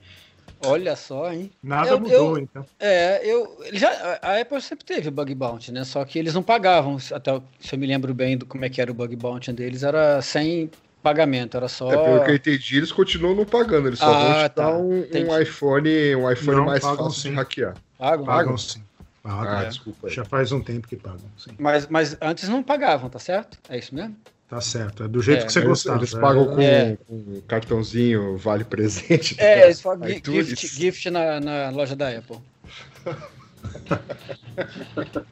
Olha 0.65 0.97
só, 0.97 1.33
hein? 1.33 1.51
Nada 1.63 1.91
eu, 1.91 2.01
mudou, 2.01 2.37
eu, 2.37 2.43
então. 2.43 2.67
É, 2.81 3.21
eu. 3.25 3.59
Já, 3.73 4.19
a 4.21 4.41
Apple 4.41 4.61
sempre 4.61 4.85
teve 4.85 5.11
bug 5.11 5.35
bounty, 5.35 5.73
né? 5.73 5.85
Só 5.85 6.05
que 6.05 6.19
eles 6.19 6.35
não 6.35 6.43
pagavam. 6.43 6.99
Até 7.13 7.41
se 7.61 7.75
eu 7.75 7.79
me 7.79 7.87
lembro 7.87 8.13
bem 8.13 8.37
do 8.37 8.45
como 8.45 8.65
é 8.65 8.69
que 8.69 8.81
era 8.81 8.91
o 8.91 8.95
bug 8.95 9.15
bounty 9.15 9.53
deles, 9.53 9.83
era 9.83 10.21
sem 10.21 10.71
pagamento, 11.03 11.57
era 11.57 11.69
só. 11.69 11.93
É, 11.93 11.97
pelo 11.97 12.25
que 12.25 12.31
eu 12.31 12.35
entendi, 12.35 12.77
eles 12.77 12.93
continuam 12.93 13.35
não 13.35 13.45
pagando, 13.45 13.89
eles 13.89 13.99
só 13.99 14.13
ah, 14.13 14.19
vão 14.19 14.33
te 14.33 14.55
tá. 14.55 14.63
dar 14.63 14.77
um, 14.77 15.01
um, 15.01 15.41
iPhone, 15.41 16.17
um 16.17 16.31
iPhone 16.31 16.57
não, 16.57 16.67
mais 16.67 16.83
fácil 16.83 17.11
sim. 17.11 17.31
de 17.31 17.37
hackear. 17.37 17.75
Pagam, 17.97 18.25
pagam 18.25 18.59
sim. 18.59 18.83
Pagam. 19.23 19.59
Ah, 19.59 19.63
é. 19.63 19.69
desculpa. 19.69 20.09
Aí. 20.09 20.13
Já 20.13 20.25
faz 20.25 20.53
um 20.53 20.61
tempo 20.61 20.89
que 20.89 20.97
pagam, 20.97 21.21
sim. 21.37 21.51
Mas, 21.59 21.87
mas 21.87 22.17
antes 22.21 22.49
não 22.49 22.63
pagavam, 22.63 23.09
tá 23.09 23.19
certo? 23.19 23.59
É 23.69 23.79
isso 23.79 23.95
mesmo? 23.95 24.17
Tá 24.49 24.63
certo, 24.63 25.05
é 25.05 25.09
do 25.09 25.21
jeito 25.21 25.43
é, 25.43 25.47
que 25.47 25.53
você 25.53 25.61
gostava. 25.61 25.99
Eles 25.99 26.15
pagam 26.15 26.47
com, 26.47 26.61
é. 26.61 26.97
com 27.07 27.15
um 27.15 27.43
cartãozinho 27.47 28.39
vale 28.39 28.65
presente. 28.65 29.37
É, 29.39 29.67
eles 29.67 29.83
pagam 29.83 30.09
gift, 30.09 30.67
gift 30.67 31.11
na, 31.11 31.39
na 31.39 31.69
loja 31.69 31.95
da 31.95 32.09
Apple. 32.09 32.39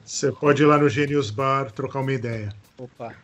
Você 0.05 0.31
pode 0.33 0.63
ir 0.63 0.67
lá 0.67 0.79
no 0.79 0.89
Genius 0.89 1.31
Bar 1.31 1.71
trocar 1.73 2.01
uma 2.01 2.13
ideia. 2.13 2.53
Opa. 2.79 3.15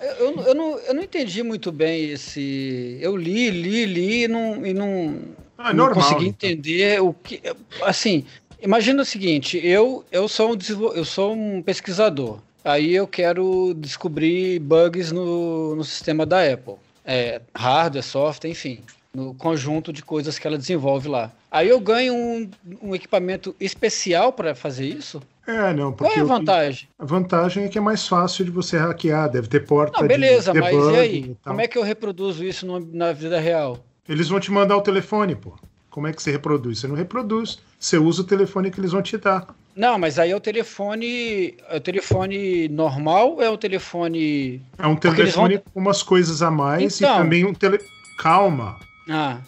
Eu, 0.00 0.08
eu, 0.08 0.40
eu, 0.40 0.54
não, 0.54 0.78
eu 0.78 0.94
não 0.94 1.02
entendi 1.02 1.42
muito 1.42 1.70
bem 1.70 2.10
esse. 2.10 2.98
Eu 3.00 3.16
li, 3.16 3.50
li, 3.50 3.84
li 3.84 4.24
e 4.24 4.28
não, 4.28 4.64
e 4.64 4.72
não, 4.72 5.20
ah, 5.58 5.72
não 5.72 5.86
normal, 5.86 6.02
consegui 6.02 6.28
então. 6.28 6.50
entender 6.50 7.02
o 7.02 7.12
que. 7.12 7.42
Assim, 7.82 8.24
imagina 8.60 9.02
o 9.02 9.04
seguinte: 9.04 9.60
eu, 9.62 10.04
eu, 10.10 10.28
sou 10.28 10.54
um, 10.54 10.58
eu 10.94 11.04
sou 11.04 11.34
um 11.34 11.62
pesquisador. 11.62 12.40
Aí 12.66 12.96
eu 12.96 13.06
quero 13.06 13.72
descobrir 13.76 14.58
bugs 14.58 15.12
no, 15.12 15.76
no 15.76 15.84
sistema 15.84 16.26
da 16.26 16.42
Apple. 16.52 16.74
É, 17.04 17.40
hardware, 17.54 18.02
software, 18.02 18.50
enfim. 18.50 18.80
No 19.14 19.34
conjunto 19.34 19.92
de 19.92 20.02
coisas 20.02 20.36
que 20.36 20.46
ela 20.48 20.58
desenvolve 20.58 21.08
lá. 21.08 21.30
Aí 21.48 21.68
eu 21.68 21.78
ganho 21.78 22.12
um, 22.12 22.50
um 22.82 22.94
equipamento 22.94 23.54
especial 23.60 24.32
para 24.32 24.52
fazer 24.52 24.84
isso? 24.84 25.22
É, 25.46 25.72
não. 25.72 25.92
Qual 25.92 26.10
é 26.10 26.18
a 26.18 26.24
vantagem? 26.24 26.88
a 26.98 27.04
vantagem 27.04 27.64
é 27.64 27.68
que 27.68 27.78
é 27.78 27.80
mais 27.80 28.08
fácil 28.08 28.44
de 28.44 28.50
você 28.50 28.76
hackear, 28.76 29.30
deve 29.30 29.46
ter 29.46 29.64
porta. 29.64 30.00
Não, 30.00 30.08
beleza, 30.08 30.52
de 30.52 30.58
mas 30.58 30.74
e 30.74 30.96
aí? 30.96 31.16
E 31.18 31.36
Como 31.44 31.60
é 31.60 31.68
que 31.68 31.78
eu 31.78 31.84
reproduzo 31.84 32.44
isso 32.44 32.66
no, 32.66 32.80
na 32.80 33.12
vida 33.12 33.38
real? 33.38 33.78
Eles 34.08 34.28
vão 34.28 34.40
te 34.40 34.50
mandar 34.50 34.76
o 34.76 34.82
telefone, 34.82 35.36
pô. 35.36 35.56
Como 35.88 36.08
é 36.08 36.12
que 36.12 36.20
você 36.20 36.32
reproduz? 36.32 36.80
Você 36.80 36.88
não 36.88 36.96
reproduz. 36.96 37.60
Você 37.78 37.96
usa 37.96 38.22
o 38.22 38.24
telefone 38.24 38.72
que 38.72 38.80
eles 38.80 38.90
vão 38.90 39.02
te 39.02 39.16
dar. 39.16 39.54
Não, 39.76 39.98
mas 39.98 40.18
aí 40.18 40.30
é 40.30 40.36
o 40.36 40.40
telefone. 40.40 41.54
É 41.68 41.76
o 41.76 41.80
telefone 41.80 42.66
normal 42.68 43.32
ou 43.32 43.42
é 43.42 43.50
o 43.50 43.58
telefone. 43.58 44.62
É 44.78 44.86
um 44.86 44.96
telefone 44.96 45.56
vão... 45.56 45.64
com 45.74 45.80
umas 45.80 46.02
coisas 46.02 46.40
a 46.40 46.50
mais 46.50 46.98
então... 46.98 47.14
e 47.14 47.18
também 47.18 47.44
um 47.44 47.52
tele. 47.52 47.78
Calma. 48.18 48.80
Ah. 49.10 49.38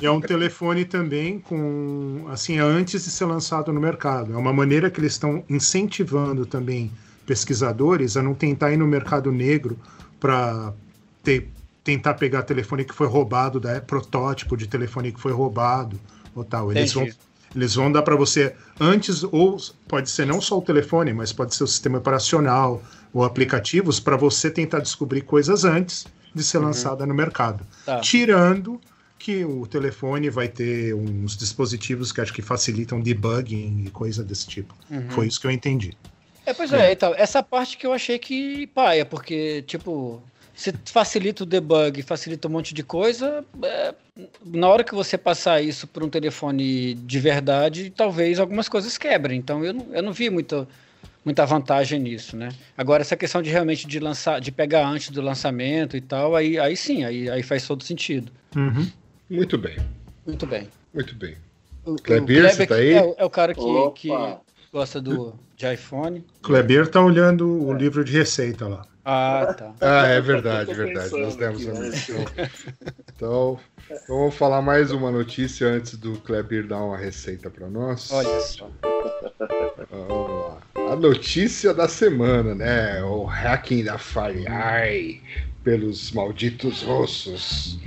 e 0.00 0.06
é 0.06 0.10
um 0.10 0.20
telefone 0.20 0.84
também 0.84 1.40
com. 1.40 2.26
Assim, 2.30 2.58
é 2.58 2.60
antes 2.60 3.04
de 3.04 3.10
ser 3.10 3.24
lançado 3.24 3.72
no 3.72 3.80
mercado. 3.80 4.32
É 4.32 4.36
uma 4.36 4.52
maneira 4.52 4.88
que 4.90 5.00
eles 5.00 5.12
estão 5.12 5.42
incentivando 5.50 6.46
também 6.46 6.92
pesquisadores 7.26 8.16
a 8.16 8.22
não 8.22 8.32
tentar 8.32 8.70
ir 8.70 8.76
no 8.76 8.86
mercado 8.86 9.32
negro 9.32 9.76
para 10.20 10.72
tentar 11.82 12.14
pegar 12.14 12.42
telefone 12.42 12.84
que 12.84 12.94
foi 12.94 13.08
roubado, 13.08 13.58
da, 13.58 13.80
protótipo 13.80 14.56
de 14.56 14.68
telefone 14.68 15.10
que 15.10 15.20
foi 15.20 15.32
roubado 15.32 15.98
ou 16.32 16.44
tal. 16.44 16.70
Eles 16.70 16.92
vão 16.92 17.08
eles 17.56 17.74
vão 17.74 17.90
dar 17.90 18.02
para 18.02 18.14
você 18.14 18.54
antes, 18.78 19.24
ou 19.24 19.56
pode 19.88 20.10
ser 20.10 20.26
não 20.26 20.40
só 20.40 20.58
o 20.58 20.62
telefone, 20.62 21.12
mas 21.12 21.32
pode 21.32 21.54
ser 21.54 21.64
o 21.64 21.66
sistema 21.66 21.98
operacional 21.98 22.82
ou 23.12 23.24
aplicativos, 23.24 23.98
para 23.98 24.16
você 24.16 24.50
tentar 24.50 24.80
descobrir 24.80 25.22
coisas 25.22 25.64
antes 25.64 26.06
de 26.34 26.44
ser 26.44 26.58
uhum. 26.58 26.64
lançada 26.64 27.06
no 27.06 27.14
mercado. 27.14 27.66
Tá. 27.86 28.00
Tirando 28.00 28.78
que 29.18 29.44
o 29.44 29.66
telefone 29.66 30.28
vai 30.28 30.46
ter 30.46 30.94
uns 30.94 31.34
dispositivos 31.36 32.12
que 32.12 32.20
acho 32.20 32.32
que 32.32 32.42
facilitam 32.42 33.00
debugging 33.00 33.84
e 33.86 33.90
coisa 33.90 34.22
desse 34.22 34.46
tipo. 34.46 34.74
Uhum. 34.90 35.08
Foi 35.08 35.26
isso 35.26 35.40
que 35.40 35.46
eu 35.46 35.50
entendi. 35.50 35.96
É, 36.44 36.52
pois 36.52 36.72
é, 36.72 36.90
é, 36.90 36.92
então, 36.92 37.14
essa 37.16 37.42
parte 37.42 37.78
que 37.78 37.86
eu 37.86 37.92
achei 37.92 38.18
que 38.18 38.66
paia, 38.68 39.04
porque, 39.04 39.62
tipo, 39.66 40.22
se 40.56 40.72
facilita 40.86 41.42
o 41.42 41.46
debug, 41.46 42.02
facilita 42.02 42.48
um 42.48 42.50
monte 42.50 42.72
de 42.72 42.82
coisa, 42.82 43.44
é, 43.62 43.94
na 44.42 44.66
hora 44.66 44.82
que 44.82 44.94
você 44.94 45.18
passar 45.18 45.60
isso 45.60 45.86
para 45.86 46.02
um 46.02 46.08
telefone 46.08 46.94
de 46.94 47.20
verdade, 47.20 47.92
talvez 47.94 48.40
algumas 48.40 48.66
coisas 48.66 48.96
quebrem. 48.96 49.38
Então 49.38 49.62
eu 49.62 49.74
não, 49.74 49.86
eu 49.92 50.02
não 50.02 50.14
vi 50.14 50.30
muita, 50.30 50.66
muita 51.22 51.44
vantagem 51.44 52.00
nisso, 52.00 52.38
né? 52.38 52.48
Agora 52.76 53.02
essa 53.02 53.14
questão 53.14 53.42
de 53.42 53.50
realmente 53.50 53.86
de 53.86 54.00
lançar, 54.00 54.40
de 54.40 54.50
pegar 54.50 54.88
antes 54.88 55.10
do 55.10 55.20
lançamento 55.20 55.94
e 55.94 56.00
tal, 56.00 56.34
aí, 56.34 56.58
aí 56.58 56.74
sim, 56.74 57.04
aí, 57.04 57.28
aí 57.28 57.42
faz 57.42 57.66
todo 57.66 57.84
sentido. 57.84 58.32
Uhum. 58.56 58.90
Muito 59.28 59.58
bem. 59.58 59.76
Muito 60.26 60.46
bem. 60.46 60.68
Muito 60.94 61.14
bem. 61.14 61.36
O, 61.84 61.96
Kleber, 61.96 62.50
você 62.50 62.66
tá 62.66 62.76
aí? 62.76 62.94
É, 62.94 63.14
é, 63.18 63.24
o 63.26 63.30
cara 63.30 63.54
que, 63.54 63.90
que 63.94 64.08
gosta 64.72 65.02
do, 65.02 65.34
de 65.54 65.70
iPhone. 65.70 66.24
Kleber 66.40 66.88
tá 66.88 67.02
olhando 67.02 67.46
o 67.46 67.74
livro 67.74 68.02
de 68.02 68.12
receita 68.12 68.66
lá. 68.66 68.86
Ah, 69.08 69.54
tá. 69.56 69.72
Ah, 69.80 70.08
é 70.08 70.20
verdade, 70.20 70.74
verdade. 70.74 71.16
Nós 71.16 71.36
demos 71.36 71.68
a 71.68 71.72
missão. 71.72 72.16
Então, 73.16 73.58
então, 73.86 73.98
vamos 74.08 74.34
falar 74.34 74.60
mais 74.60 74.90
uma 74.90 75.10
notícia 75.10 75.66
antes 75.68 75.96
do 75.96 76.18
Kleber 76.20 76.66
dar 76.66 76.82
uma 76.82 76.98
receita 76.98 77.48
para 77.48 77.66
nós. 77.66 78.10
Olha 78.10 78.40
só. 78.40 78.70
Vamos 79.90 80.30
lá. 80.30 80.58
A 80.92 80.96
notícia 80.96 81.72
da 81.72 81.88
semana, 81.88 82.54
né? 82.54 83.02
O 83.04 83.24
hacking 83.24 83.84
da 83.84 83.96
FireEye 83.96 85.22
pelos 85.64 86.12
malditos 86.12 86.82
russos. 86.82 87.78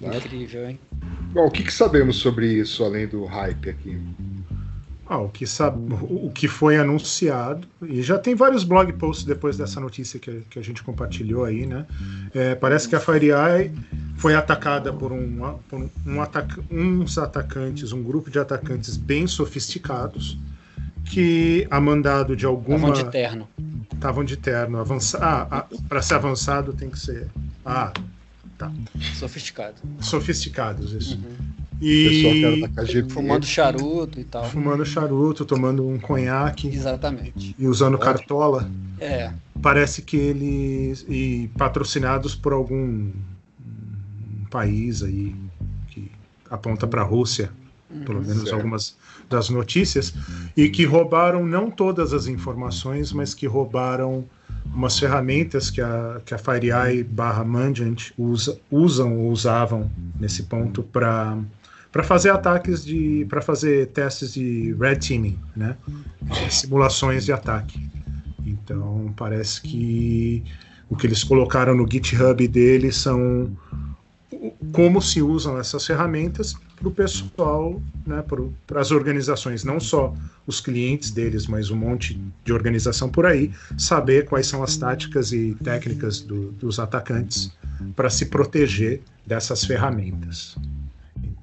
Né? 0.00 0.16
Incrível, 0.18 0.68
hein? 0.68 0.80
Bom, 1.32 1.46
o 1.46 1.50
que, 1.50 1.62
que 1.62 1.72
sabemos 1.72 2.16
sobre 2.16 2.46
isso, 2.52 2.84
além 2.84 3.06
do 3.06 3.24
hype 3.24 3.70
aqui? 3.70 3.98
Ah, 5.08 5.18
o, 5.18 5.28
que 5.28 5.46
sabe, 5.46 5.78
o 6.02 6.30
que 6.32 6.48
foi 6.48 6.76
anunciado, 6.76 7.68
e 7.80 8.02
já 8.02 8.18
tem 8.18 8.34
vários 8.34 8.64
blog 8.64 8.92
posts 8.94 9.24
depois 9.24 9.56
dessa 9.56 9.78
notícia 9.78 10.18
que, 10.18 10.42
que 10.50 10.58
a 10.58 10.62
gente 10.62 10.82
compartilhou 10.82 11.44
aí, 11.44 11.64
né? 11.64 11.86
É, 12.34 12.56
parece 12.56 12.88
que 12.88 12.96
a 12.96 13.00
FireEye 13.00 13.72
foi 14.16 14.34
atacada 14.34 14.92
por, 14.92 15.12
um, 15.12 15.58
por 15.68 15.88
um 16.04 16.20
ataca, 16.20 16.60
uns 16.68 17.18
atacantes, 17.18 17.92
um 17.92 18.02
grupo 18.02 18.28
de 18.28 18.40
atacantes 18.40 18.96
bem 18.96 19.28
sofisticados, 19.28 20.36
que 21.04 21.68
a 21.70 21.80
mandado 21.80 22.34
de 22.34 22.44
alguma. 22.44 22.88
Estavam 22.88 23.04
de 23.04 23.10
terno. 23.10 23.48
Estavam 23.94 24.24
de 24.24 24.36
terno. 24.36 24.78
Avança... 24.78 25.18
Ah, 25.22 25.46
ah 25.50 25.66
para 25.88 26.02
ser 26.02 26.14
avançado 26.14 26.72
tem 26.72 26.90
que 26.90 26.98
ser. 26.98 27.28
Ah, 27.64 27.92
tá. 28.58 28.72
Sofisticado. 29.14 29.76
Sofisticados, 30.00 30.92
isso. 30.92 31.14
Uhum. 31.14 31.65
E 31.80 32.24
fumando 33.08 33.44
charuto 33.44 34.18
e 34.18 34.24
tal. 34.24 34.44
Fumando 34.48 34.84
charuto, 34.84 35.44
tomando 35.44 35.86
um 35.86 35.98
conhaque. 35.98 36.68
Exatamente. 36.68 37.54
E 37.58 37.66
usando 37.66 37.98
cartola. 37.98 38.70
É. 38.98 39.32
Parece 39.60 40.02
que 40.02 40.16
eles. 40.16 41.04
E 41.08 41.50
patrocinados 41.56 42.34
por 42.34 42.52
algum 42.52 43.10
país 44.50 45.02
aí 45.02 45.34
que 45.88 46.10
aponta 46.50 46.86
para 46.86 47.02
a 47.02 47.04
Rússia, 47.04 47.50
pelo 48.04 48.20
uhum. 48.20 48.24
menos 48.24 48.42
certo. 48.44 48.54
algumas 48.54 48.96
das 49.28 49.50
notícias, 49.50 50.14
e 50.56 50.68
que 50.68 50.84
roubaram 50.84 51.44
não 51.44 51.70
todas 51.70 52.12
as 52.12 52.26
informações, 52.26 53.12
mas 53.12 53.34
que 53.34 53.46
roubaram 53.46 54.24
umas 54.64 54.98
ferramentas 54.98 55.70
que 55.70 55.80
a, 55.80 56.20
que 56.24 56.32
a 56.32 56.38
FireEye 56.38 57.02
barra 57.02 57.44
Mandiant 57.44 58.10
usa, 58.16 58.58
usam 58.70 59.18
ou 59.18 59.30
usavam 59.30 59.90
nesse 60.18 60.44
ponto 60.44 60.82
para 60.82 61.38
para 61.96 62.04
fazer 62.04 62.28
ataques 62.28 62.84
de 62.84 63.24
para 63.26 63.40
fazer 63.40 63.86
testes 63.86 64.34
de 64.34 64.76
red 64.78 64.96
teaming, 64.96 65.38
né? 65.56 65.78
Simulações 66.50 67.24
de 67.24 67.32
ataque. 67.32 67.88
Então 68.44 69.14
parece 69.16 69.62
que 69.62 70.44
o 70.90 70.94
que 70.94 71.06
eles 71.06 71.24
colocaram 71.24 71.74
no 71.74 71.90
GitHub 71.90 72.46
deles 72.48 72.98
são 72.98 73.50
como 74.72 75.00
se 75.00 75.22
usam 75.22 75.58
essas 75.58 75.86
ferramentas 75.86 76.54
para 76.76 76.86
o 76.86 76.90
pessoal, 76.90 77.80
né, 78.06 78.22
para 78.66 78.78
as 78.78 78.90
organizações, 78.90 79.64
não 79.64 79.80
só 79.80 80.12
os 80.46 80.60
clientes 80.60 81.10
deles, 81.10 81.46
mas 81.46 81.70
um 81.70 81.76
monte 81.76 82.20
de 82.44 82.52
organização 82.52 83.08
por 83.08 83.24
aí, 83.24 83.50
saber 83.78 84.26
quais 84.26 84.46
são 84.46 84.62
as 84.62 84.76
táticas 84.76 85.32
e 85.32 85.56
técnicas 85.64 86.20
do, 86.20 86.52
dos 86.52 86.78
atacantes 86.78 87.50
para 87.94 88.10
se 88.10 88.26
proteger 88.26 89.00
dessas 89.26 89.64
ferramentas. 89.64 90.56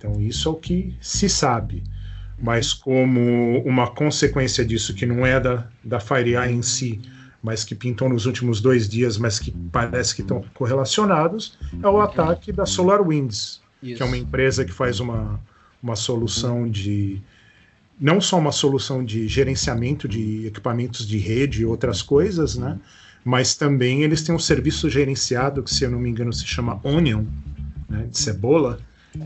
Então, 0.04 0.22
isso 0.22 0.50
é 0.50 0.52
o 0.52 0.56
que 0.56 0.94
se 1.00 1.30
sabe. 1.30 1.82
Mas, 2.38 2.74
como 2.74 3.64
uma 3.64 3.90
consequência 3.90 4.66
disso, 4.66 4.94
que 4.94 5.06
não 5.06 5.26
é 5.26 5.40
da, 5.40 5.66
da 5.82 6.00
FireEye 6.00 6.52
em 6.52 6.62
si, 6.62 7.00
mas 7.42 7.64
que 7.64 7.74
pintou 7.74 8.10
nos 8.10 8.26
últimos 8.26 8.60
dois 8.60 8.90
dias, 8.90 9.18
mas 9.18 9.40
que 9.40 9.52
parece 9.72 10.14
que 10.14 10.22
estão 10.22 10.44
correlacionados, 10.54 11.58
é 11.82 11.88
o 11.88 12.02
ataque 12.02 12.52
da 12.52 12.66
SolarWinds, 12.66 13.62
que 13.82 14.02
é 14.02 14.04
uma 14.04 14.18
empresa 14.18 14.66
que 14.66 14.74
faz 14.74 15.00
uma, 15.00 15.40
uma 15.82 15.96
solução 15.96 16.70
de. 16.70 17.22
Não 18.00 18.20
só 18.20 18.38
uma 18.40 18.52
solução 18.52 19.06
de 19.06 19.28
gerenciamento 19.28 20.08
de 20.08 20.48
equipamentos 20.48 21.08
de 21.08 21.18
rede 21.18 21.62
e 21.62 21.66
outras 21.66 22.02
coisas, 22.02 22.58
né? 22.58 22.78
Mas 23.24 23.56
também 23.56 24.04
eles 24.04 24.22
têm 24.22 24.36
um 24.36 24.40
serviço 24.40 24.90
gerenciado 24.90 25.64
que, 25.64 25.74
se 25.74 25.86
eu 25.86 25.92
não 25.92 26.00
me 26.00 26.10
engano, 26.10 26.34
se 26.34 26.46
chama 26.46 26.82
Onion, 26.84 27.24
né, 27.88 28.08
de 28.10 28.18
cebola, 28.18 28.80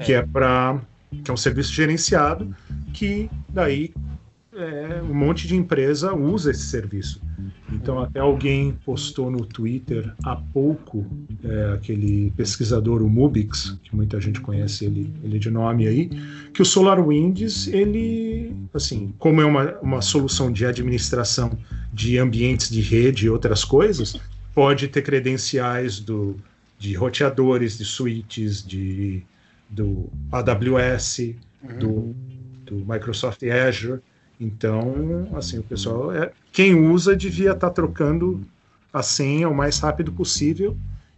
que 0.04 0.14
é 0.14 0.22
para 0.22 0.80
que 1.24 1.32
é 1.32 1.34
um 1.34 1.38
serviço 1.38 1.72
gerenciado 1.74 2.54
que 2.94 3.30
daí 3.50 3.94
é, 4.54 5.02
um 5.04 5.14
monte 5.14 5.48
de 5.48 5.56
empresa 5.56 6.14
usa 6.14 6.50
esse 6.50 6.66
serviço. 6.66 7.22
Então 7.72 8.02
até 8.02 8.20
alguém 8.20 8.76
postou 8.84 9.30
no 9.30 9.46
Twitter 9.46 10.12
há 10.24 10.36
pouco 10.36 11.06
é, 11.44 11.74
aquele 11.76 12.32
pesquisador 12.36 13.04
o 13.04 13.10
Mubix, 13.10 13.78
que 13.84 13.96
muita 13.96 14.20
gente 14.20 14.42
conhece 14.42 14.86
ele, 14.86 15.14
ele 15.24 15.38
de 15.38 15.52
nome 15.52 15.88
aí, 15.88 16.10
que 16.54 16.62
o 16.62 16.66
SolarWinds 16.66 17.68
ele 17.68 18.56
assim 18.74 19.14
como 19.20 19.42
é 19.42 19.46
uma, 19.46 19.78
uma 19.80 20.02
solução 20.02 20.52
de 20.52 20.66
administração 20.66 21.52
de 21.94 22.18
ambientes 22.18 22.70
de 22.70 22.82
rede 22.82 23.28
e 23.28 23.30
outras 23.30 23.64
coisas 23.64 24.20
pode 24.56 24.88
ter 24.88 25.04
credenciais 25.04 26.00
do 26.00 26.36
de 26.80 26.94
roteadores, 26.94 27.78
de 27.78 27.86
switches, 27.86 28.66
de 28.66 29.24
do 29.70 30.10
AWS, 30.32 31.20
uhum. 31.64 31.80
do, 31.80 32.16
do 32.66 32.76
Microsoft 32.94 33.42
Azure. 33.44 34.02
Então, 34.40 35.28
assim, 35.36 35.58
o 35.60 35.64
pessoal 35.64 36.12
é 36.12 36.32
quem 36.52 36.76
usa 36.76 37.16
devia 37.16 37.52
estar 37.52 37.68
tá 37.68 37.74
trocando 37.74 38.42
a 38.94 39.02
senha 39.02 39.50
o 39.50 39.56
mais 39.56 39.80
rápido 39.80 40.12
possível 40.12 40.78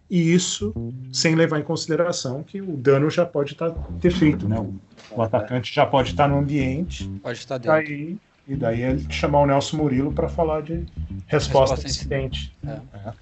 e 0.10 0.34
isso 0.34 0.74
sem 1.14 1.36
levar 1.36 1.60
em 1.60 1.64
consideração 1.64 2.42
que 2.42 2.62
o 2.62 2.76
dano 2.76 3.10
já 3.10 3.26
pode 3.26 3.56
tá, 3.56 3.70
ter 4.02 4.12
feito, 4.12 4.50
né? 4.50 4.60
O, 4.60 4.74
o 5.12 5.22
atacante 5.22 5.74
já 5.74 5.86
pode 5.86 6.12
estar 6.12 6.24
tá 6.24 6.30
no 6.30 6.40
ambiente. 6.40 7.08
Pode 7.22 7.38
estar 7.38 7.58
dentro. 7.58 7.72
Daí, 7.72 8.18
e 8.48 8.56
daí 8.56 8.82
ele 8.82 9.06
chamar 9.10 9.42
o 9.42 9.46
Nelson 9.46 9.78
Murilo 9.78 10.12
para 10.12 10.28
falar 10.28 10.62
de 10.62 10.86
resposta, 11.28 11.76
resposta 11.76 11.88
incidente. 11.88 12.56
É. 12.66 12.80
É. 12.94 13.14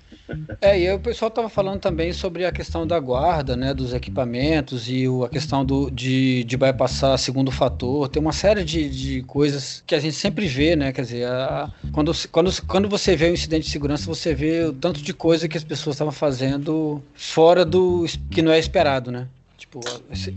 É, 0.62 0.80
e 0.80 0.92
o 0.92 1.00
pessoal 1.00 1.30
estava 1.30 1.50
falando 1.50 1.80
também 1.80 2.12
sobre 2.12 2.46
a 2.46 2.52
questão 2.52 2.86
da 2.86 3.00
guarda, 3.00 3.56
né, 3.56 3.74
dos 3.74 3.94
equipamentos 3.94 4.90
e 4.90 5.08
o, 5.08 5.24
a 5.24 5.30
questão 5.30 5.64
do, 5.64 5.90
de, 5.90 6.44
de 6.44 6.58
bypassar 6.58 7.18
segundo 7.18 7.52
fator. 7.52 8.10
Tem 8.10 8.22
uma 8.22 8.34
série 8.34 8.64
de, 8.64 8.90
de 8.90 9.24
coisas 9.24 9.84
que 9.86 9.96
a 9.96 10.00
gente 10.00 10.16
sempre 10.16 10.48
vê, 10.48 10.76
né? 10.76 10.92
Quer 10.92 11.02
dizer, 11.02 11.28
a, 11.28 11.72
quando, 11.92 12.12
quando, 12.32 12.62
quando 12.64 12.90
você 12.90 13.16
vê 13.16 13.30
um 13.30 13.34
incidente 13.34 13.66
de 13.66 13.72
segurança, 13.72 14.06
você 14.06 14.34
vê 14.34 14.66
o 14.66 14.74
tanto 14.74 15.02
de 15.02 15.14
coisa 15.14 15.48
que 15.48 15.58
as 15.58 15.64
pessoas 15.64 15.96
estavam 15.96 16.14
fazendo 16.14 17.02
fora 17.16 17.64
do 17.64 18.06
que 18.30 18.42
não 18.42 18.52
é 18.52 18.60
esperado, 18.60 19.12
né? 19.12 19.28
Tipo, 19.58 19.80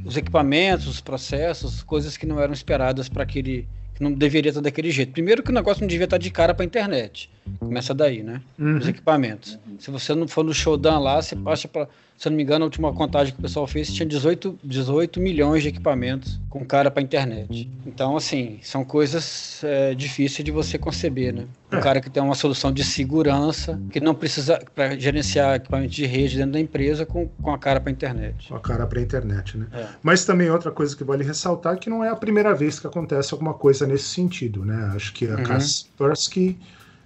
os 0.05 0.16
equipamentos, 0.16 0.86
os 0.86 1.01
processos, 1.01 1.82
coisas 1.82 2.16
que 2.16 2.26
não 2.26 2.41
eram 2.41 2.53
esperadas 2.53 3.09
para 3.09 3.22
aquele 3.22 3.66
não 4.01 4.11
deveria 4.12 4.48
estar 4.48 4.62
daquele 4.62 4.90
jeito. 4.90 5.12
Primeiro 5.12 5.42
que 5.42 5.51
o 5.51 5.55
negócio 5.55 5.82
não 5.82 5.88
devia 5.88 6.05
estar 6.05 6.16
de 6.16 6.30
cara 6.30 6.55
para 6.55 6.64
a 6.64 6.66
internet. 6.66 7.30
Começa 7.59 7.92
daí, 7.92 8.22
né? 8.22 8.40
Uhum. 8.59 8.78
Os 8.78 8.88
equipamentos. 8.88 9.59
Se 9.78 9.90
você 9.90 10.14
não 10.14 10.26
for 10.26 10.42
no 10.42 10.55
showdown 10.55 11.03
lá, 11.03 11.20
você 11.20 11.36
passa 11.36 11.68
para 11.68 11.86
se 12.21 12.29
eu 12.29 12.33
não 12.33 12.37
me 12.37 12.43
engano, 12.43 12.64
a 12.64 12.66
última 12.66 12.93
contagem 12.93 13.33
que 13.33 13.39
o 13.39 13.43
pessoal 13.43 13.66
fez 13.66 13.91
tinha 13.91 14.07
18, 14.07 14.59
18 14.62 15.18
milhões 15.18 15.62
de 15.62 15.71
equipamentos 15.71 16.39
com 16.51 16.62
cara 16.66 16.91
para 16.91 17.03
internet. 17.03 17.66
Então, 17.87 18.14
assim, 18.14 18.59
são 18.62 18.85
coisas 18.85 19.64
é, 19.64 19.95
difíceis 19.95 20.45
de 20.45 20.51
você 20.51 20.77
conceber, 20.77 21.33
né? 21.33 21.47
Um 21.73 21.79
é. 21.79 21.81
cara 21.81 21.99
que 21.99 22.11
tem 22.11 22.23
uma 22.23 22.35
solução 22.35 22.71
de 22.71 22.85
segurança, 22.85 23.81
que 23.91 24.01
não 24.01 24.14
precisa 24.14 24.62
para 24.75 24.99
gerenciar 24.99 25.57
equipamento 25.57 25.95
de 25.95 26.05
rede 26.05 26.37
dentro 26.37 26.53
da 26.53 26.61
empresa 26.61 27.07
com, 27.07 27.27
com 27.27 27.55
a 27.55 27.59
cara 27.59 27.81
para 27.81 27.91
internet. 27.91 28.49
Com 28.49 28.57
a 28.57 28.61
cara 28.61 28.87
para 28.87 29.01
internet, 29.01 29.57
né? 29.57 29.66
É. 29.73 29.87
Mas 30.03 30.23
também 30.27 30.51
outra 30.51 30.71
coisa 30.71 30.95
que 30.95 31.03
vale 31.03 31.25
ressaltar 31.25 31.73
é 31.73 31.79
que 31.79 31.89
não 31.89 32.05
é 32.05 32.11
a 32.11 32.16
primeira 32.16 32.55
vez 32.55 32.79
que 32.79 32.87
acontece 32.87 33.33
alguma 33.33 33.55
coisa 33.55 33.87
nesse 33.87 34.05
sentido, 34.05 34.62
né? 34.62 34.93
Acho 34.95 35.14
que 35.14 35.27
a 35.27 35.37
uhum. 35.37 35.43
Kaspersky 35.43 36.59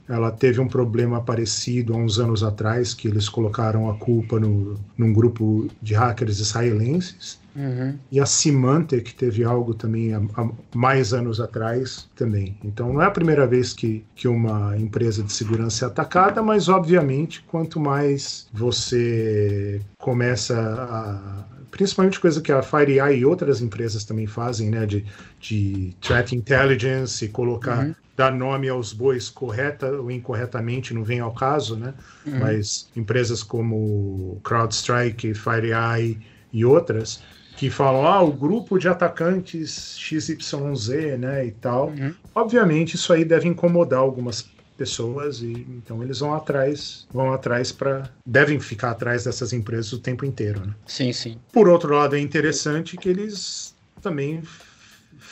ela 0.08 0.30
teve 0.30 0.60
um 0.60 0.68
problema 0.68 1.20
parecido 1.20 1.94
há 1.94 1.96
uns 1.96 2.18
anos 2.18 2.42
atrás, 2.42 2.92
que 2.92 3.08
eles 3.08 3.28
colocaram 3.28 3.90
a 3.90 3.94
culpa 3.94 4.38
no, 4.38 4.78
num 4.96 5.12
grupo 5.12 5.68
de 5.80 5.94
hackers 5.94 6.40
israelenses. 6.40 7.42
Uhum. 7.56 7.96
E 8.10 8.18
a 8.18 8.26
Symantec 8.26 9.14
teve 9.14 9.44
algo 9.44 9.74
também 9.74 10.12
há, 10.12 10.20
há, 10.36 10.50
mais 10.74 11.14
anos 11.14 11.40
atrás 11.40 12.08
também. 12.16 12.56
Então 12.64 12.92
não 12.92 13.00
é 13.00 13.06
a 13.06 13.10
primeira 13.10 13.46
vez 13.46 13.72
que, 13.72 14.04
que 14.14 14.26
uma 14.26 14.76
empresa 14.76 15.22
de 15.22 15.32
segurança 15.32 15.84
é 15.84 15.88
atacada, 15.88 16.42
mas 16.42 16.68
obviamente 16.68 17.42
quanto 17.46 17.78
mais 17.78 18.48
você 18.52 19.80
começa 19.98 20.58
a 20.58 21.54
principalmente 21.70 22.20
coisa 22.20 22.40
que 22.40 22.52
a 22.52 22.62
FireEye 22.62 23.18
e 23.18 23.24
outras 23.24 23.60
empresas 23.60 24.04
também 24.04 24.28
fazem, 24.28 24.70
né, 24.70 24.86
de, 24.86 25.04
de 25.40 25.92
threat 26.00 26.32
intelligence 26.32 27.24
e 27.24 27.28
colocar 27.28 27.86
uhum 27.86 27.94
dar 28.16 28.32
nome 28.32 28.68
aos 28.68 28.92
bois 28.92 29.28
correta 29.28 29.90
ou 29.90 30.10
incorretamente, 30.10 30.94
não 30.94 31.02
vem 31.02 31.20
ao 31.20 31.34
caso, 31.34 31.76
né? 31.76 31.94
Uhum. 32.26 32.38
Mas 32.38 32.88
empresas 32.94 33.42
como 33.42 34.40
CrowdStrike, 34.44 35.34
FireEye 35.34 36.20
e 36.52 36.64
outras 36.64 37.22
que 37.56 37.70
falam, 37.70 38.06
ah, 38.06 38.22
o 38.22 38.32
grupo 38.32 38.78
de 38.78 38.88
atacantes 38.88 39.96
XYZ, 39.98 41.18
né, 41.18 41.46
e 41.46 41.52
tal. 41.52 41.88
Uhum. 41.88 42.14
Obviamente 42.34 42.94
isso 42.94 43.12
aí 43.12 43.24
deve 43.24 43.48
incomodar 43.48 44.00
algumas 44.00 44.44
pessoas 44.76 45.40
e 45.40 45.52
então 45.68 46.02
eles 46.02 46.18
vão 46.18 46.34
atrás, 46.34 47.06
vão 47.12 47.32
atrás 47.32 47.70
para 47.70 48.10
devem 48.26 48.58
ficar 48.58 48.90
atrás 48.90 49.24
dessas 49.24 49.52
empresas 49.52 49.92
o 49.92 50.00
tempo 50.00 50.24
inteiro, 50.24 50.66
né? 50.66 50.74
Sim, 50.86 51.12
sim. 51.12 51.38
Por 51.52 51.68
outro 51.68 51.94
lado, 51.94 52.16
é 52.16 52.20
interessante 52.20 52.96
que 52.96 53.08
eles 53.08 53.74
também 54.02 54.42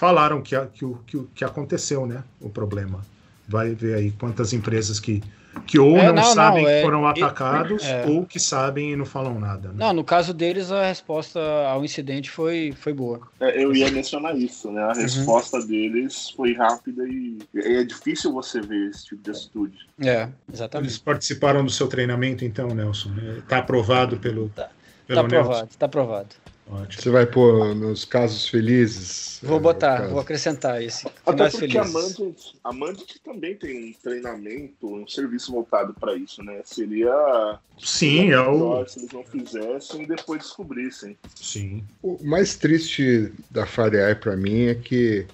falaram 0.03 0.43
que, 0.43 0.59
que, 0.75 0.85
que, 1.07 1.25
que 1.33 1.45
aconteceu, 1.45 2.05
né? 2.07 2.25
O 2.41 2.51
problema. 2.51 3.03
Vai 3.47 3.73
ver 3.73 3.95
aí 3.95 4.11
quantas 4.11 4.53
empresas 4.53 4.99
que 4.99 5.23
que 5.67 5.79
ou 5.79 5.99
é, 5.99 6.07
não, 6.07 6.15
não, 6.15 6.25
sabem 6.25 6.63
não, 6.63 6.71
é, 6.71 6.77
que 6.77 6.83
foram 6.83 7.07
atacados 7.07 7.85
é, 7.85 8.07
ou 8.07 8.25
que 8.25 8.41
sabem 8.41 8.93
e 8.93 8.97
não 8.97 9.05
falam 9.05 9.39
nada. 9.39 9.69
Né? 9.69 9.75
Não, 9.77 9.93
no 9.93 10.03
caso 10.03 10.33
deles 10.33 10.73
a 10.73 10.87
resposta 10.87 11.39
ao 11.69 11.85
incidente 11.85 12.31
foi, 12.31 12.73
foi 12.73 12.95
boa. 12.95 13.21
É, 13.39 13.63
eu 13.63 13.75
ia 13.75 13.91
mencionar 13.91 14.35
isso, 14.35 14.73
né? 14.73 14.83
A 14.83 14.89
uhum. 14.89 14.95
resposta 14.95 15.61
deles 15.61 16.31
foi 16.31 16.55
rápida 16.55 17.07
e 17.07 17.39
é 17.55 17.85
difícil 17.85 18.33
você 18.33 18.63
ver 18.63 18.89
esse 18.89 19.05
tipo 19.05 19.23
de 19.23 19.31
atitude. 19.31 19.79
É, 20.01 20.27
exatamente. 20.51 20.89
Eles 20.89 20.99
participaram 20.99 21.63
do 21.63 21.71
seu 21.71 21.87
treinamento 21.87 22.47
então, 22.47 22.75
Nelson? 22.75 23.11
Está 23.39 23.59
aprovado 23.59 24.17
pelo, 24.17 24.49
tá, 24.49 24.71
pelo 25.07 25.21
tá 25.21 25.27
aprovado, 25.27 25.69
Está 25.71 25.87
aprovado. 25.87 26.42
Ótimo. 26.73 27.03
Você 27.03 27.11
vai 27.11 27.27
pôr 27.27 27.75
nos 27.75 28.07
casos 28.07 28.49
felizes? 28.49 29.39
Vou 29.43 29.61
botar, 29.61 29.99
caso... 29.99 30.11
vou 30.11 30.21
acrescentar 30.21 30.83
esse. 30.83 31.07
Até 31.27 31.51
porque 31.51 31.77
a 31.77 31.85
Mandit, 31.85 32.59
a 32.65 32.73
Mandit 32.73 33.21
também 33.23 33.55
tem 33.57 33.91
um 33.91 33.93
treinamento, 34.03 34.87
um 34.87 35.07
serviço 35.07 35.53
voltado 35.53 35.93
para 35.93 36.15
isso, 36.15 36.43
né? 36.43 36.63
Seria. 36.65 37.59
Sim, 37.79 38.31
é 38.31 38.41
o. 38.41 38.87
Se 38.87 39.01
eles 39.01 39.13
não 39.13 39.23
fizessem 39.23 40.05
e 40.05 40.07
depois 40.07 40.41
descobrissem. 40.41 41.19
Sim. 41.35 41.85
O 42.03 42.19
mais 42.25 42.57
triste 42.57 43.31
da 43.51 43.67
FireEye 43.67 44.15
para 44.15 44.35
mim 44.35 44.69
é 44.69 44.75
que 44.75 45.27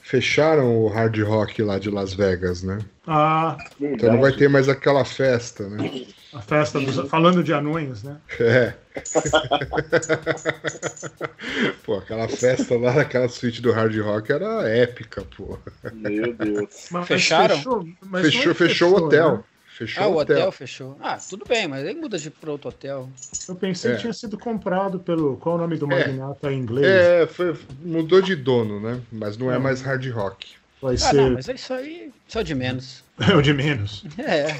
fecharam 0.00 0.78
o 0.78 0.88
Hard 0.88 1.18
Rock 1.18 1.62
lá 1.62 1.78
de 1.78 1.90
Las 1.90 2.14
Vegas, 2.14 2.62
né? 2.62 2.78
Ah, 3.06 3.58
então 3.78 4.12
não 4.12 4.20
vai 4.20 4.32
ter 4.32 4.48
mais 4.48 4.68
aquela 4.68 5.04
festa, 5.04 5.68
né? 5.68 6.06
A 6.32 6.40
festa 6.40 6.78
dos. 6.78 7.08
Falando 7.08 7.42
de 7.42 7.52
anões, 7.52 8.04
né? 8.04 8.18
É. 8.38 8.72
pô, 11.84 11.96
aquela 11.96 12.28
festa 12.28 12.78
lá 12.78 12.94
naquela 12.94 13.28
suíte 13.28 13.60
do 13.60 13.72
Hard 13.72 13.98
Rock 13.98 14.30
era 14.30 14.68
épica, 14.68 15.26
pô. 15.36 15.58
Meu 15.92 16.32
Deus. 16.34 16.86
Mas 16.90 17.08
Fecharam? 17.08 17.56
Fechou, 17.56 17.88
mas 18.02 18.26
fechou, 18.26 18.54
fechou, 18.54 18.92
o 18.92 18.96
hotel. 18.96 19.38
Né? 19.38 19.44
Fechou 19.80 20.04
ah, 20.04 20.08
o 20.08 20.18
hotel. 20.18 20.36
hotel. 20.36 20.52
fechou. 20.52 20.96
Ah, 21.00 21.16
tudo 21.16 21.44
bem, 21.48 21.66
mas 21.66 21.86
aí 21.86 21.94
muda 21.94 22.18
de 22.18 22.30
para 22.30 22.52
outro 22.52 22.68
hotel. 22.68 23.08
Eu 23.48 23.54
pensei 23.54 23.92
é. 23.92 23.94
que 23.94 24.02
tinha 24.02 24.12
sido 24.12 24.38
comprado 24.38 25.00
pelo. 25.00 25.36
Qual 25.38 25.56
o 25.56 25.58
nome 25.58 25.78
do 25.78 25.90
é. 25.90 25.98
magnata 26.06 26.48
é. 26.48 26.52
em 26.52 26.58
inglês? 26.58 26.86
É, 26.86 27.26
foi, 27.26 27.56
mudou 27.82 28.20
de 28.20 28.36
dono, 28.36 28.78
né? 28.78 29.00
Mas 29.10 29.36
não 29.36 29.50
é 29.50 29.58
hum. 29.58 29.62
mais 29.62 29.80
Hard 29.80 30.06
Rock. 30.10 30.48
Vai 30.80 30.94
ah, 30.94 30.98
ser. 30.98 31.16
Não, 31.16 31.30
mas 31.30 31.48
é 31.48 31.54
isso 31.54 31.72
aí 31.72 32.12
só 32.28 32.42
de 32.42 32.54
menos. 32.54 33.02
É 33.20 33.34
o 33.36 33.42
de 33.42 33.52
menos. 33.52 34.04
É. 34.18 34.56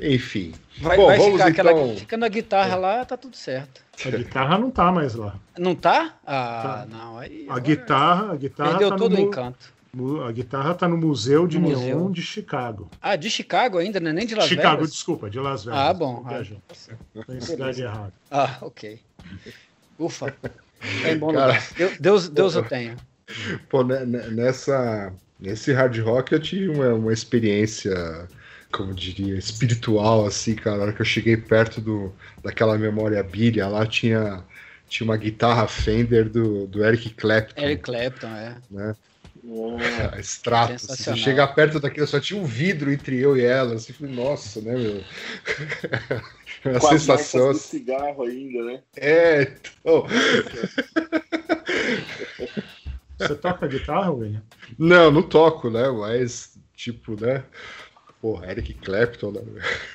Enfim. 0.14 0.52
Vai, 0.80 0.96
Bom, 0.96 1.06
vai 1.06 1.18
ficar 1.18 1.46
aquela. 1.46 1.72
Então... 1.72 1.96
Fica 1.96 2.16
na 2.16 2.28
guitarra 2.28 2.76
lá, 2.76 3.04
tá 3.04 3.16
tudo 3.16 3.36
certo. 3.36 3.82
A 4.04 4.10
guitarra 4.10 4.58
não 4.58 4.70
tá 4.70 4.92
mais 4.92 5.14
lá. 5.14 5.36
Não 5.58 5.74
tá? 5.74 6.16
Ah, 6.26 6.62
tá. 6.62 6.96
não. 6.96 7.18
Aí, 7.18 7.46
a 7.48 7.58
guitarra, 7.58 8.32
a 8.32 8.36
guitarra. 8.36 8.70
Perdeu 8.70 8.90
tá 8.90 8.96
todo 8.96 9.16
o 9.16 9.20
encanto. 9.20 9.72
A 10.26 10.32
guitarra 10.32 10.74
tá 10.74 10.88
no 10.88 10.96
Museu 10.96 11.46
de 11.46 11.56
no 11.56 11.68
Neon 11.68 12.10
de 12.10 12.20
Chicago. 12.20 12.90
Ah, 13.00 13.14
de 13.14 13.30
Chicago 13.30 13.78
ainda, 13.78 14.00
né? 14.00 14.12
Nem 14.12 14.26
de 14.26 14.34
Las 14.34 14.48
Chicago, 14.48 14.78
Vegas? 14.78 14.90
desculpa, 14.90 15.30
de 15.30 15.38
Las 15.38 15.64
Vegas. 15.64 15.80
Ah, 15.80 15.92
bom. 15.94 16.24
Ah, 16.26 17.40
cidade 17.40 17.82
errada. 17.82 18.12
Ah, 18.28 18.58
ok. 18.60 19.00
Ufa. 19.96 20.34
É 21.04 21.14
bom 21.14 21.32
Cara... 21.32 21.56
Deus, 22.00 22.28
Deus 22.28 22.56
eu 22.56 22.64
tenho. 22.68 22.96
Pô, 23.68 23.84
né, 23.84 24.04
né, 24.04 24.28
nessa, 24.30 25.12
nesse 25.38 25.72
hard 25.72 25.98
rock 26.00 26.32
eu 26.32 26.40
tive 26.40 26.68
uma, 26.68 26.94
uma 26.94 27.12
experiência, 27.12 28.28
como 28.72 28.94
diria, 28.94 29.36
espiritual, 29.36 30.26
assim, 30.26 30.54
cara. 30.54 30.76
Na 30.76 30.82
hora 30.84 30.92
que 30.92 31.02
eu 31.02 31.06
cheguei 31.06 31.36
perto 31.36 31.80
do, 31.80 32.12
daquela 32.42 32.78
memória 32.78 33.22
bilha, 33.22 33.68
lá 33.68 33.86
tinha, 33.86 34.42
tinha 34.88 35.04
uma 35.04 35.16
guitarra 35.16 35.66
Fender 35.66 36.28
do, 36.28 36.66
do 36.66 36.84
Eric 36.84 37.10
Clapton. 37.14 37.62
Eric 37.62 37.82
Clapton, 37.82 38.28
é. 38.28 38.56
Né? 38.70 38.94
Oh, 39.46 39.76
Stratos. 40.20 40.86
Você 40.86 41.16
chega 41.16 41.46
perto 41.46 41.78
daquilo, 41.78 42.06
só 42.06 42.18
tinha 42.18 42.40
um 42.40 42.46
vidro 42.46 42.90
entre 42.90 43.20
eu 43.20 43.36
e 43.36 43.44
ela. 43.44 43.74
Assim, 43.74 43.92
falei, 43.92 44.14
nossa, 44.14 44.60
né, 44.60 44.74
meu? 44.74 45.04
a 46.74 46.80
Com 46.80 46.88
sensação. 46.88 47.50
As 47.50 47.60
cigarro 47.60 48.22
ainda, 48.22 48.64
né? 48.64 48.80
É, 48.96 49.42
então. 49.42 50.06
Você 53.26 53.34
toca 53.34 53.66
guitarra, 53.66 54.10
William? 54.10 54.42
Não, 54.78 55.10
não 55.10 55.22
toco, 55.22 55.70
né? 55.70 55.88
Mas, 55.90 56.58
tipo, 56.74 57.20
né? 57.20 57.44
Porra, 58.20 58.50
Eric 58.50 58.74
Clapton, 58.74 59.32
né? 59.32 59.42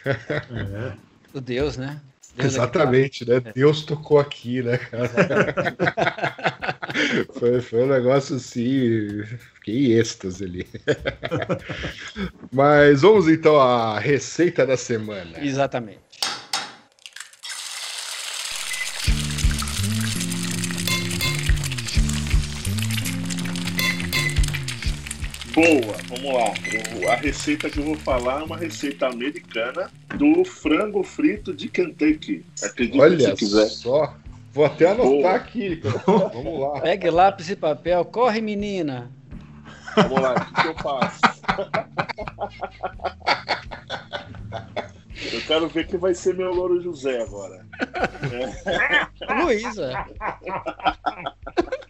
É. 0.05 1.37
O 1.37 1.41
Deus, 1.41 1.77
né? 1.77 2.01
Deus 2.35 2.53
Exatamente, 2.53 3.27
né? 3.27 3.37
É. 3.37 3.53
Deus 3.53 3.83
tocou 3.83 4.19
aqui, 4.19 4.61
né, 4.61 4.77
cara? 4.77 5.09
foi, 7.33 7.61
foi 7.61 7.83
um 7.83 7.87
negócio 7.87 8.35
assim. 8.35 9.23
Fiquei 9.55 9.87
em 9.87 9.99
êxtase 9.99 10.45
ali. 10.45 10.67
Mas 12.51 13.01
vamos 13.01 13.27
então 13.27 13.59
à 13.59 13.99
receita 13.99 14.65
da 14.65 14.77
semana. 14.77 15.43
Exatamente. 15.43 15.99
Boa, 25.59 25.97
vamos 26.07 26.33
lá. 26.33 27.11
a 27.11 27.15
receita 27.17 27.69
que 27.69 27.79
eu 27.79 27.83
vou 27.83 27.95
falar 27.97 28.39
é 28.39 28.43
uma 28.45 28.55
receita 28.55 29.07
americana 29.07 29.91
do 30.15 30.45
frango 30.45 31.03
frito 31.03 31.53
de 31.53 31.67
Kentucky. 31.67 32.45
Acredite 32.63 33.01
Olha 33.01 33.19
se 33.19 33.33
quiser. 33.33 33.65
só. 33.67 34.15
Vou 34.53 34.63
até 34.63 34.85
anotar 34.85 35.09
Boa. 35.09 35.35
aqui. 35.35 35.81
Vamos 36.07 36.59
lá. 36.61 36.79
Pegue 36.79 37.09
lápis 37.09 37.49
e 37.49 37.57
papel. 37.57 38.05
Corre, 38.05 38.39
menina. 38.39 39.11
Vamos 39.97 40.21
lá, 40.21 40.33
o 40.33 40.61
que, 40.61 40.67
eu 40.69 40.75
faço? 40.75 41.19
Eu 45.33 45.41
quero 45.41 45.67
ver 45.67 45.87
quem 45.87 45.99
vai 45.99 46.15
ser 46.15 46.35
meu 46.35 46.53
louro 46.53 46.81
José 46.81 47.21
agora. 47.21 47.65
É. 49.27 49.35
Luísa. 49.43 50.05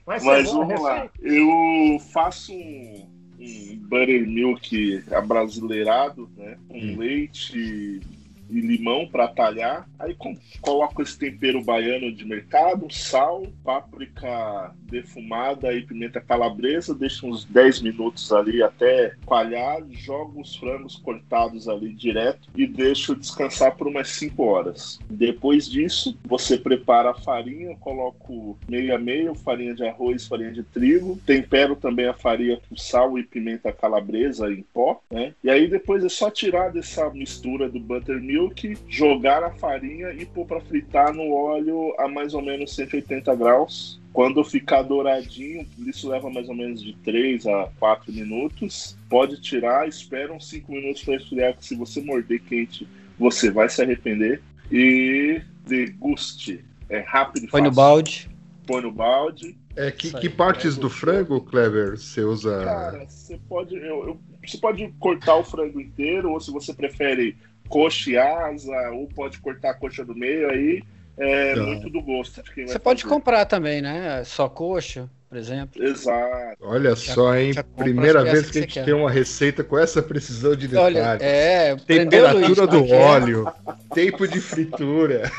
Mas 0.07 0.51
vamos 0.51 0.81
lá. 0.81 1.07
Eu 1.21 1.99
faço 2.11 2.51
um, 2.51 3.18
um 3.39 3.75
buttermilk 3.87 5.03
abrasileirado, 5.11 6.29
né? 6.37 6.57
Com 6.67 6.77
hum. 6.77 6.97
leite 6.97 8.01
e 8.49 8.59
limão 8.59 9.07
para 9.07 9.27
talhar. 9.27 9.87
Aí 9.97 10.15
coloco 10.61 11.01
esse 11.01 11.17
tempero 11.17 11.63
baiano 11.63 12.11
de 12.11 12.25
mercado, 12.25 12.91
sal, 12.91 13.43
páprica 13.63 14.73
defumada 14.83 15.73
e 15.73 15.83
pimenta 15.83 16.19
calabresa, 16.19 16.95
deixo 16.95 17.27
uns 17.27 17.45
10 17.45 17.81
minutos 17.81 18.31
ali 18.33 18.61
até 18.63 19.13
coalhar, 19.25 19.83
jogo 19.91 20.41
os 20.41 20.55
frangos 20.55 20.95
cortados 20.95 21.67
ali 21.67 21.93
direto 21.93 22.49
e 22.55 22.65
deixo 22.65 23.15
descansar 23.15 23.75
por 23.75 23.87
umas 23.87 24.09
5 24.09 24.43
horas. 24.43 24.99
Depois 25.09 25.69
disso, 25.69 26.17
você 26.25 26.57
prepara 26.57 27.11
a 27.11 27.13
farinha, 27.13 27.75
coloco 27.77 28.57
meio 28.67 28.95
a 28.95 28.97
meio, 28.97 29.35
farinha 29.35 29.75
de 29.75 29.85
arroz, 29.85 30.27
farinha 30.27 30.51
de 30.51 30.63
trigo, 30.63 31.19
tempero 31.25 31.75
também 31.75 32.07
a 32.07 32.13
farinha 32.13 32.59
com 32.67 32.75
sal 32.75 33.17
e 33.19 33.23
pimenta 33.23 33.71
calabresa 33.71 34.51
em 34.51 34.63
pó, 34.73 35.01
né? 35.11 35.33
E 35.43 35.49
aí 35.49 35.67
depois 35.67 36.03
é 36.03 36.09
só 36.09 36.31
tirar 36.31 36.71
dessa 36.71 37.09
mistura 37.11 37.69
do 37.69 37.79
buttermilk 37.79 38.38
milk, 38.39 38.77
jogar 38.87 39.43
a 39.43 39.51
farinha 39.51 40.11
e 40.11 40.25
pôr 40.25 40.45
para 40.45 40.61
fritar 40.61 41.13
no 41.13 41.31
óleo 41.31 41.93
a 41.97 42.07
mais 42.07 42.33
ou 42.33 42.41
menos 42.41 42.73
180 42.75 43.35
graus. 43.35 43.99
Quando 44.11 44.43
ficar 44.43 44.81
douradinho, 44.81 45.67
isso 45.79 46.09
leva 46.09 46.29
mais 46.29 46.49
ou 46.49 46.55
menos 46.55 46.81
de 46.81 46.93
3 47.03 47.45
a 47.47 47.69
4 47.79 48.11
minutos. 48.11 48.97
Pode 49.09 49.39
tirar, 49.39 49.87
espera 49.87 50.33
uns 50.33 50.49
5 50.49 50.71
minutos 50.71 51.03
para 51.03 51.15
esfriar, 51.15 51.55
que 51.55 51.65
se 51.65 51.75
você 51.75 52.01
morder 52.01 52.41
quente, 52.41 52.87
você 53.17 53.51
vai 53.51 53.69
se 53.69 53.81
arrepender. 53.81 54.41
E 54.71 55.41
deguste. 55.65 56.63
É 56.89 56.99
rápido 56.99 57.45
e 57.45 57.47
Põe 57.47 57.61
no 57.61 57.71
balde. 57.71 58.29
Põe 58.65 58.81
no 58.81 58.91
balde. 58.91 59.57
É, 59.75 59.91
que, 59.91 60.11
que 60.11 60.29
partes 60.29 60.75
do 60.75 60.89
frango, 60.89 61.39
Clever, 61.41 61.97
você 61.97 62.21
usa? 62.21 62.65
Cara, 62.65 63.05
você 63.07 63.39
pode, 63.47 63.75
eu, 63.75 64.07
eu, 64.07 64.19
você 64.45 64.57
pode 64.57 64.87
cortar 64.99 65.35
o 65.35 65.43
frango 65.43 65.79
inteiro, 65.79 66.31
ou 66.31 66.39
se 66.39 66.51
você 66.51 66.73
prefere 66.73 67.37
coxa 67.69 68.09
e 68.09 68.17
asa, 68.17 68.89
ou 68.91 69.07
pode 69.07 69.39
cortar 69.39 69.69
a 69.69 69.73
coxa 69.73 70.03
do 70.03 70.15
meio 70.15 70.49
aí. 70.49 70.83
É 71.17 71.53
tá. 71.53 71.61
muito 71.61 71.89
do 71.89 72.01
gosto 72.01 72.41
de 72.41 72.51
quem 72.51 72.65
Você 72.65 72.79
pode 72.79 73.05
comprar 73.05 73.45
também, 73.45 73.81
né? 73.81 74.23
Só 74.23 74.47
coxa, 74.47 75.09
por 75.27 75.37
exemplo. 75.37 75.83
Exato. 75.83 76.57
Olha 76.61 76.91
já, 76.91 77.13
só, 77.13 77.35
hein? 77.35 77.51
Primeira 77.75 78.23
vez 78.23 78.49
que 78.49 78.57
a 78.57 78.61
gente 78.61 78.73
quer. 78.73 78.85
tem 78.85 78.93
uma 78.93 79.11
receita 79.11 79.61
com 79.61 79.77
essa 79.77 80.01
precisão 80.01 80.55
de 80.55 80.69
detalhes. 80.69 81.01
Olha, 81.01 81.17
é, 81.21 81.75
Temperatura 81.75 82.65
do 82.65 82.79
aqui. 82.79 82.93
óleo, 82.93 83.53
tempo 83.93 84.25
de 84.25 84.39
fritura. 84.39 85.29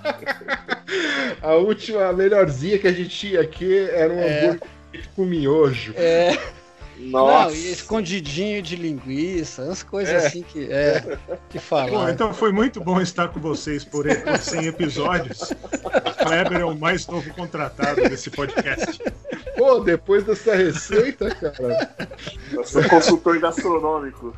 a 1.40 1.54
última, 1.54 2.06
a 2.06 2.12
melhorzinha 2.12 2.78
que 2.78 2.88
a 2.88 2.92
gente 2.92 3.08
tinha 3.08 3.40
aqui 3.40 3.88
era 3.88 4.12
um 4.12 4.20
é. 4.20 4.44
hambúrguer 4.44 4.68
com 5.16 5.24
miojo. 5.24 5.94
É. 5.96 6.36
Nossa. 6.98 7.44
Não, 7.44 7.54
escondidinho 7.54 8.60
de 8.60 8.74
linguiça, 8.74 9.62
umas 9.62 9.82
coisas 9.82 10.14
é. 10.14 10.26
assim 10.26 10.42
que, 10.42 10.70
é, 10.70 11.18
que 11.48 11.58
falam. 11.58 12.08
então 12.08 12.34
foi 12.34 12.50
muito 12.50 12.80
bom 12.80 13.00
estar 13.00 13.28
com 13.28 13.40
vocês 13.40 13.84
por, 13.84 14.04
por 14.04 14.38
100 14.38 14.66
episódios. 14.66 15.52
Kleber 16.22 16.60
é 16.60 16.64
o 16.64 16.76
mais 16.76 17.06
novo 17.06 17.32
contratado 17.34 18.02
desse 18.02 18.30
podcast. 18.30 19.00
Pô, 19.56 19.80
depois 19.80 20.24
dessa 20.24 20.54
receita, 20.54 21.34
cara. 21.34 21.96
Eu 22.52 22.64
sou 22.64 22.82
consultor 22.88 23.38
gastronômico. 23.38 24.34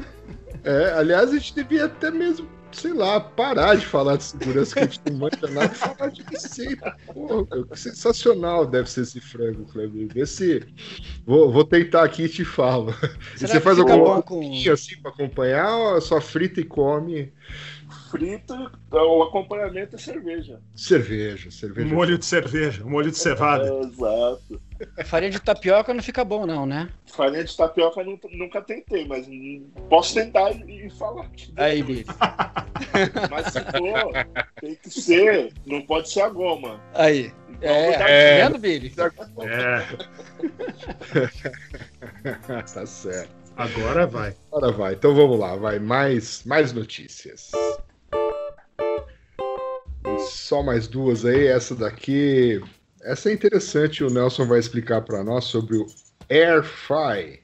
É, 0.63 0.93
aliás, 0.97 1.31
a 1.31 1.35
gente 1.35 1.55
devia 1.55 1.87
até 1.87 2.11
mesmo 2.11 2.47
sei 2.73 2.93
lá, 2.93 3.21
parar 3.21 3.77
de 3.77 3.87
falar 3.87 4.17
de 4.17 4.25
segurança 4.25 4.75
que 4.75 4.81
a 4.81 4.83
gente 4.85 5.01
não 5.11 5.19
manja 5.19 5.47
nada 5.51 5.73
e 5.73 5.77
falar 5.77 6.11
de 6.11 6.23
receita. 6.23 6.97
Porra, 7.13 7.65
que 7.67 7.79
sensacional 7.79 8.67
deve 8.67 8.91
ser 8.91 9.03
esse 9.03 9.21
frango, 9.21 9.65
Kleber. 9.67 10.09
Vê 10.13 10.27
se. 10.27 10.67
Vou, 11.25 11.51
vou 11.53 11.65
tentar 11.65 12.05
aqui 12.05 12.25
e 12.25 12.29
te 12.29 12.45
falo. 12.45 12.95
E 13.37 13.47
você 13.47 13.61
faz 13.61 13.79
alguma 13.79 14.23
coisa 14.23 14.73
assim 14.73 14.97
para 15.01 15.11
acompanhar 15.11 15.77
ou 15.77 15.97
é 15.99 16.01
só 16.01 16.21
frita 16.21 16.61
e 16.61 16.65
come? 16.65 17.33
Frita, 18.11 18.71
o 18.93 19.23
acompanhamento 19.23 19.97
é 19.97 19.99
cerveja. 19.99 20.61
Cerveja, 20.75 21.51
cerveja. 21.51 21.93
Molho 21.93 22.19
de 22.19 22.25
cerveja, 22.25 22.85
molho 22.85 23.11
de 23.11 23.19
cevada. 23.19 23.67
É, 23.67 23.81
exato. 23.81 24.70
Farinha 25.05 25.31
de 25.31 25.41
tapioca 25.41 25.93
não 25.93 26.03
fica 26.03 26.25
bom, 26.25 26.47
não, 26.47 26.65
né? 26.65 26.89
Farinha 27.07 27.45
de 27.45 27.57
tapioca 27.57 28.03
nunca, 28.03 28.29
nunca 28.33 28.63
tentei, 28.63 29.07
mas 29.07 29.29
posso 29.89 30.15
tentar 30.15 30.53
e, 30.53 30.89
falar. 30.91 31.31
Aí, 31.57 31.83
Billy. 31.83 32.07
Mas 33.31 33.53
se 33.53 33.61
for, 33.61 34.13
tem 34.61 34.75
que 34.75 34.91
ser, 34.91 35.53
não 35.67 35.83
pode 35.83 36.11
ser 36.11 36.23
a 36.23 36.29
goma. 36.29 36.81
Aí. 36.95 37.33
Então, 37.51 37.71
é, 37.71 37.99
tá 37.99 38.09
é, 38.09 38.43
vendo, 38.43 38.59
Billy? 38.59 38.95
É. 39.43 39.87
tá 42.63 42.87
certo. 42.87 43.41
Agora 43.57 44.07
vai. 44.07 44.35
Agora 44.51 44.73
vai. 44.73 44.95
Então 44.95 45.15
vamos 45.15 45.39
lá, 45.39 45.55
vai 45.57 45.79
mais, 45.79 46.43
mais 46.45 46.73
notícias. 46.73 47.51
Só 50.19 50.63
mais 50.63 50.89
duas 50.89 51.27
aí. 51.27 51.47
Essa 51.47 51.75
daqui 51.75 52.63
essa 53.03 53.31
é 53.31 53.33
interessante, 53.33 54.05
o 54.05 54.11
Nelson 54.11 54.47
vai 54.47 54.59
explicar 54.59 55.03
para 55.03 55.25
nós 55.25 55.45
sobre 55.45 55.77
o 55.77 55.87
AirFi. 56.29 57.41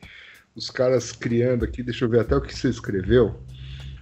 Os 0.55 0.71
caras 0.71 1.13
criando 1.13 1.65
aqui, 1.65 1.83
deixa 1.83 2.05
eu 2.05 2.09
ver 2.09 2.21
até 2.21 2.37
o 2.37 2.41
que 2.41 2.55
você 2.55 2.69
escreveu. 2.69 3.35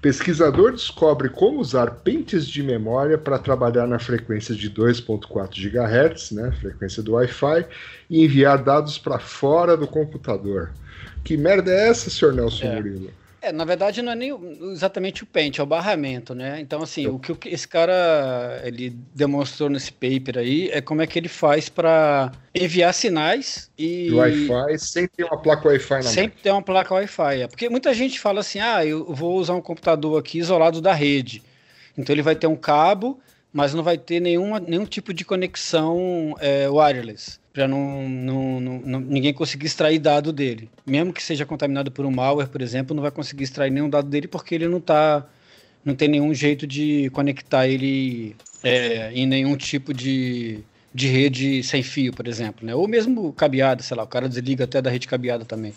Pesquisador 0.00 0.72
descobre 0.72 1.30
como 1.30 1.60
usar 1.60 1.90
pentes 1.90 2.46
de 2.46 2.62
memória 2.62 3.16
para 3.16 3.38
trabalhar 3.38 3.86
na 3.86 3.98
frequência 3.98 4.54
de 4.54 4.70
2.4 4.70 5.48
GHz, 5.54 6.32
né, 6.32 6.52
frequência 6.60 7.02
do 7.02 7.12
Wi-Fi, 7.12 7.66
e 8.10 8.22
enviar 8.22 8.62
dados 8.62 8.98
para 8.98 9.18
fora 9.18 9.76
do 9.76 9.86
computador. 9.86 10.72
Que 11.24 11.38
merda 11.38 11.70
é 11.70 11.88
essa, 11.88 12.10
senhor 12.10 12.34
Nelson 12.34 12.66
é. 12.66 12.74
Murilo? 12.76 13.10
É, 13.44 13.52
na 13.52 13.64
verdade 13.66 14.00
não 14.00 14.12
é 14.12 14.14
nem 14.14 14.30
exatamente 14.72 15.22
o 15.22 15.26
pente, 15.26 15.60
é 15.60 15.62
o 15.62 15.66
barramento, 15.66 16.34
né? 16.34 16.58
Então, 16.60 16.82
assim, 16.82 17.06
o 17.06 17.18
que 17.18 17.50
esse 17.50 17.68
cara 17.68 18.62
ele 18.64 18.96
demonstrou 19.14 19.68
nesse 19.68 19.92
paper 19.92 20.38
aí 20.38 20.70
é 20.70 20.80
como 20.80 21.02
é 21.02 21.06
que 21.06 21.18
ele 21.18 21.28
faz 21.28 21.68
para 21.68 22.32
enviar 22.54 22.94
sinais 22.94 23.70
e. 23.76 24.10
Wi-Fi 24.10 24.78
sem 24.78 25.06
ter 25.06 25.24
uma 25.24 25.36
placa 25.40 25.68
Wi-Fi 25.68 25.94
na 25.96 26.02
Sem 26.02 26.30
ter 26.30 26.50
uma 26.52 26.62
placa 26.62 26.94
Wi-Fi. 26.94 27.42
É. 27.42 27.46
Porque 27.46 27.68
muita 27.68 27.92
gente 27.92 28.18
fala 28.18 28.40
assim: 28.40 28.60
ah, 28.60 28.84
eu 28.84 29.12
vou 29.12 29.36
usar 29.36 29.52
um 29.52 29.60
computador 29.60 30.18
aqui 30.18 30.38
isolado 30.38 30.80
da 30.80 30.94
rede. 30.94 31.42
Então 31.98 32.14
ele 32.14 32.22
vai 32.22 32.34
ter 32.34 32.46
um 32.46 32.56
cabo, 32.56 33.20
mas 33.52 33.74
não 33.74 33.82
vai 33.82 33.98
ter 33.98 34.20
nenhuma, 34.20 34.58
nenhum 34.58 34.86
tipo 34.86 35.12
de 35.12 35.22
conexão 35.22 36.34
é, 36.40 36.66
wireless 36.68 37.43
para 37.54 37.68
não, 37.68 38.08
não, 38.08 38.60
não, 38.60 39.00
ninguém 39.00 39.32
conseguir 39.32 39.66
extrair 39.66 40.00
dado 40.00 40.32
dele. 40.32 40.68
Mesmo 40.84 41.12
que 41.12 41.22
seja 41.22 41.46
contaminado 41.46 41.88
por 41.88 42.04
um 42.04 42.10
malware, 42.10 42.48
por 42.48 42.60
exemplo, 42.60 42.96
não 42.96 43.00
vai 43.00 43.12
conseguir 43.12 43.44
extrair 43.44 43.70
nenhum 43.70 43.88
dado 43.88 44.08
dele 44.08 44.26
porque 44.26 44.56
ele 44.56 44.66
não 44.66 44.80
tá, 44.80 45.24
não 45.84 45.94
tem 45.94 46.08
nenhum 46.08 46.34
jeito 46.34 46.66
de 46.66 47.08
conectar 47.10 47.68
ele 47.68 48.34
é, 48.60 49.12
em 49.12 49.24
nenhum 49.24 49.56
tipo 49.56 49.94
de, 49.94 50.64
de 50.92 51.06
rede 51.06 51.62
sem 51.62 51.80
fio, 51.80 52.12
por 52.12 52.26
exemplo, 52.26 52.66
né? 52.66 52.74
Ou 52.74 52.88
mesmo 52.88 53.32
cabeada, 53.32 53.84
sei 53.84 53.96
lá, 53.96 54.02
o 54.02 54.08
cara 54.08 54.28
desliga 54.28 54.64
até 54.64 54.82
da 54.82 54.90
rede 54.90 55.06
cabeada 55.06 55.44
também. 55.44 55.72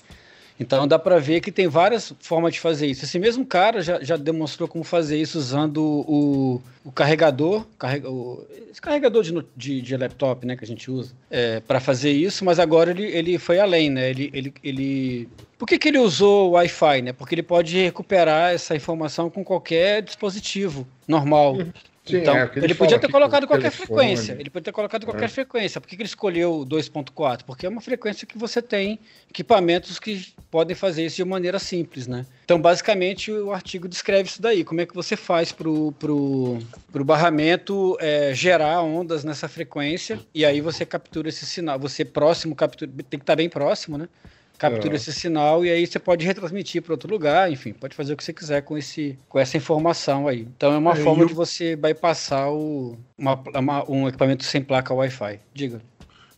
Então 0.59 0.87
dá 0.87 0.97
para 0.97 1.19
ver 1.19 1.41
que 1.41 1.51
tem 1.51 1.67
várias 1.67 2.13
formas 2.19 2.53
de 2.53 2.59
fazer 2.59 2.87
isso. 2.87 3.05
Esse 3.05 3.19
mesmo 3.19 3.45
cara 3.45 3.81
já, 3.81 4.01
já 4.03 4.17
demonstrou 4.17 4.67
como 4.67 4.83
fazer 4.83 5.19
isso 5.19 5.37
usando 5.37 5.83
o, 5.83 6.61
o 6.83 6.91
carregador, 6.91 7.65
carrega, 7.77 8.09
o, 8.09 8.45
esse 8.71 8.81
carregador 8.81 9.23
de, 9.23 9.45
de, 9.55 9.81
de, 9.81 9.97
laptop 9.97 10.45
né, 10.45 10.55
que 10.55 10.63
a 10.63 10.67
gente 10.67 10.89
usa, 10.89 11.13
é, 11.29 11.59
para 11.59 11.79
fazer 11.79 12.11
isso, 12.11 12.43
mas 12.43 12.59
agora 12.59 12.91
ele, 12.91 13.05
ele 13.05 13.37
foi 13.37 13.59
além, 13.59 13.89
né? 13.89 14.09
Ele, 14.09 14.31
ele, 14.33 14.53
ele... 14.63 15.29
Por 15.57 15.67
que, 15.67 15.77
que 15.77 15.87
ele 15.87 15.99
usou 15.99 16.49
o 16.49 16.51
Wi-Fi? 16.51 17.01
Né? 17.01 17.13
Porque 17.13 17.35
ele 17.35 17.43
pode 17.43 17.79
recuperar 17.79 18.53
essa 18.53 18.75
informação 18.75 19.29
com 19.29 19.43
qualquer 19.43 20.01
dispositivo 20.01 20.87
normal. 21.07 21.57
Sim, 22.07 22.17
então, 22.17 22.35
é, 22.37 22.51
ele 22.55 22.73
podia 22.73 22.97
ter 22.97 23.11
colocado 23.11 23.45
qualquer 23.45 23.71
telefone. 23.71 23.87
frequência. 23.87 24.33
Ele 24.33 24.49
podia 24.49 24.65
ter 24.65 24.71
colocado 24.71 25.05
qualquer 25.05 25.25
é. 25.25 25.27
frequência. 25.27 25.81
Por 25.81 25.87
que, 25.87 25.95
que 25.95 26.01
ele 26.01 26.07
escolheu 26.07 26.65
2.4? 26.67 27.43
Porque 27.45 27.65
é 27.65 27.69
uma 27.69 27.81
frequência 27.81 28.25
que 28.25 28.37
você 28.37 28.61
tem 28.61 28.99
equipamentos 29.29 29.99
que 29.99 30.33
podem 30.49 30.75
fazer 30.75 31.05
isso 31.05 31.17
de 31.17 31.25
maneira 31.25 31.59
simples, 31.59 32.07
né? 32.07 32.25
Então, 32.45 32.59
basicamente, 32.59 33.31
o 33.31 33.51
artigo 33.51 33.87
descreve 33.87 34.29
isso 34.29 34.41
daí. 34.41 34.63
Como 34.63 34.79
é 34.79 34.85
que 34.85 34.95
você 34.95 35.15
faz 35.15 35.51
para 35.51 35.69
o 35.69 36.63
barramento 37.03 37.97
é, 37.99 38.33
gerar 38.33 38.81
ondas 38.81 39.23
nessa 39.23 39.47
frequência 39.47 40.19
e 40.33 40.45
aí 40.45 40.61
você 40.61 40.85
captura 40.85 41.29
esse 41.29 41.45
sinal. 41.45 41.77
Você 41.79 42.05
próximo, 42.05 42.55
captura, 42.55 42.89
tem 43.09 43.19
que 43.19 43.23
estar 43.23 43.35
bem 43.35 43.49
próximo, 43.49 43.97
né? 43.97 44.07
Captura 44.57 44.93
é. 44.93 44.97
esse 44.97 45.13
sinal 45.13 45.65
e 45.65 45.69
aí 45.69 45.85
você 45.85 45.99
pode 45.99 46.25
retransmitir 46.25 46.81
para 46.81 46.93
outro 46.93 47.09
lugar, 47.09 47.51
enfim, 47.51 47.73
pode 47.73 47.95
fazer 47.95 48.13
o 48.13 48.17
que 48.17 48.23
você 48.23 48.33
quiser 48.33 48.61
com, 48.61 48.77
esse, 48.77 49.17
com 49.29 49.39
essa 49.39 49.57
informação 49.57 50.27
aí. 50.27 50.47
Então 50.57 50.73
é 50.73 50.77
uma 50.77 50.93
é, 50.93 50.95
forma 50.95 51.23
eu... 51.23 51.27
de 51.27 51.33
você 51.33 51.75
bypassar 51.75 52.51
o, 52.51 52.97
uma, 53.17 53.41
uma, 53.55 53.91
um 53.91 54.07
equipamento 54.07 54.43
sem 54.43 54.61
placa 54.61 54.93
Wi-Fi. 54.93 55.39
Diga. 55.53 55.81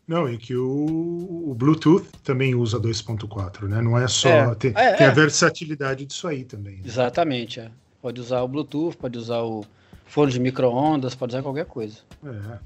Não, 0.09 0.27
e 0.27 0.39
que 0.39 0.55
o, 0.55 1.45
o 1.51 1.53
Bluetooth 1.53 2.07
também 2.23 2.55
usa 2.55 2.79
2.4, 2.79 3.67
né? 3.67 3.79
Não 3.79 3.95
é 3.95 4.07
só. 4.07 4.27
É, 4.27 4.55
tem, 4.55 4.71
é, 4.75 4.93
tem 4.93 5.05
a 5.05 5.11
é. 5.11 5.13
versatilidade 5.13 6.03
disso 6.03 6.27
aí 6.27 6.43
também. 6.43 6.77
Né? 6.77 6.81
Exatamente, 6.83 7.59
é. 7.59 7.69
Pode 8.01 8.19
usar 8.19 8.41
o 8.41 8.47
Bluetooth, 8.47 8.97
pode 8.97 9.19
usar 9.19 9.43
o 9.43 9.63
fone 10.07 10.31
de 10.31 10.39
micro-ondas, 10.39 11.13
pode 11.13 11.33
usar 11.33 11.43
qualquer 11.43 11.65
coisa. 11.65 11.99
É. 12.25 12.57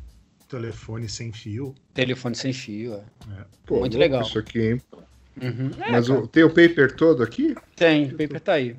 Telefone 0.48 1.10
sem 1.10 1.34
fio. 1.34 1.76
Telefone 1.94 2.34
sem 2.34 2.54
fio, 2.54 2.94
é. 2.94 2.98
é. 2.98 3.46
Pô, 3.66 3.80
Muito 3.80 3.98
legal. 3.98 4.22
Isso 4.22 4.40
aqui, 4.40 4.62
hein? 4.62 4.82
Uhum. 5.42 5.72
É, 5.80 5.92
Mas 5.92 6.10
o, 6.10 6.28
tem 6.28 6.44
o 6.44 6.50
paper 6.50 6.96
todo 6.96 7.24
aqui? 7.24 7.56
Tem, 7.76 8.06
o 8.06 8.12
paper 8.12 8.40
tá 8.40 8.54
aí. 8.54 8.76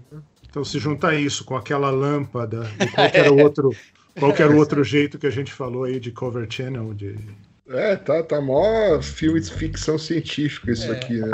Então 0.48 0.64
se 0.64 0.78
junta 0.78 1.14
isso 1.14 1.44
com 1.44 1.56
aquela 1.56 1.90
lâmpada 1.90 2.70
e 2.80 2.86
qualquer 2.94 3.30
outro, 3.30 3.70
qualquer 4.18 4.50
outro 4.50 4.84
jeito 4.84 5.18
que 5.18 5.26
a 5.26 5.30
gente 5.30 5.52
falou 5.52 5.84
aí 5.84 5.98
de 5.98 6.12
cover 6.12 6.46
channel, 6.48 6.94
de 6.94 7.16
é, 7.68 7.96
tá, 7.96 8.22
tá 8.22 8.40
mó 8.42 9.00
filme 9.00 9.40
de 9.40 9.50
ficção 9.50 9.96
científica 9.96 10.70
isso 10.70 10.92
é. 10.92 10.96
aqui, 10.96 11.18
né? 11.18 11.30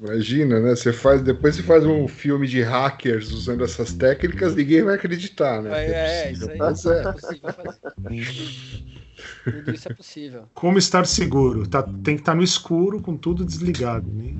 Imagina, 0.00 0.58
né? 0.58 0.70
Você 0.70 0.92
faz, 0.92 1.22
depois 1.22 1.54
você 1.54 1.62
faz 1.62 1.86
um 1.86 2.08
filme 2.08 2.48
de 2.48 2.60
hackers 2.60 3.30
usando 3.30 3.62
essas 3.62 3.92
técnicas, 3.92 4.56
ninguém 4.56 4.82
vai 4.82 4.96
acreditar, 4.96 5.62
né? 5.62 5.70
É, 5.70 5.90
é, 5.90 6.26
é 6.26 6.32
isso 6.32 6.50
aí 6.50 6.58
mas 6.58 6.84
é. 6.86 7.04
é. 9.46 9.50
Tudo 9.50 9.74
isso 9.74 9.88
é 9.90 9.94
possível. 9.94 10.44
Como 10.54 10.78
estar 10.78 11.06
seguro? 11.06 11.66
Tá, 11.66 11.82
tem 11.82 12.16
que 12.16 12.22
estar 12.22 12.34
no 12.34 12.42
escuro 12.42 13.00
com 13.00 13.16
tudo 13.16 13.44
desligado. 13.44 14.06
Né? 14.10 14.34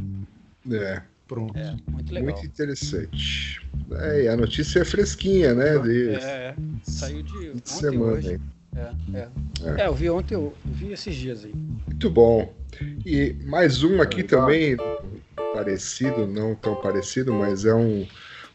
É. 0.72 1.02
Pronto. 1.30 1.56
É, 1.56 1.76
muito 1.86 2.12
legal. 2.12 2.32
Muito 2.32 2.44
interessante. 2.44 3.60
É, 3.92 4.24
e 4.24 4.28
a 4.28 4.36
notícia 4.36 4.80
é 4.80 4.84
fresquinha, 4.84 5.54
né? 5.54 5.78
De... 5.78 6.08
É, 6.08 6.18
é. 6.18 6.54
saiu 6.82 7.22
de, 7.22 7.52
de 7.54 7.70
semana. 7.70 8.14
Hoje. 8.14 8.40
É, 8.76 8.92
é. 9.14 9.82
é, 9.82 9.86
eu 9.86 9.94
vi 9.94 10.10
ontem, 10.10 10.34
eu 10.34 10.52
vi 10.64 10.92
esses 10.92 11.14
dias 11.14 11.44
aí. 11.44 11.54
Muito 11.54 12.10
bom. 12.10 12.52
E 13.06 13.36
mais 13.44 13.84
um 13.84 14.02
aqui 14.02 14.24
também, 14.24 14.76
parecido, 15.54 16.26
não 16.26 16.54
tão 16.56 16.74
parecido, 16.74 17.32
mas 17.32 17.64
é 17.64 17.74
um, 17.74 18.06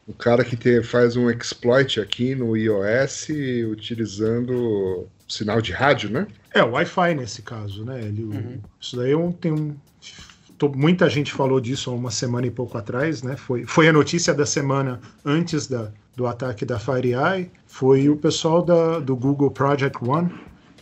um 0.07 0.13
cara 0.13 0.43
que 0.43 0.57
te, 0.57 0.83
faz 0.83 1.15
um 1.15 1.29
exploit 1.29 1.99
aqui 1.99 2.35
no 2.35 2.57
iOS 2.57 3.27
utilizando 3.71 5.07
sinal 5.27 5.61
de 5.61 5.71
rádio, 5.71 6.09
né? 6.09 6.27
É, 6.53 6.63
o 6.63 6.71
Wi-Fi 6.71 7.15
nesse 7.15 7.41
caso, 7.41 7.83
né? 7.83 8.01
Ele, 8.01 8.23
uhum. 8.23 8.59
Isso 8.79 8.95
daí 8.95 9.13
é 9.13 9.31
tem 9.39 9.51
um. 9.51 9.75
Muita 10.73 11.09
gente 11.09 11.33
falou 11.33 11.59
disso 11.59 11.91
há 11.91 11.93
uma 11.93 12.09
semana 12.09 12.47
e 12.47 12.51
pouco 12.51 12.77
atrás, 12.77 13.21
né? 13.21 13.35
Foi, 13.35 13.65
foi 13.65 13.89
a 13.89 13.93
notícia 13.93 14.33
da 14.33 14.45
semana 14.45 15.01
antes 15.25 15.67
da, 15.67 15.91
do 16.15 16.25
ataque 16.25 16.65
da 16.65 16.79
FireEye. 16.79 17.51
Foi 17.67 18.07
o 18.09 18.15
pessoal 18.15 18.63
da, 18.63 18.99
do 18.99 19.15
Google 19.15 19.51
Project 19.51 19.97
One. 20.01 20.31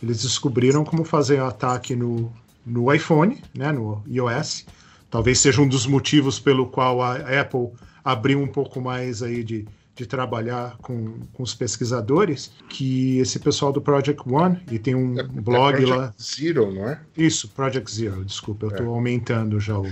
Eles 0.00 0.22
descobriram 0.22 0.84
como 0.84 1.04
fazer 1.04 1.40
ataque 1.40 1.96
no, 1.96 2.32
no 2.64 2.92
iPhone, 2.92 3.42
né? 3.52 3.72
No 3.72 4.02
iOS. 4.06 4.64
Talvez 5.10 5.40
seja 5.40 5.60
um 5.60 5.68
dos 5.68 5.86
motivos 5.86 6.38
pelo 6.38 6.66
qual 6.66 7.02
a 7.02 7.16
Apple 7.16 7.70
abriu 8.04 8.40
um 8.40 8.46
pouco 8.46 8.80
mais 8.80 9.22
aí 9.22 9.42
de, 9.42 9.66
de 9.94 10.06
trabalhar 10.06 10.76
com, 10.78 11.20
com 11.32 11.42
os 11.42 11.54
pesquisadores, 11.54 12.52
que 12.68 13.18
esse 13.18 13.38
pessoal 13.38 13.72
do 13.72 13.80
Project 13.80 14.22
One, 14.26 14.60
e 14.70 14.78
tem 14.78 14.94
um 14.94 15.16
é, 15.16 15.20
é 15.20 15.24
blog 15.24 15.82
é 15.82 15.86
lá. 15.86 16.14
Zero, 16.20 16.72
não 16.72 16.88
é? 16.88 17.00
Isso, 17.16 17.48
Project 17.48 17.90
Zero, 17.90 18.24
desculpa, 18.24 18.66
eu 18.66 18.70
estou 18.70 18.86
é. 18.86 18.88
aumentando 18.88 19.60
já 19.60 19.78
o. 19.78 19.86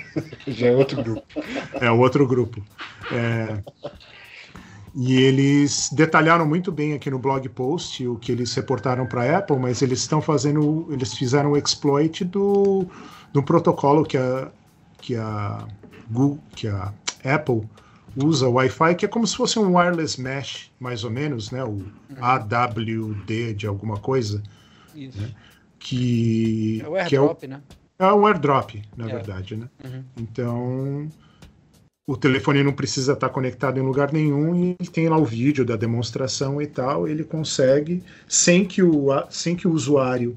já 0.48 0.68
é 0.68 0.76
outro 0.76 1.02
grupo. 1.02 1.22
É, 1.74 1.90
o 1.90 1.98
outro 1.98 2.26
grupo. 2.26 2.62
É... 3.12 3.62
E 4.94 5.16
eles 5.16 5.88
detalharam 5.90 6.46
muito 6.46 6.70
bem 6.70 6.92
aqui 6.92 7.10
no 7.10 7.18
blog 7.18 7.48
post 7.48 8.06
o 8.06 8.16
que 8.16 8.30
eles 8.30 8.52
reportaram 8.54 9.06
para 9.06 9.22
a 9.22 9.38
Apple, 9.38 9.58
mas 9.58 9.80
eles 9.80 10.00
estão 10.00 10.20
fazendo, 10.20 10.86
eles 10.90 11.14
fizeram 11.14 11.52
o 11.52 11.56
exploit 11.56 12.24
do, 12.24 12.86
do 13.32 13.42
protocolo 13.42 14.04
que 14.04 14.18
a, 14.18 14.50
que 14.98 15.16
a 15.16 15.66
Google, 16.10 16.38
que 16.54 16.68
a 16.68 16.92
Apple 17.24 17.62
usa 18.16 18.48
Wi-Fi, 18.48 18.94
que 18.94 19.04
é 19.04 19.08
como 19.08 19.26
se 19.26 19.36
fosse 19.36 19.58
um 19.58 19.76
wireless 19.76 20.20
mesh, 20.20 20.70
mais 20.78 21.04
ou 21.04 21.10
menos, 21.10 21.50
né? 21.50 21.64
O 21.64 21.68
uhum. 21.68 21.92
AWD 22.20 23.54
de 23.54 23.66
alguma 23.66 23.98
coisa. 23.98 24.42
Isso. 24.94 25.20
Né? 25.20 25.30
Que 25.78 26.80
é 26.82 26.88
o 26.88 26.94
airdrop, 26.94 27.42
é 27.42 27.46
o, 27.46 27.50
né? 27.50 27.62
É 27.98 28.12
um 28.12 28.26
airdrop, 28.26 28.82
na 28.96 29.08
é. 29.08 29.12
verdade, 29.12 29.56
né? 29.56 29.68
Uhum. 29.84 30.04
Então 30.16 31.08
o 32.06 32.16
telefone 32.16 32.62
não 32.62 32.72
precisa 32.72 33.12
estar 33.12 33.28
conectado 33.28 33.78
em 33.78 33.82
lugar 33.82 34.12
nenhum 34.12 34.54
e 34.54 34.76
ele 34.78 34.90
tem 34.90 35.08
lá 35.08 35.16
o 35.16 35.24
vídeo 35.24 35.64
da 35.64 35.76
demonstração 35.76 36.60
e 36.60 36.66
tal, 36.66 37.06
ele 37.06 37.22
consegue, 37.22 38.02
sem 38.28 38.64
que 38.64 38.82
o, 38.82 39.08
sem 39.30 39.54
que 39.54 39.68
o 39.68 39.72
usuário 39.72 40.36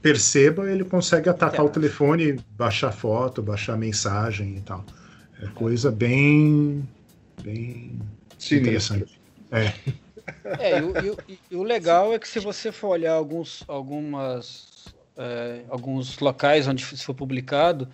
perceba, 0.00 0.70
ele 0.70 0.84
consegue 0.84 1.28
atacar 1.28 1.60
é. 1.60 1.62
o 1.64 1.68
telefone, 1.68 2.40
baixar 2.56 2.92
foto, 2.92 3.42
baixar 3.42 3.76
mensagem 3.76 4.56
e 4.56 4.60
tal. 4.60 4.84
É 5.42 5.46
coisa 5.48 5.90
bem, 5.90 6.86
bem 7.42 7.98
interessante. 8.50 9.18
É. 9.50 9.72
É, 10.58 10.78
e 10.78 10.82
o, 10.82 11.16
e, 11.26 11.38
e 11.50 11.56
o, 11.56 11.62
legal 11.62 12.12
é 12.12 12.18
que 12.18 12.28
se 12.28 12.38
você 12.38 12.70
for 12.70 12.88
olhar 12.88 13.14
alguns, 13.14 13.64
algumas, 13.66 14.94
é, 15.16 15.62
alguns 15.70 16.18
locais 16.18 16.68
onde 16.68 16.82
isso 16.82 17.02
foi 17.02 17.14
publicado, 17.14 17.88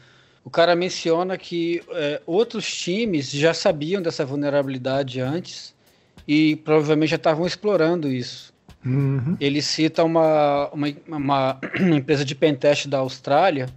o 0.45 0.51
cara 0.51 0.75
menciona 0.77 1.39
que 1.39 1.81
é, 1.91 2.21
outros 2.27 2.67
times 2.67 3.31
já 3.31 3.55
sabiam 3.55 4.03
dessa 4.03 4.27
vulnerabilidade 4.27 5.21
antes 5.21 5.75
e 6.27 6.57
provavelmente 6.57 7.11
já 7.11 7.17
estavam 7.17 7.47
explorando 7.47 8.11
isso. 8.11 8.53
Uhum. 8.85 9.37
Ele 9.41 9.63
cita 9.63 10.05
uma, 10.05 10.69
uma, 10.71 10.89
uma, 11.09 11.61
empresa 11.97 12.25
de 12.25 12.35
pentest 12.35 12.87
da 12.87 12.99
Austrália 12.99 13.69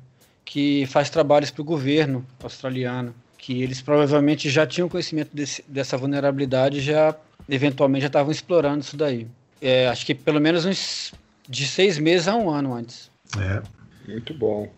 que 0.43 0.85
faz 0.87 1.09
trabalhos 1.09 1.51
para 1.51 1.61
o 1.61 1.65
governo 1.65 2.25
australiano, 2.43 3.15
que 3.37 3.61
eles 3.61 3.81
provavelmente 3.81 4.49
já 4.49 4.65
tinham 4.65 4.89
conhecimento 4.89 5.29
desse, 5.33 5.63
dessa 5.67 5.97
vulnerabilidade 5.97 6.79
já 6.81 7.15
eventualmente 7.47 8.01
já 8.01 8.07
estavam 8.07 8.31
explorando 8.31 8.81
isso 8.81 8.97
daí. 8.97 9.27
É, 9.61 9.87
acho 9.87 10.05
que 10.05 10.13
pelo 10.13 10.39
menos 10.39 10.65
uns 10.65 11.13
de 11.47 11.65
seis 11.65 11.97
meses 11.97 12.27
a 12.27 12.35
um 12.35 12.49
ano 12.49 12.73
antes. 12.73 13.09
É. 13.39 13.61
Muito 14.09 14.33
bom. 14.33 14.71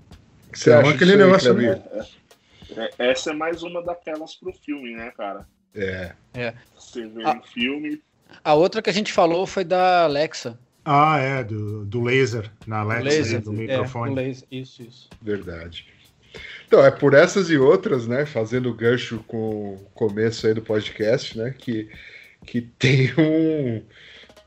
Você 0.53 0.72
acha 0.72 0.91
aquele 0.91 1.16
negócio 1.16 1.55
aí, 1.55 1.66
é, 1.68 2.91
é, 2.97 3.12
essa 3.12 3.32
é 3.32 3.34
mais 3.34 3.62
uma 3.64 3.84
daquelas 3.84 4.36
pro 4.36 4.51
filme, 4.53 4.95
né, 4.95 5.12
cara? 5.16 5.47
É. 5.76 6.14
é. 6.34 6.53
Você 6.76 7.07
vê 7.07 7.24
a, 7.24 7.34
um 7.34 7.43
filme. 7.43 8.01
A 8.43 8.53
outra 8.53 8.82
que 8.82 8.89
a 8.89 8.93
gente 8.93 9.14
falou 9.14 9.45
foi 9.45 9.64
da 9.64 10.03
Alexa. 10.03 10.57
Ah, 10.84 11.20
é, 11.20 11.43
do, 11.43 11.86
do 11.86 12.01
laser 12.01 12.49
na 12.66 12.80
Alexa, 12.80 13.03
laser, 13.03 13.41
do 13.41 13.53
microfone. 13.53 14.12
É, 14.12 14.16
do 14.16 14.22
laser, 14.22 14.47
isso, 14.51 14.82
isso. 14.82 15.10
Verdade. 15.22 15.88
Então, 16.70 16.86
é 16.86 16.91
por 16.91 17.15
essas 17.15 17.49
e 17.49 17.57
outras, 17.57 18.05
né, 18.05 18.28
fazendo 18.28 18.72
gancho 18.72 19.24
com 19.28 19.74
o 19.74 19.88
começo 19.95 20.45
aí 20.45 20.53
do 20.53 20.61
podcast, 20.61 21.36
né, 21.36 21.51
que, 21.57 21.89
que 22.45 22.61
tem 22.61 23.11
um, 23.17 23.82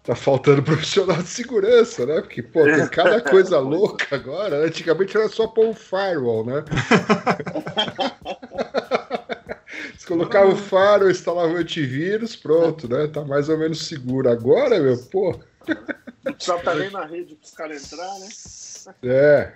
Tá 0.04 0.14
faltando 0.16 0.62
profissional 0.64 1.20
de 1.22 1.28
segurança, 1.28 2.06
né? 2.06 2.20
Porque, 2.20 2.42
pô, 2.42 2.64
tem 2.64 2.88
cada 2.88 3.20
coisa 3.20 3.58
louca 3.60 4.16
agora. 4.16 4.64
Antigamente 4.64 5.16
era 5.16 5.28
só 5.28 5.46
pôr 5.46 5.66
um 5.66 5.74
firewall, 5.74 6.44
né? 6.44 6.64
Você 9.96 10.06
colocava 10.06 10.50
o 10.50 10.56
firewall, 10.56 11.10
instalava 11.10 11.52
o 11.52 11.56
antivírus, 11.56 12.34
pronto, 12.34 12.88
né? 12.88 13.06
Tá 13.06 13.24
mais 13.24 13.48
ou 13.48 13.56
menos 13.56 13.86
seguro. 13.86 14.28
Agora, 14.28 14.80
meu, 14.80 14.98
pô. 15.04 15.38
Precisava 16.24 16.58
estar 16.58 16.74
nem 16.74 16.90
na 16.90 17.04
rede 17.04 17.36
para 17.36 17.44
os 17.44 17.52
caras 17.52 17.92
entrar, 17.92 18.18
né? 18.18 18.28
É. 19.04 19.52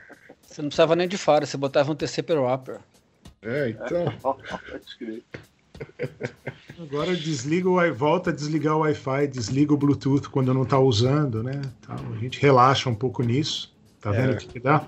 Você 0.57 0.63
não 0.63 0.71
precisava 0.71 0.97
nem 0.97 1.07
de 1.07 1.19
firewall, 1.19 1.45
você 1.45 1.57
botava 1.59 1.93
um 1.93 1.95
TCP 1.95 2.33
wrapper. 2.33 2.79
É, 3.43 3.69
então. 3.69 4.07
Agora 6.81 7.15
desliga 7.15 7.69
o 7.69 7.95
volta 7.95 8.31
a 8.31 8.33
desligar 8.33 8.75
o 8.75 8.79
Wi-Fi, 8.79 9.27
desliga 9.27 9.75
o 9.75 9.77
Bluetooth 9.77 10.31
quando 10.31 10.55
não 10.55 10.63
está 10.63 10.79
usando, 10.79 11.43
né? 11.43 11.61
Então, 11.79 11.95
a 12.11 12.17
gente 12.17 12.41
relaxa 12.41 12.89
um 12.89 12.95
pouco 12.95 13.23
nisso. 13.23 13.77
Tá 14.01 14.11
vendo 14.11 14.33
é. 14.33 14.35
o 14.35 14.39
que, 14.39 14.47
que 14.47 14.59
dá? 14.59 14.87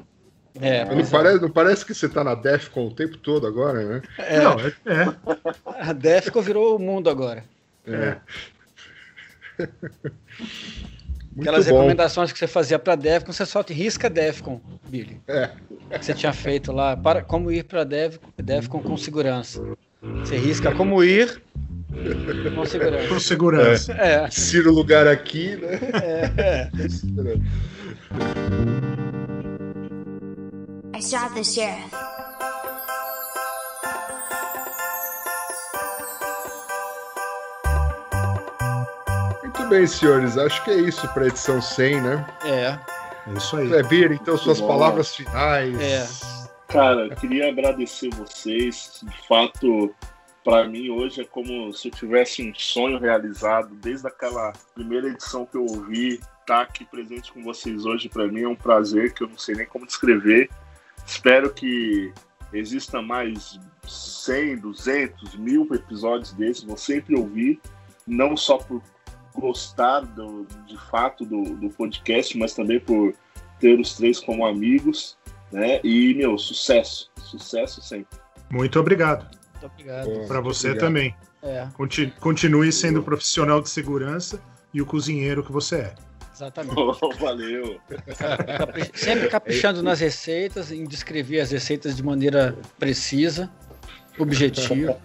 É, 0.59 0.87
não, 0.87 1.07
parece, 1.07 1.43
não 1.43 1.51
parece 1.51 1.85
que 1.85 1.93
você 1.93 2.07
está 2.07 2.25
na 2.25 2.35
Defcon 2.35 2.87
o 2.87 2.95
tempo 2.95 3.19
todo 3.19 3.47
agora, 3.47 3.85
né? 3.85 4.03
É. 4.17 4.41
Não, 4.41 4.59
é. 4.59 4.69
é. 4.87 5.15
A 5.91 5.93
Defcon 5.93 6.41
virou 6.41 6.77
o 6.77 6.79
mundo 6.79 7.11
agora. 7.11 7.45
É. 7.87 8.17
Aquelas 11.39 11.67
bom. 11.67 11.77
recomendações 11.77 12.33
que 12.33 12.39
você 12.39 12.47
fazia 12.47 12.79
para 12.79 12.95
Defcon, 12.95 13.33
você 13.33 13.47
só 13.47 13.63
te 13.63 13.73
risca 13.73 14.11
Defcon, 14.11 14.61
Billy. 14.89 15.21
É. 15.29 15.51
Que 15.91 16.05
você 16.05 16.15
tinha 16.15 16.33
feito 16.33 16.73
lá, 16.73 16.97
para 16.97 17.23
como 17.23 17.51
ir 17.51 17.65
para 17.65 17.85
Defcon, 17.85 18.29
Defcon 18.37 18.81
com 18.81 18.97
segurança. 18.97 19.63
Você 20.21 20.37
risca 20.37 20.73
como 20.75 21.03
ir 21.03 21.43
com 22.55 22.65
segurança. 22.65 23.09
Com 23.09 23.21
segurança. 23.21 23.93
É. 23.95 24.25
é. 24.25 24.31
Ciro 24.31 24.73
lugar 24.73 25.07
aqui, 25.07 25.57
né? 25.57 25.81
É. 26.37 26.71
I 30.95 31.01
shot 31.01 31.33
the 31.35 31.45
sheriff. 31.45 31.95
Bem, 39.69 39.87
senhores. 39.87 40.39
Acho 40.39 40.65
que 40.65 40.71
é 40.71 40.77
isso 40.77 41.07
para 41.13 41.27
edição 41.27 41.61
100, 41.61 42.01
né? 42.01 42.27
É. 42.45 42.79
É 43.31 43.35
isso 43.37 43.57
aí. 43.57 43.73
É, 43.73 43.83
Bira, 43.83 44.15
então 44.15 44.37
suas 44.37 44.61
palavras 44.61 45.15
finais. 45.15 45.79
É. 45.81 46.07
Cara, 46.69 47.15
queria 47.15 47.49
agradecer 47.49 48.09
vocês. 48.15 49.01
De 49.03 49.29
fato, 49.29 49.95
para 50.43 50.67
mim 50.67 50.89
hoje 50.89 51.21
é 51.21 51.25
como 51.25 51.73
se 51.73 51.89
eu 51.89 51.93
tivesse 51.93 52.43
um 52.43 52.55
sonho 52.55 52.99
realizado. 52.99 53.75
Desde 53.75 54.07
aquela 54.07 54.53
primeira 54.75 55.09
edição 55.09 55.45
que 55.45 55.57
eu 55.57 55.67
ouvi, 55.67 56.15
estar 56.15 56.31
tá 56.47 56.61
aqui 56.63 56.85
presente 56.85 57.33
com 57.33 57.43
vocês 57.43 57.85
hoje 57.85 58.09
para 58.09 58.27
mim 58.27 58.43
é 58.43 58.49
um 58.49 58.57
prazer 58.57 59.13
que 59.13 59.23
eu 59.23 59.29
não 59.29 59.39
sei 59.39 59.55
nem 59.55 59.67
como 59.67 59.87
descrever. 59.87 60.49
Espero 61.07 61.53
que 61.53 62.13
exista 62.53 63.03
mais 63.03 63.61
100, 63.87 64.59
200, 64.59 65.37
mil 65.37 65.69
episódios 65.73 66.33
desses. 66.33 66.65
Vou 66.65 66.77
sempre 66.77 67.15
ouvir, 67.17 67.61
não 68.07 68.37
só 68.37 68.57
por 68.57 68.83
gostar 69.39 70.01
do, 70.01 70.47
de 70.67 70.77
fato 70.91 71.25
do, 71.25 71.43
do 71.57 71.71
podcast, 71.71 72.37
mas 72.37 72.55
também 72.55 72.81
por 72.81 73.15
ter 73.59 73.79
os 73.79 73.95
três 73.95 74.21
como 74.21 74.47
amigos. 74.47 75.17
Né? 75.53 75.81
E, 75.83 76.15
meu, 76.15 76.37
sucesso. 76.39 77.11
Sucesso 77.17 77.81
sempre. 77.83 78.19
Muito 78.51 78.79
obrigado. 78.79 79.27
Muito 79.53 79.67
obrigado. 79.67 80.27
Para 80.27 80.41
você 80.41 80.69
obrigado. 80.69 80.87
também. 80.87 81.15
É. 81.43 81.69
Continue 82.21 82.73
sendo 82.73 83.03
profissional 83.03 83.61
de 83.61 83.71
segurança 83.71 84.41
e 84.73 84.83
o 84.83 84.87
cozinheiro 84.87 85.45
que 85.45 85.53
você 85.53 85.77
é. 85.77 85.95
Exatamente. 86.35 86.77
Oh, 86.79 87.11
valeu. 87.17 87.81
Sempre 88.95 89.29
caprichando 89.29 89.83
nas 89.83 90.01
receitas, 90.01 90.71
em 90.71 90.85
descrever 90.85 91.41
as 91.41 91.51
receitas 91.51 91.97
de 91.97 92.03
maneira 92.03 92.57
precisa, 92.79 93.51
objetiva. 94.19 94.97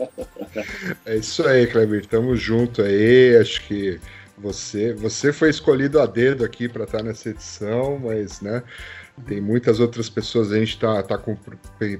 É 1.05 1.15
isso 1.15 1.45
aí, 1.47 1.65
Kleber. 1.67 2.05
Tamo 2.05 2.35
junto 2.35 2.81
aí. 2.81 3.37
Acho 3.37 3.65
que 3.67 3.99
você, 4.37 4.93
você 4.93 5.31
foi 5.31 5.49
escolhido 5.49 5.99
a 5.99 6.05
dedo 6.05 6.43
aqui 6.43 6.67
para 6.67 6.85
estar 6.85 7.03
nessa 7.03 7.29
edição, 7.29 7.99
mas, 7.99 8.41
né? 8.41 8.63
Tem 9.27 9.39
muitas 9.39 9.79
outras 9.79 10.09
pessoas, 10.09 10.51
a 10.51 10.57
gente 10.57 10.79
tá, 10.79 11.03
tá 11.03 11.17
com, 11.17 11.37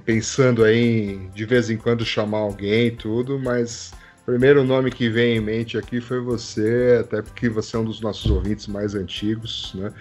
pensando 0.04 0.64
aí 0.64 1.12
em 1.12 1.30
de 1.30 1.46
vez 1.46 1.70
em 1.70 1.78
quando 1.78 2.04
chamar 2.04 2.40
alguém 2.40 2.88
e 2.88 2.92
tudo, 2.92 3.38
mas 3.38 3.94
o 4.24 4.26
primeiro 4.26 4.64
nome 4.64 4.90
que 4.90 5.10
vem 5.10 5.38
em 5.38 5.40
mente 5.40 5.78
aqui 5.78 6.02
foi 6.02 6.20
você, 6.20 6.98
até 7.02 7.22
porque 7.22 7.50
você 7.50 7.76
é 7.76 7.80
um 7.80 7.86
dos 7.86 8.02
nossos 8.02 8.32
ouvintes 8.32 8.66
mais 8.66 8.96
antigos, 8.96 9.74
né? 9.76 9.94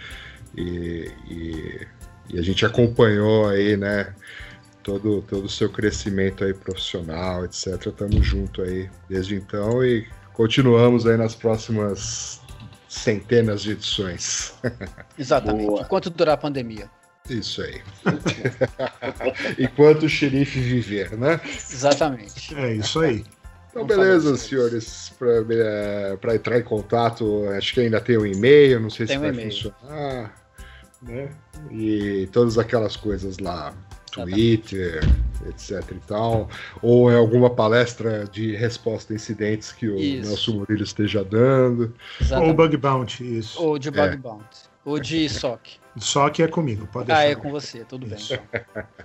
E, 0.56 1.10
e, 1.28 1.86
e 2.30 2.38
a 2.38 2.42
gente 2.42 2.64
acompanhou 2.64 3.46
aí, 3.48 3.76
né? 3.76 4.14
Todo, 4.82 5.22
todo 5.22 5.44
o 5.44 5.50
seu 5.50 5.68
crescimento 5.68 6.44
aí 6.44 6.54
profissional, 6.54 7.44
etc. 7.44 7.92
Tamo 7.96 8.22
junto 8.22 8.62
aí 8.62 8.90
desde 9.08 9.34
então 9.34 9.84
e 9.84 10.06
continuamos 10.34 11.06
aí 11.06 11.16
nas 11.16 11.34
próximas 11.34 12.40
centenas 12.88 13.62
de 13.62 13.72
edições. 13.72 14.54
Exatamente, 15.18 15.66
Boa. 15.66 15.82
enquanto 15.82 16.10
durar 16.10 16.34
a 16.34 16.38
pandemia. 16.38 16.90
Isso 17.30 17.62
aí. 17.62 17.80
Enquanto 19.56 20.04
o 20.04 20.08
xerife 20.08 20.58
viver, 20.58 21.16
né? 21.16 21.40
Exatamente. 21.44 22.52
É 22.54 22.74
isso 22.74 22.98
aí. 22.98 23.24
Então, 23.70 23.86
beleza, 23.86 24.36
senhores. 24.36 25.12
Para 26.20 26.34
entrar 26.34 26.58
em 26.58 26.62
contato, 26.62 27.48
acho 27.56 27.74
que 27.74 27.80
ainda 27.80 28.00
tem 28.00 28.18
um 28.18 28.26
e-mail, 28.26 28.80
não 28.80 28.90
sei 28.90 29.06
tem 29.06 29.16
se 29.16 29.24
um 29.24 29.32
vai 29.32 29.44
funcionar. 29.44 30.34
Né? 31.00 31.30
E 31.70 32.28
todas 32.32 32.58
aquelas 32.58 32.96
coisas 32.96 33.38
lá. 33.38 33.72
Twitter, 34.12 35.00
etc 35.48 35.82
e 35.90 36.06
tal, 36.06 36.48
ou 36.80 37.10
é 37.10 37.16
alguma 37.16 37.50
palestra 37.50 38.24
de 38.30 38.54
resposta 38.54 39.12
a 39.12 39.16
incidentes 39.16 39.72
que 39.72 39.88
o 39.88 39.98
isso. 39.98 40.28
Nelson 40.28 40.52
Murilo 40.52 40.84
esteja 40.84 41.24
dando. 41.24 41.92
Exatamente. 42.20 42.50
Ou 42.50 42.56
Bug 42.56 42.76
Bounty, 42.76 43.38
isso. 43.38 43.62
Ou 43.62 43.78
de 43.78 43.90
Bug 43.90 44.14
é. 44.14 44.16
Bounty. 44.16 44.72
Ou 44.84 44.98
de 44.98 45.28
SOC. 45.28 45.78
SOC 45.98 46.40
é 46.40 46.48
comigo, 46.48 46.86
pode 46.92 47.06
deixar. 47.06 47.20
Ah, 47.20 47.24
é 47.24 47.34
com 47.34 47.50
você, 47.50 47.84
tudo 47.84 48.06
isso. 48.14 48.34
bem. 48.34 48.40
Então. 48.52 48.84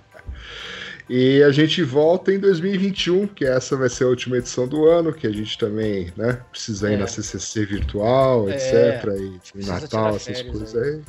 E 1.08 1.42
a 1.42 1.50
gente 1.50 1.82
volta 1.82 2.30
em 2.30 2.38
2021, 2.38 3.28
que 3.28 3.42
essa 3.42 3.74
vai 3.74 3.88
ser 3.88 4.04
a 4.04 4.08
última 4.08 4.36
edição 4.36 4.68
do 4.68 4.86
ano, 4.86 5.10
que 5.10 5.26
a 5.26 5.32
gente 5.32 5.56
também, 5.56 6.12
né, 6.14 6.42
precisa 6.50 6.90
ir 6.90 6.94
é. 6.94 6.96
na 6.98 7.06
CCC 7.06 7.64
virtual, 7.64 8.46
é. 8.50 8.54
etc, 8.54 9.50
e 9.54 9.66
Natal, 9.66 10.16
essas 10.16 10.42
coisas 10.42 10.76
aí. 10.76 10.96
aí. 10.96 11.02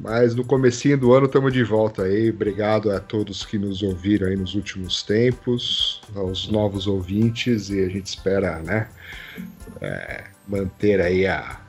Mas 0.00 0.34
no 0.34 0.44
comecinho 0.44 0.98
do 0.98 1.12
ano 1.12 1.26
estamos 1.26 1.52
de 1.52 1.62
volta 1.62 2.02
aí. 2.02 2.30
Obrigado 2.30 2.90
a 2.90 3.00
todos 3.00 3.44
que 3.44 3.58
nos 3.58 3.82
ouviram 3.82 4.28
aí 4.28 4.36
nos 4.36 4.54
últimos 4.54 5.02
tempos, 5.02 6.02
aos 6.14 6.48
novos 6.48 6.86
ouvintes, 6.86 7.70
e 7.70 7.84
a 7.84 7.88
gente 7.88 8.06
espera, 8.06 8.58
né, 8.60 8.88
é, 9.80 10.24
manter 10.48 11.00
aí 11.00 11.26
a, 11.26 11.60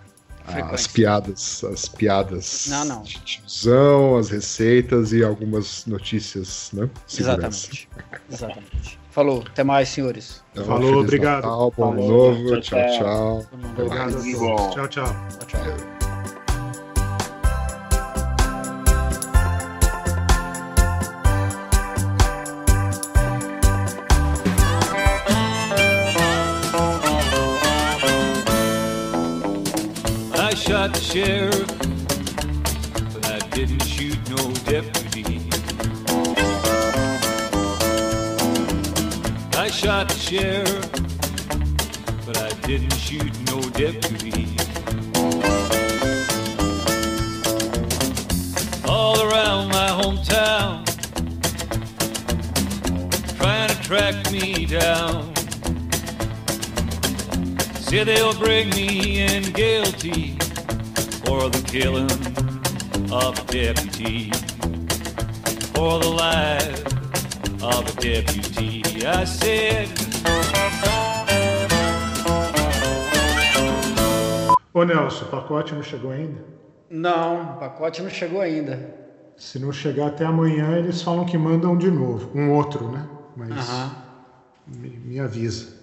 as 0.71 0.87
piadas, 0.87 1.63
as 1.63 1.87
piadas 1.87 2.67
não, 2.69 2.85
não. 2.85 3.01
de 3.03 3.19
tiozão, 3.21 4.17
as 4.17 4.29
receitas 4.29 5.11
e 5.11 5.23
algumas 5.23 5.85
notícias, 5.85 6.69
né? 6.73 6.89
Exatamente. 7.11 7.89
Exatamente. 8.31 8.99
Falou, 9.09 9.43
até 9.47 9.63
mais, 9.63 9.89
senhores. 9.89 10.43
Então, 10.51 10.65
Falou, 10.65 10.99
obrigado. 10.99 11.43
Natal, 11.43 11.73
bom 11.75 11.93
Falou, 11.93 12.35
novo, 12.35 12.61
tchau, 12.61 12.79
tchau. 12.79 12.97
tchau. 12.97 13.47
Obrigado, 13.77 14.21
tchau, 14.73 14.87
tchau. 14.89 14.89
tchau, 14.89 15.47
tchau. 15.47 15.94
Sheriff, 31.15 31.67
but 33.13 33.25
I 33.31 33.39
didn't 33.55 33.85
shoot 33.85 34.19
no 34.31 34.51
deputy. 34.65 35.47
I 39.57 39.69
shot 39.69 40.09
the 40.09 40.17
sheriff, 40.19 40.91
but 42.25 42.37
I 42.37 42.49
didn't 42.67 42.97
shoot 42.97 43.31
no 43.47 43.61
deputy. 43.79 44.57
All 48.85 49.21
around 49.21 49.69
my 49.69 49.87
hometown, 50.01 50.83
trying 53.37 53.69
to 53.69 53.81
track 53.83 54.31
me 54.33 54.65
down. 54.65 55.33
Say 57.75 58.03
they'll 58.03 58.37
bring 58.37 58.69
me 58.71 59.21
in 59.21 59.43
guilty 59.53 60.37
for 61.25 61.49
the 61.49 61.61
killing 61.67 62.09
of 63.11 63.37
a 63.39 63.43
deputy, 63.51 64.31
for 65.73 65.99
the 65.99 66.07
life 66.07 66.85
of 67.61 67.87
a 67.89 68.01
deputy. 68.01 68.83
I 69.05 69.25
said. 69.25 69.89
Ô 74.73 74.83
Nelson, 74.83 75.25
o 75.25 75.27
pacote 75.29 75.73
não 75.73 75.81
chegou 75.81 76.11
ainda? 76.11 76.43
Não, 76.89 77.53
o 77.53 77.57
pacote 77.57 78.01
não 78.01 78.09
chegou 78.09 78.41
ainda. 78.41 78.93
Se 79.37 79.57
não 79.59 79.71
chegar 79.71 80.07
até 80.07 80.25
amanhã, 80.25 80.77
eles 80.77 81.01
falam 81.01 81.25
que 81.25 81.37
mandam 81.37 81.77
de 81.77 81.89
novo. 81.89 82.29
Um 82.37 82.51
outro, 82.51 82.89
né? 82.89 83.07
Mas 83.35 83.95
me, 84.67 84.89
me, 84.89 85.19
avisa. 85.19 85.73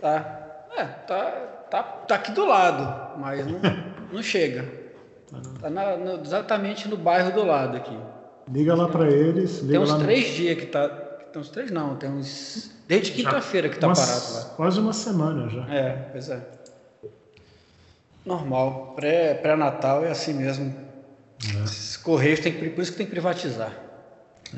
Tá. 0.00 0.66
É, 0.76 0.84
tá, 0.84 1.30
tá, 1.70 1.82
tá 1.82 2.14
aqui 2.14 2.32
do 2.32 2.46
lado, 2.46 3.20
mas 3.20 3.46
não, 3.46 3.60
não 4.12 4.22
chega. 4.22 4.81
Tá 5.60 5.70
na, 5.70 5.96
no, 5.96 6.20
exatamente 6.22 6.88
no 6.88 6.96
bairro 6.96 7.32
do 7.32 7.44
lado 7.44 7.76
aqui. 7.76 7.96
Liga 8.50 8.74
lá 8.74 8.88
para 8.88 9.10
eles. 9.10 9.60
tem 9.60 9.78
uns 9.78 9.94
três 9.94 10.28
no... 10.28 10.34
dias 10.34 10.58
que 10.58 10.66
tá. 10.66 10.88
Tem 10.88 11.40
uns 11.40 11.48
três 11.48 11.70
não, 11.70 11.96
tem 11.96 12.10
uns. 12.10 12.70
Desde 12.86 13.12
quinta-feira 13.12 13.68
que 13.68 13.78
tá 13.78 13.86
uma, 13.86 13.96
parado 13.96 14.34
lá. 14.34 14.44
Quase 14.56 14.80
uma 14.80 14.92
semana 14.92 15.48
já. 15.48 15.74
É, 15.74 16.08
pois 16.12 16.28
é. 16.28 16.40
Normal. 18.26 18.94
Pré-natal 18.94 20.00
pré 20.00 20.08
é 20.08 20.12
assim 20.12 20.34
mesmo. 20.34 20.74
É. 21.56 21.64
Esses 21.64 21.96
correios 21.96 22.40
tem 22.40 22.52
que. 22.52 22.68
Por 22.68 22.82
isso 22.82 22.92
que 22.92 22.98
tem 22.98 23.06
que 23.06 23.12
privatizar. 23.12 23.72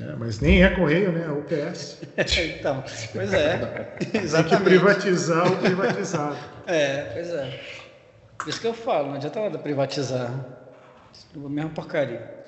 É, 0.00 0.16
mas 0.16 0.40
nem 0.40 0.64
é 0.64 0.70
correio, 0.70 1.12
né? 1.12 1.26
É 1.26 1.30
UPS. 1.30 1.98
então, 2.58 2.82
pois 3.12 3.32
é. 3.32 3.96
Exatamente. 4.14 4.50
Tem 4.50 4.58
que 4.58 4.64
privatizar 4.64 5.52
o 5.52 5.56
privatizado. 5.58 6.36
É, 6.66 7.02
pois 7.14 7.30
é. 7.30 7.60
Por 8.38 8.48
isso 8.48 8.60
que 8.60 8.66
eu 8.66 8.74
falo, 8.74 9.08
não 9.08 9.14
adianta 9.14 9.40
nada 9.40 9.58
privatizar. 9.58 10.32
A 11.34 11.48
mesma 11.48 11.70
porcaria. 11.70 12.43